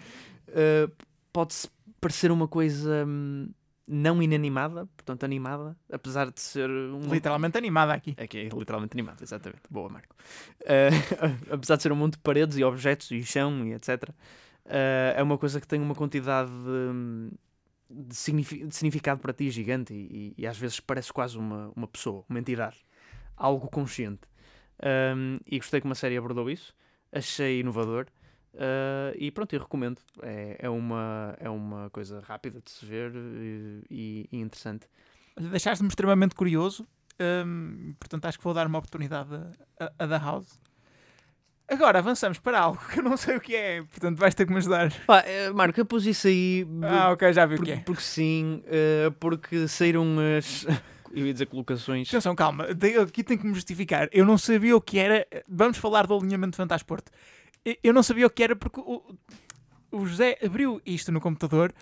uh, 0.50 0.92
pode 1.32 1.56
parecer 2.00 2.32
uma 2.32 2.48
coisa 2.48 3.06
um, 3.06 3.50
não 3.88 4.22
inanimada, 4.22 4.86
portanto 4.96 5.24
animada, 5.24 5.76
apesar 5.92 6.32
de 6.32 6.40
ser 6.40 6.70
um... 6.70 7.12
literalmente 7.12 7.58
animada 7.58 7.94
aqui. 7.94 8.16
Aqui 8.18 8.38
é 8.38 8.50
literalmente 8.50 8.96
animada, 8.96 9.24
exatamente. 9.24 9.64
Boa, 9.70 9.90
Marco. 9.90 10.16
Uh, 10.62 11.50
apesar 11.56 11.76
de 11.76 11.84
ser 11.84 11.92
um 11.92 11.96
monte 11.96 12.14
de 12.14 12.20
paredes 12.20 12.58
e 12.58 12.64
objetos 12.64 13.10
e 13.12 13.24
chão 13.24 13.66
e 13.66 13.74
etc. 13.74 14.10
Uh, 14.66 15.16
é 15.16 15.24
uma 15.24 15.38
coisa 15.38 15.60
que 15.60 15.68
tem 15.68 15.82
uma 15.82 15.96
quantidade 15.96 16.52
de, 17.90 18.06
de, 18.06 18.16
significado 18.72 19.20
para 19.20 19.34
ti 19.34 19.50
gigante 19.50 19.94
e, 19.94 20.36
e, 20.38 20.44
e, 20.44 20.48
às 20.48 20.58
vezes 20.58 20.80
parece 20.80 21.12
quase 21.12 21.38
uma, 21.38 21.72
uma 21.76 21.88
pessoa, 21.88 22.24
uma 22.30 22.38
entidade, 22.38 22.78
algo 23.36 23.68
consciente. 23.68 24.22
Um, 24.82 25.40
e 25.46 25.58
gostei 25.58 25.82
que 25.82 25.86
uma 25.86 25.96
série 25.96 26.16
abordou 26.16 26.50
isso, 26.50 26.74
achei 27.12 27.60
inovador. 27.60 28.06
Uh, 28.54 29.16
e 29.16 29.32
pronto, 29.32 29.54
eu 29.54 29.60
recomendo. 29.60 30.00
É, 30.22 30.58
é, 30.60 30.70
uma, 30.70 31.36
é 31.40 31.50
uma 31.50 31.90
coisa 31.90 32.22
rápida 32.22 32.60
de 32.64 32.72
se 32.72 32.86
ver 32.86 33.12
e, 33.90 34.28
e 34.32 34.38
interessante. 34.38 34.88
Deixaste-me 35.38 35.88
extremamente 35.88 36.36
curioso, 36.36 36.86
um, 37.46 37.94
portanto 38.00 38.26
acho 38.26 38.38
que 38.38 38.44
vou 38.44 38.54
dar 38.54 38.68
uma 38.68 38.80
oportunidade 38.80 39.30
a, 39.80 39.92
a, 39.98 40.08
The 40.08 40.18
House. 40.18 40.60
Agora 41.68 42.00
avançamos 42.00 42.40
para 42.40 42.60
algo 42.60 42.82
que 42.92 43.00
eu 43.00 43.04
não 43.04 43.16
sei 43.16 43.38
o 43.38 43.40
que 43.40 43.56
é, 43.56 43.84
portanto 43.84 44.18
vais 44.18 44.34
ter 44.34 44.46
que 44.46 44.52
me 44.52 44.58
ajudar. 44.58 44.92
Pá, 45.06 45.20
eh, 45.20 45.52
Marco, 45.52 45.80
eu 45.80 45.86
pus 45.86 46.06
isso 46.06 46.28
aí. 46.28 46.68
Ah, 46.82 47.12
ok, 47.12 47.32
já 47.32 47.46
vi 47.46 47.56
por, 47.56 47.62
o 47.62 47.66
que 47.66 47.72
é. 47.72 47.78
Porque 47.78 48.02
sim, 48.02 48.64
uh, 48.66 49.12
porque 49.14 49.68
saíram 49.68 50.18
as. 50.38 50.66
Eu 51.12 51.26
ia 51.26 51.34
dizer 51.34 51.48
colocações. 51.48 52.08
Atenção, 52.08 52.36
calma, 52.36 52.66
aqui 52.66 53.24
tenho 53.24 53.40
que 53.40 53.48
me 53.48 53.56
justificar. 53.56 54.08
Eu 54.12 54.24
não 54.28 54.38
sabia 54.38 54.76
o 54.76 54.82
que 54.82 55.00
era. 55.00 55.26
Vamos 55.48 55.80
falar 55.80 56.06
do 56.06 56.16
alinhamento 56.16 56.52
de 56.52 56.58
Fantasporto. 56.58 57.12
Eu 57.84 57.94
não 57.94 58.04
sabia 58.04 58.26
o 58.26 58.30
que 58.30 58.44
era 58.44 58.56
porque 58.56 58.80
o, 58.80 59.04
o 59.92 60.06
José 60.06 60.38
abriu 60.44 60.82
isto 60.86 61.12
no 61.12 61.20
computador 61.20 61.74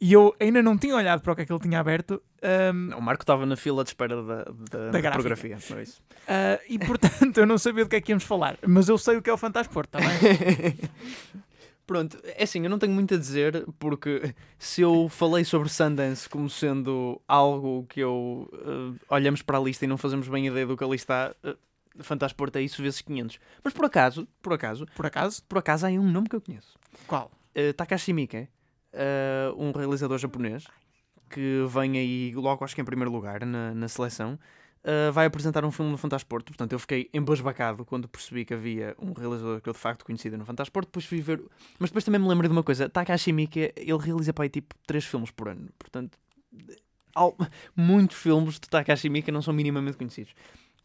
e 0.00 0.12
eu 0.12 0.34
ainda 0.40 0.62
não 0.62 0.76
tinha 0.76 0.94
olhado 0.94 1.22
para 1.22 1.32
o 1.32 1.36
que 1.36 1.42
é 1.42 1.46
que 1.46 1.52
ele 1.52 1.60
tinha 1.60 1.78
aberto. 1.78 2.22
Um, 2.42 2.96
o 2.96 3.00
Marco 3.00 3.22
estava 3.22 3.46
na 3.46 3.56
fila 3.56 3.84
de 3.84 3.90
espera 3.90 4.22
da, 4.22 4.44
da, 4.44 4.90
da 4.90 5.12
fotografia. 5.12 5.58
Não 5.70 5.78
é 5.78 5.82
isso. 5.82 6.02
Uh, 6.22 6.60
e 6.68 6.78
portanto 6.78 7.38
eu 7.38 7.46
não 7.46 7.58
sabia 7.58 7.84
do 7.84 7.90
que 7.90 7.96
é 7.96 8.00
que 8.00 8.12
íamos 8.12 8.24
falar, 8.24 8.58
mas 8.66 8.88
eu 8.88 8.98
sei 8.98 9.16
o 9.16 9.22
que 9.22 9.30
é 9.30 9.32
o 9.32 9.38
Fantasporto 9.38 9.98
também. 9.98 10.08
Pronto, 11.86 12.18
é 12.24 12.44
assim, 12.44 12.62
eu 12.62 12.70
não 12.70 12.78
tenho 12.78 12.94
muito 12.94 13.14
a 13.14 13.18
dizer, 13.18 13.66
porque 13.78 14.34
se 14.58 14.80
eu 14.80 15.06
falei 15.10 15.44
sobre 15.44 15.68
Sundance 15.68 16.26
como 16.28 16.48
sendo 16.48 17.20
algo 17.28 17.84
que 17.86 18.00
eu 18.00 18.48
uh, 18.52 18.98
olhamos 19.10 19.42
para 19.42 19.58
a 19.58 19.60
lista 19.60 19.84
e 19.84 19.88
não 19.88 19.98
fazemos 19.98 20.26
bem 20.26 20.46
ideia 20.46 20.66
do 20.66 20.78
que 20.78 20.84
ali 20.84 20.96
está, 20.96 21.34
uh, 21.44 21.56
Fantasporto 22.00 22.58
é 22.58 22.62
isso 22.62 22.82
vezes 22.82 23.00
500. 23.00 23.38
Mas 23.62 23.72
por 23.72 23.84
acaso, 23.84 24.26
por 24.42 24.52
acaso, 24.52 24.86
por 24.94 25.06
acaso, 25.06 25.42
por 25.44 25.58
acaso 25.58 25.86
há 25.86 25.90
um 25.90 26.10
nome 26.10 26.28
que 26.28 26.36
eu 26.36 26.40
conheço. 26.40 26.76
Qual? 27.06 27.30
Uh, 27.56 27.72
Takashi 27.72 28.12
Miike, 28.12 28.48
uh, 28.92 29.54
um 29.56 29.70
realizador 29.72 30.18
japonês 30.18 30.66
que 31.30 31.64
vem 31.68 31.98
aí 31.98 32.32
logo, 32.34 32.64
acho 32.64 32.74
que 32.74 32.80
em 32.80 32.84
primeiro 32.84 33.10
lugar 33.10 33.44
na, 33.44 33.74
na 33.74 33.88
seleção. 33.88 34.38
Uh, 34.84 35.10
vai 35.12 35.24
apresentar 35.24 35.64
um 35.64 35.70
filme 35.70 35.90
no 35.90 35.96
Fantasporto. 35.96 36.52
Portanto, 36.52 36.72
eu 36.72 36.78
fiquei 36.78 37.08
embasbacado 37.14 37.86
quando 37.86 38.06
percebi 38.06 38.44
que 38.44 38.52
havia 38.52 38.94
um 39.00 39.14
realizador 39.14 39.58
que 39.62 39.68
eu 39.68 39.72
de 39.72 39.78
facto 39.78 40.04
conhecia 40.04 40.36
no 40.36 40.44
Fantasporto. 40.44 40.88
Depois 40.88 41.06
fui 41.06 41.22
ver. 41.22 41.42
Mas 41.78 41.88
depois 41.88 42.04
também 42.04 42.20
me 42.20 42.28
lembrei 42.28 42.48
de 42.48 42.52
uma 42.52 42.62
coisa: 42.62 42.86
Takashi 42.86 43.32
Miike, 43.32 43.72
ele 43.76 43.98
realiza 43.98 44.34
para 44.34 44.44
aí 44.44 44.50
tipo 44.50 44.74
3 44.86 45.02
filmes 45.06 45.30
por 45.30 45.48
ano. 45.48 45.70
Portanto, 45.78 46.18
muitos 47.74 48.18
filmes 48.18 48.54
de 48.60 48.68
Takashi 48.68 49.08
Miike 49.08 49.32
não 49.32 49.40
são 49.40 49.54
minimamente 49.54 49.96
conhecidos. 49.96 50.34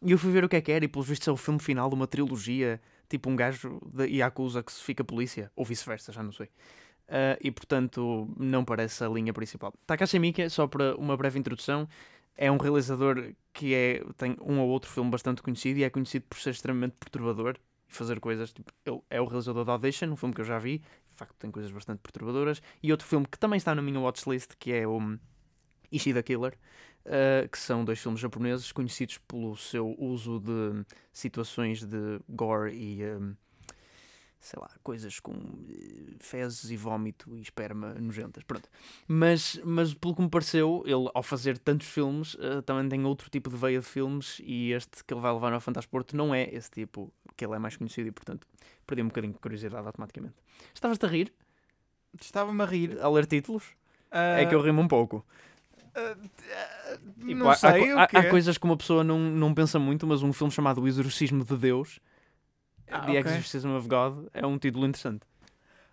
E 0.02 0.12
eu 0.12 0.18
fui 0.18 0.30
ver 0.32 0.44
o 0.44 0.48
que 0.48 0.56
é 0.56 0.60
que 0.60 0.72
era, 0.72 0.84
e 0.84 0.88
pelos 0.88 1.06
vistos 1.06 1.28
é 1.28 1.32
o 1.32 1.36
filme 1.36 1.60
final 1.60 1.88
de 1.88 1.94
uma 1.94 2.06
trilogia, 2.06 2.80
tipo 3.08 3.28
um 3.28 3.36
gajo 3.36 3.80
de 3.92 4.06
Yakuza 4.06 4.62
que 4.62 4.72
se 4.72 4.82
fica 4.82 5.04
polícia, 5.04 5.50
ou 5.54 5.64
vice-versa, 5.64 6.10
já 6.12 6.22
não 6.22 6.32
sei. 6.32 6.46
Uh, 6.46 7.36
e 7.40 7.50
portanto 7.50 8.32
não 8.38 8.64
parece 8.64 9.04
a 9.04 9.08
linha 9.08 9.32
principal. 9.32 9.74
Takashi 9.86 10.18
Miike, 10.18 10.48
só 10.48 10.66
para 10.66 10.96
uma 10.96 11.16
breve 11.16 11.38
introdução, 11.38 11.88
é 12.36 12.50
um 12.50 12.56
realizador 12.56 13.34
que 13.52 13.74
é, 13.74 14.02
tem 14.16 14.36
um 14.40 14.60
ou 14.60 14.68
outro 14.68 14.90
filme 14.90 15.10
bastante 15.10 15.42
conhecido 15.42 15.80
e 15.80 15.84
é 15.84 15.90
conhecido 15.90 16.24
por 16.28 16.38
ser 16.38 16.50
extremamente 16.50 16.94
perturbador 16.98 17.56
e 17.88 17.92
fazer 17.92 18.20
coisas. 18.20 18.52
Tipo, 18.52 18.72
ele 18.86 19.00
é 19.10 19.20
o 19.20 19.26
realizador 19.26 19.64
de 19.64 19.70
Audition, 19.70 20.06
um 20.06 20.16
filme 20.16 20.34
que 20.34 20.40
eu 20.40 20.44
já 20.44 20.58
vi, 20.58 20.78
de 20.78 21.16
facto 21.16 21.34
tem 21.38 21.50
coisas 21.50 21.70
bastante 21.70 21.98
perturbadoras. 21.98 22.62
E 22.82 22.90
outro 22.90 23.06
filme 23.06 23.26
que 23.26 23.38
também 23.38 23.58
está 23.58 23.74
na 23.74 23.82
minha 23.82 24.00
watchlist, 24.00 24.52
que 24.58 24.72
é 24.72 24.86
o 24.86 25.18
Ishida 25.92 26.22
Killer, 26.22 26.56
uh, 27.06 27.48
que 27.48 27.58
são 27.58 27.84
dois 27.84 27.98
filmes 27.98 28.20
japoneses 28.20 28.72
conhecidos 28.72 29.18
pelo 29.18 29.56
seu 29.56 29.94
uso 29.98 30.40
de 30.40 30.84
situações 31.12 31.84
de 31.84 32.20
gore 32.28 32.74
e. 32.74 33.04
Um, 33.04 33.34
sei 34.40 34.58
lá, 34.58 34.70
coisas 34.82 35.20
com 35.20 35.34
eh, 35.68 36.14
fezes 36.18 36.70
e 36.70 36.76
vómito 36.76 37.36
e 37.36 37.42
esperma 37.42 37.94
nojentas, 37.94 38.42
pronto. 38.42 38.68
Mas, 39.06 39.60
mas 39.62 39.92
pelo 39.92 40.14
que 40.16 40.22
me 40.22 40.30
pareceu, 40.30 40.82
ele 40.86 41.10
ao 41.12 41.22
fazer 41.22 41.58
tantos 41.58 41.86
filmes, 41.88 42.34
uh, 42.34 42.62
também 42.62 42.88
tem 42.88 43.04
outro 43.04 43.28
tipo 43.28 43.50
de 43.50 43.56
veia 43.56 43.78
de 43.78 43.84
filmes 43.84 44.40
e 44.42 44.72
este 44.72 45.04
que 45.04 45.12
ele 45.12 45.20
vai 45.20 45.32
levar 45.32 45.52
ao 45.52 45.60
Fantasporto 45.60 46.16
não 46.16 46.34
é 46.34 46.48
esse 46.54 46.70
tipo, 46.70 47.12
que 47.36 47.44
ele 47.44 47.54
é 47.54 47.58
mais 47.58 47.76
conhecido 47.76 48.08
e 48.08 48.12
portanto 48.12 48.46
perdi 48.86 49.02
um 49.02 49.08
bocadinho 49.08 49.34
de 49.34 49.38
curiosidade 49.38 49.86
automaticamente. 49.86 50.36
Estavas-te 50.74 51.04
a 51.04 51.08
rir? 51.08 51.32
Estava-me 52.18 52.62
a 52.62 52.66
rir. 52.66 52.98
A 53.00 53.08
ler 53.10 53.26
títulos? 53.26 53.64
Uh... 54.10 54.40
É 54.40 54.46
que 54.46 54.54
eu 54.54 54.60
rimo 54.60 54.80
um 54.80 54.88
pouco. 54.88 55.24
Uh, 55.90 57.18
tipo, 57.18 57.34
não 57.34 57.54
sei, 57.54 57.92
há, 57.92 58.02
há, 58.02 58.04
há, 58.04 58.30
coisas 58.30 58.56
que 58.56 58.64
uma 58.64 58.76
pessoa 58.76 59.02
não, 59.02 59.18
não 59.18 59.52
pensa 59.52 59.78
muito, 59.78 60.06
mas 60.06 60.22
um 60.22 60.32
filme 60.32 60.52
chamado 60.52 60.80
O 60.80 60.88
Exorcismo 60.88 61.44
de 61.44 61.56
Deus, 61.56 61.98
ah, 62.88 63.00
The 63.00 63.20
okay. 63.20 63.32
Exorcism 63.32 63.70
of 63.70 63.88
God, 63.88 64.26
é 64.32 64.46
um 64.46 64.58
título 64.58 64.86
interessante. 64.86 65.26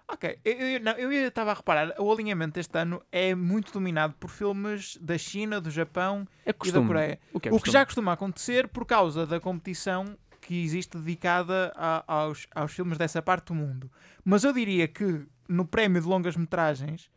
Ok, 0.09 0.39
eu, 0.45 0.53
eu, 0.53 0.79
não, 0.79 0.93
eu 0.93 1.11
estava 1.11 1.51
a 1.51 1.53
reparar, 1.53 1.93
o 1.99 2.11
alinhamento 2.11 2.53
deste 2.53 2.77
ano 2.77 3.03
é 3.11 3.35
muito 3.35 3.73
dominado 3.73 4.13
por 4.17 4.29
filmes 4.29 4.97
da 5.01 5.17
China, 5.17 5.59
do 5.59 5.69
Japão 5.69 6.25
é 6.45 6.53
e 6.63 6.71
da 6.71 6.81
Coreia. 6.81 7.19
O 7.33 7.39
que, 7.39 7.49
é 7.49 7.51
o 7.51 7.59
que 7.59 7.69
já 7.69 7.85
costuma 7.85 8.13
acontecer 8.13 8.69
por 8.69 8.85
causa 8.85 9.25
da 9.25 9.37
competição 9.39 10.17
que 10.39 10.63
existe 10.63 10.97
dedicada 10.97 11.73
a, 11.75 12.03
aos, 12.07 12.47
aos 12.55 12.71
filmes 12.71 12.97
dessa 12.97 13.21
parte 13.21 13.47
do 13.47 13.55
mundo. 13.55 13.91
Mas 14.23 14.45
eu 14.45 14.53
diria 14.53 14.87
que 14.87 15.25
no 15.49 15.65
prémio 15.65 16.01
de 16.01 16.07
longas 16.07 16.37
metragens 16.37 17.11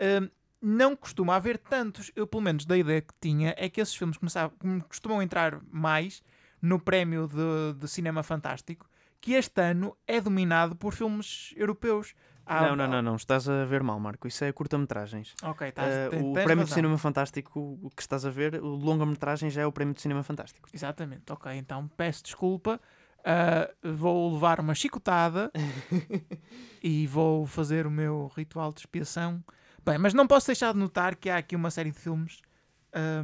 hum, 0.00 0.28
não 0.66 0.96
costuma 0.96 1.36
haver 1.36 1.58
tantos. 1.58 2.10
Eu, 2.16 2.26
pelo 2.26 2.42
menos, 2.42 2.66
da 2.66 2.76
ideia 2.76 3.00
que 3.00 3.14
tinha 3.20 3.54
é 3.56 3.68
que 3.68 3.80
esses 3.80 3.94
filmes 3.94 4.16
começavam, 4.18 4.56
costumam 4.88 5.22
entrar 5.22 5.60
mais 5.70 6.24
no 6.60 6.80
prémio 6.80 7.28
de, 7.28 7.78
de 7.78 7.88
cinema 7.88 8.24
fantástico, 8.24 8.90
que 9.20 9.34
este 9.34 9.60
ano 9.60 9.96
é 10.08 10.20
dominado 10.20 10.74
por 10.74 10.92
filmes 10.92 11.54
europeus. 11.56 12.14
Há, 12.44 12.62
não, 12.62 12.74
não, 12.74 12.88
não, 12.88 13.02
não, 13.02 13.16
estás 13.16 13.48
a 13.48 13.64
ver 13.64 13.84
mal, 13.84 14.00
Marco. 14.00 14.26
Isso 14.26 14.44
é 14.44 14.50
curta-metragens. 14.50 15.34
Ok, 15.44 15.68
estás, 15.68 16.12
uh, 16.12 16.16
O 16.16 16.32
prémio 16.32 16.48
razão. 16.48 16.64
de 16.64 16.74
cinema 16.74 16.98
fantástico 16.98 17.78
o 17.80 17.90
que 17.90 18.02
estás 18.02 18.26
a 18.26 18.30
ver, 18.30 18.60
o 18.60 18.66
longa-metragem 18.66 19.48
já 19.48 19.62
é 19.62 19.66
o 19.66 19.72
prémio 19.72 19.94
de 19.94 20.02
cinema 20.02 20.24
fantástico. 20.24 20.68
Exatamente, 20.72 21.32
ok. 21.32 21.52
Então 21.52 21.86
peço 21.96 22.24
desculpa. 22.24 22.80
Uh, 23.20 23.94
vou 23.94 24.32
levar 24.34 24.60
uma 24.60 24.74
chicotada 24.74 25.50
e 26.82 27.06
vou 27.08 27.44
fazer 27.46 27.86
o 27.86 27.90
meu 27.90 28.30
ritual 28.36 28.72
de 28.72 28.80
expiação 28.80 29.42
Bem, 29.86 29.98
mas 29.98 30.12
não 30.12 30.26
posso 30.26 30.48
deixar 30.48 30.72
de 30.72 30.80
notar 30.80 31.14
que 31.14 31.30
há 31.30 31.36
aqui 31.36 31.54
uma 31.54 31.70
série 31.70 31.92
de 31.92 31.98
filmes 32.00 32.40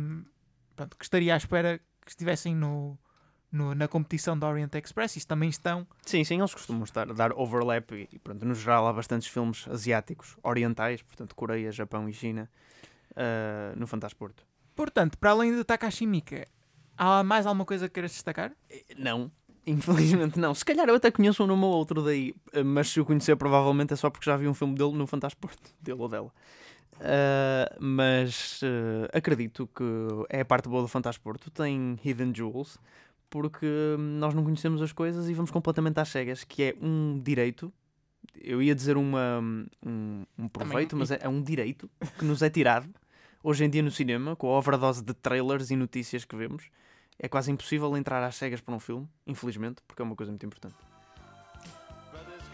um, 0.00 0.24
pronto, 0.76 0.96
que 0.96 1.04
estaria 1.04 1.34
à 1.34 1.36
espera 1.36 1.80
que 2.04 2.10
estivessem 2.12 2.54
no, 2.54 2.96
no, 3.50 3.74
na 3.74 3.88
competição 3.88 4.38
da 4.38 4.48
Orient 4.48 4.72
Express. 4.72 5.16
Isso 5.16 5.26
também 5.26 5.48
estão. 5.48 5.84
Sim, 6.06 6.22
sim, 6.22 6.38
eles 6.38 6.54
costumam 6.54 6.84
estar, 6.84 7.12
dar 7.12 7.32
overlap 7.32 7.90
e, 7.90 8.16
pronto, 8.20 8.46
no 8.46 8.54
geral 8.54 8.86
há 8.86 8.92
bastantes 8.92 9.26
filmes 9.26 9.66
asiáticos, 9.66 10.36
orientais, 10.40 11.02
portanto, 11.02 11.34
Coreia, 11.34 11.72
Japão 11.72 12.08
e 12.08 12.12
China, 12.12 12.48
uh, 13.10 13.76
no 13.76 13.88
Fantasporto. 13.88 14.46
Portanto, 14.76 15.18
para 15.18 15.30
além 15.30 15.56
de 15.56 15.64
Takashi 15.64 16.06
Miike, 16.06 16.44
há 16.96 17.24
mais 17.24 17.44
alguma 17.44 17.64
coisa 17.64 17.88
que 17.88 17.94
queiras 17.94 18.12
destacar? 18.12 18.52
Não. 18.96 19.32
Infelizmente 19.66 20.38
não. 20.38 20.54
Se 20.54 20.64
calhar 20.64 20.88
eu 20.88 20.94
até 20.94 21.10
conheço 21.10 21.44
um 21.44 21.46
nome 21.46 21.64
ou 21.64 21.72
outro 21.72 22.02
daí, 22.02 22.34
eh, 22.52 22.62
mas 22.62 22.88
se 22.88 23.00
o 23.00 23.04
conhecer 23.04 23.36
provavelmente 23.36 23.92
é 23.92 23.96
só 23.96 24.10
porque 24.10 24.28
já 24.28 24.36
vi 24.36 24.48
um 24.48 24.54
filme 24.54 24.74
dele 24.74 24.92
no 24.92 25.06
Fantasporto, 25.06 25.70
dele 25.80 26.00
ou 26.00 26.08
dela. 26.08 26.32
Uh, 26.94 27.74
mas 27.80 28.60
uh, 28.62 29.08
acredito 29.12 29.68
que 29.74 29.84
é 30.28 30.40
a 30.40 30.44
parte 30.44 30.68
boa 30.68 30.82
do 30.82 30.88
Fantasporto. 30.88 31.50
Tem 31.50 31.98
Hidden 32.04 32.32
Jewels, 32.34 32.78
porque 33.30 33.66
nós 33.98 34.34
não 34.34 34.44
conhecemos 34.44 34.82
as 34.82 34.92
coisas 34.92 35.28
e 35.28 35.34
vamos 35.34 35.50
completamente 35.50 35.98
às 35.98 36.08
cegas, 36.08 36.44
que 36.44 36.62
é 36.62 36.76
um 36.80 37.20
direito 37.20 37.72
eu 38.40 38.62
ia 38.62 38.74
dizer 38.74 38.96
uma, 38.96 39.40
um, 39.84 40.24
um 40.38 40.48
proveito, 40.48 40.96
mas 40.96 41.10
é, 41.10 41.18
é 41.22 41.28
um 41.28 41.42
direito 41.42 41.90
que 42.18 42.24
nos 42.24 42.42
é 42.42 42.50
tirado 42.50 42.88
hoje 43.42 43.64
em 43.64 43.70
dia 43.70 43.82
no 43.82 43.90
cinema, 43.90 44.36
com 44.36 44.48
a 44.48 44.58
overdose 44.58 45.02
de 45.02 45.12
trailers 45.14 45.70
e 45.70 45.76
notícias 45.76 46.24
que 46.24 46.36
vemos. 46.36 46.64
É 47.18 47.28
quase 47.28 47.50
impossível 47.50 47.96
entrar 47.96 48.22
às 48.24 48.36
cegas 48.36 48.60
para 48.60 48.74
um 48.74 48.80
filme, 48.80 49.08
infelizmente, 49.26 49.82
porque 49.86 50.02
é 50.02 50.04
uma 50.04 50.16
coisa 50.16 50.32
muito 50.32 50.44
importante. 50.44 50.74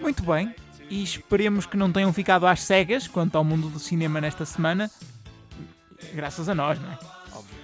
Muito 0.01 0.23
bem, 0.23 0.55
e 0.91 1.03
esperemos 1.03 1.67
que 1.67 1.77
não 1.77 1.93
tenham 1.93 2.13
ficado 2.13 2.47
às 2.47 2.61
cegas 2.61 3.07
quanto 3.09 3.37
ao 3.37 3.45
mundo 3.45 3.69
do 3.69 3.79
cinema 3.79 4.21
nesta 4.21 4.45
semana, 4.45 4.91
graças 6.15 6.49
a 6.49 6.55
nós, 6.55 6.79
não 6.81 6.91
é? 6.91 6.99
Óbvio. 7.33 7.57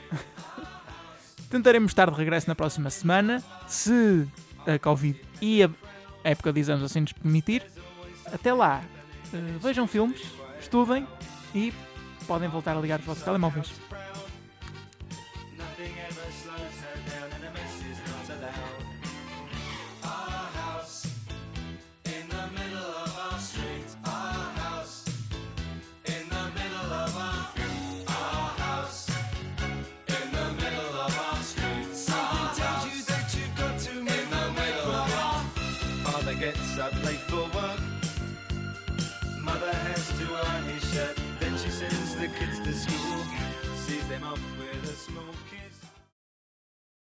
Tentaremos 1.49 1.91
estar 1.91 2.11
de 2.11 2.17
regresso 2.17 2.49
na 2.49 2.55
próxima 2.55 2.91
semana, 2.91 3.43
se 3.69 4.27
a 4.67 4.79
Covid 4.79 5.21
e 5.41 5.63
a 5.63 5.71
época 6.25 6.53
de 6.53 6.61
exames 6.61 6.85
assim 6.85 7.01
nos 7.01 7.13
permitir. 7.13 7.65
Até 8.27 8.53
lá, 8.53 8.83
eh, 9.33 9.59
vejam 9.61 9.87
filmes, 9.87 10.21
estudem 10.61 11.07
e 11.55 11.73
podem 12.27 12.49
voltar 12.49 12.77
a 12.77 12.81
ligar 12.81 12.99
os 13.01 13.07
vossos 13.07 13.23
telemóveis. 13.23 13.71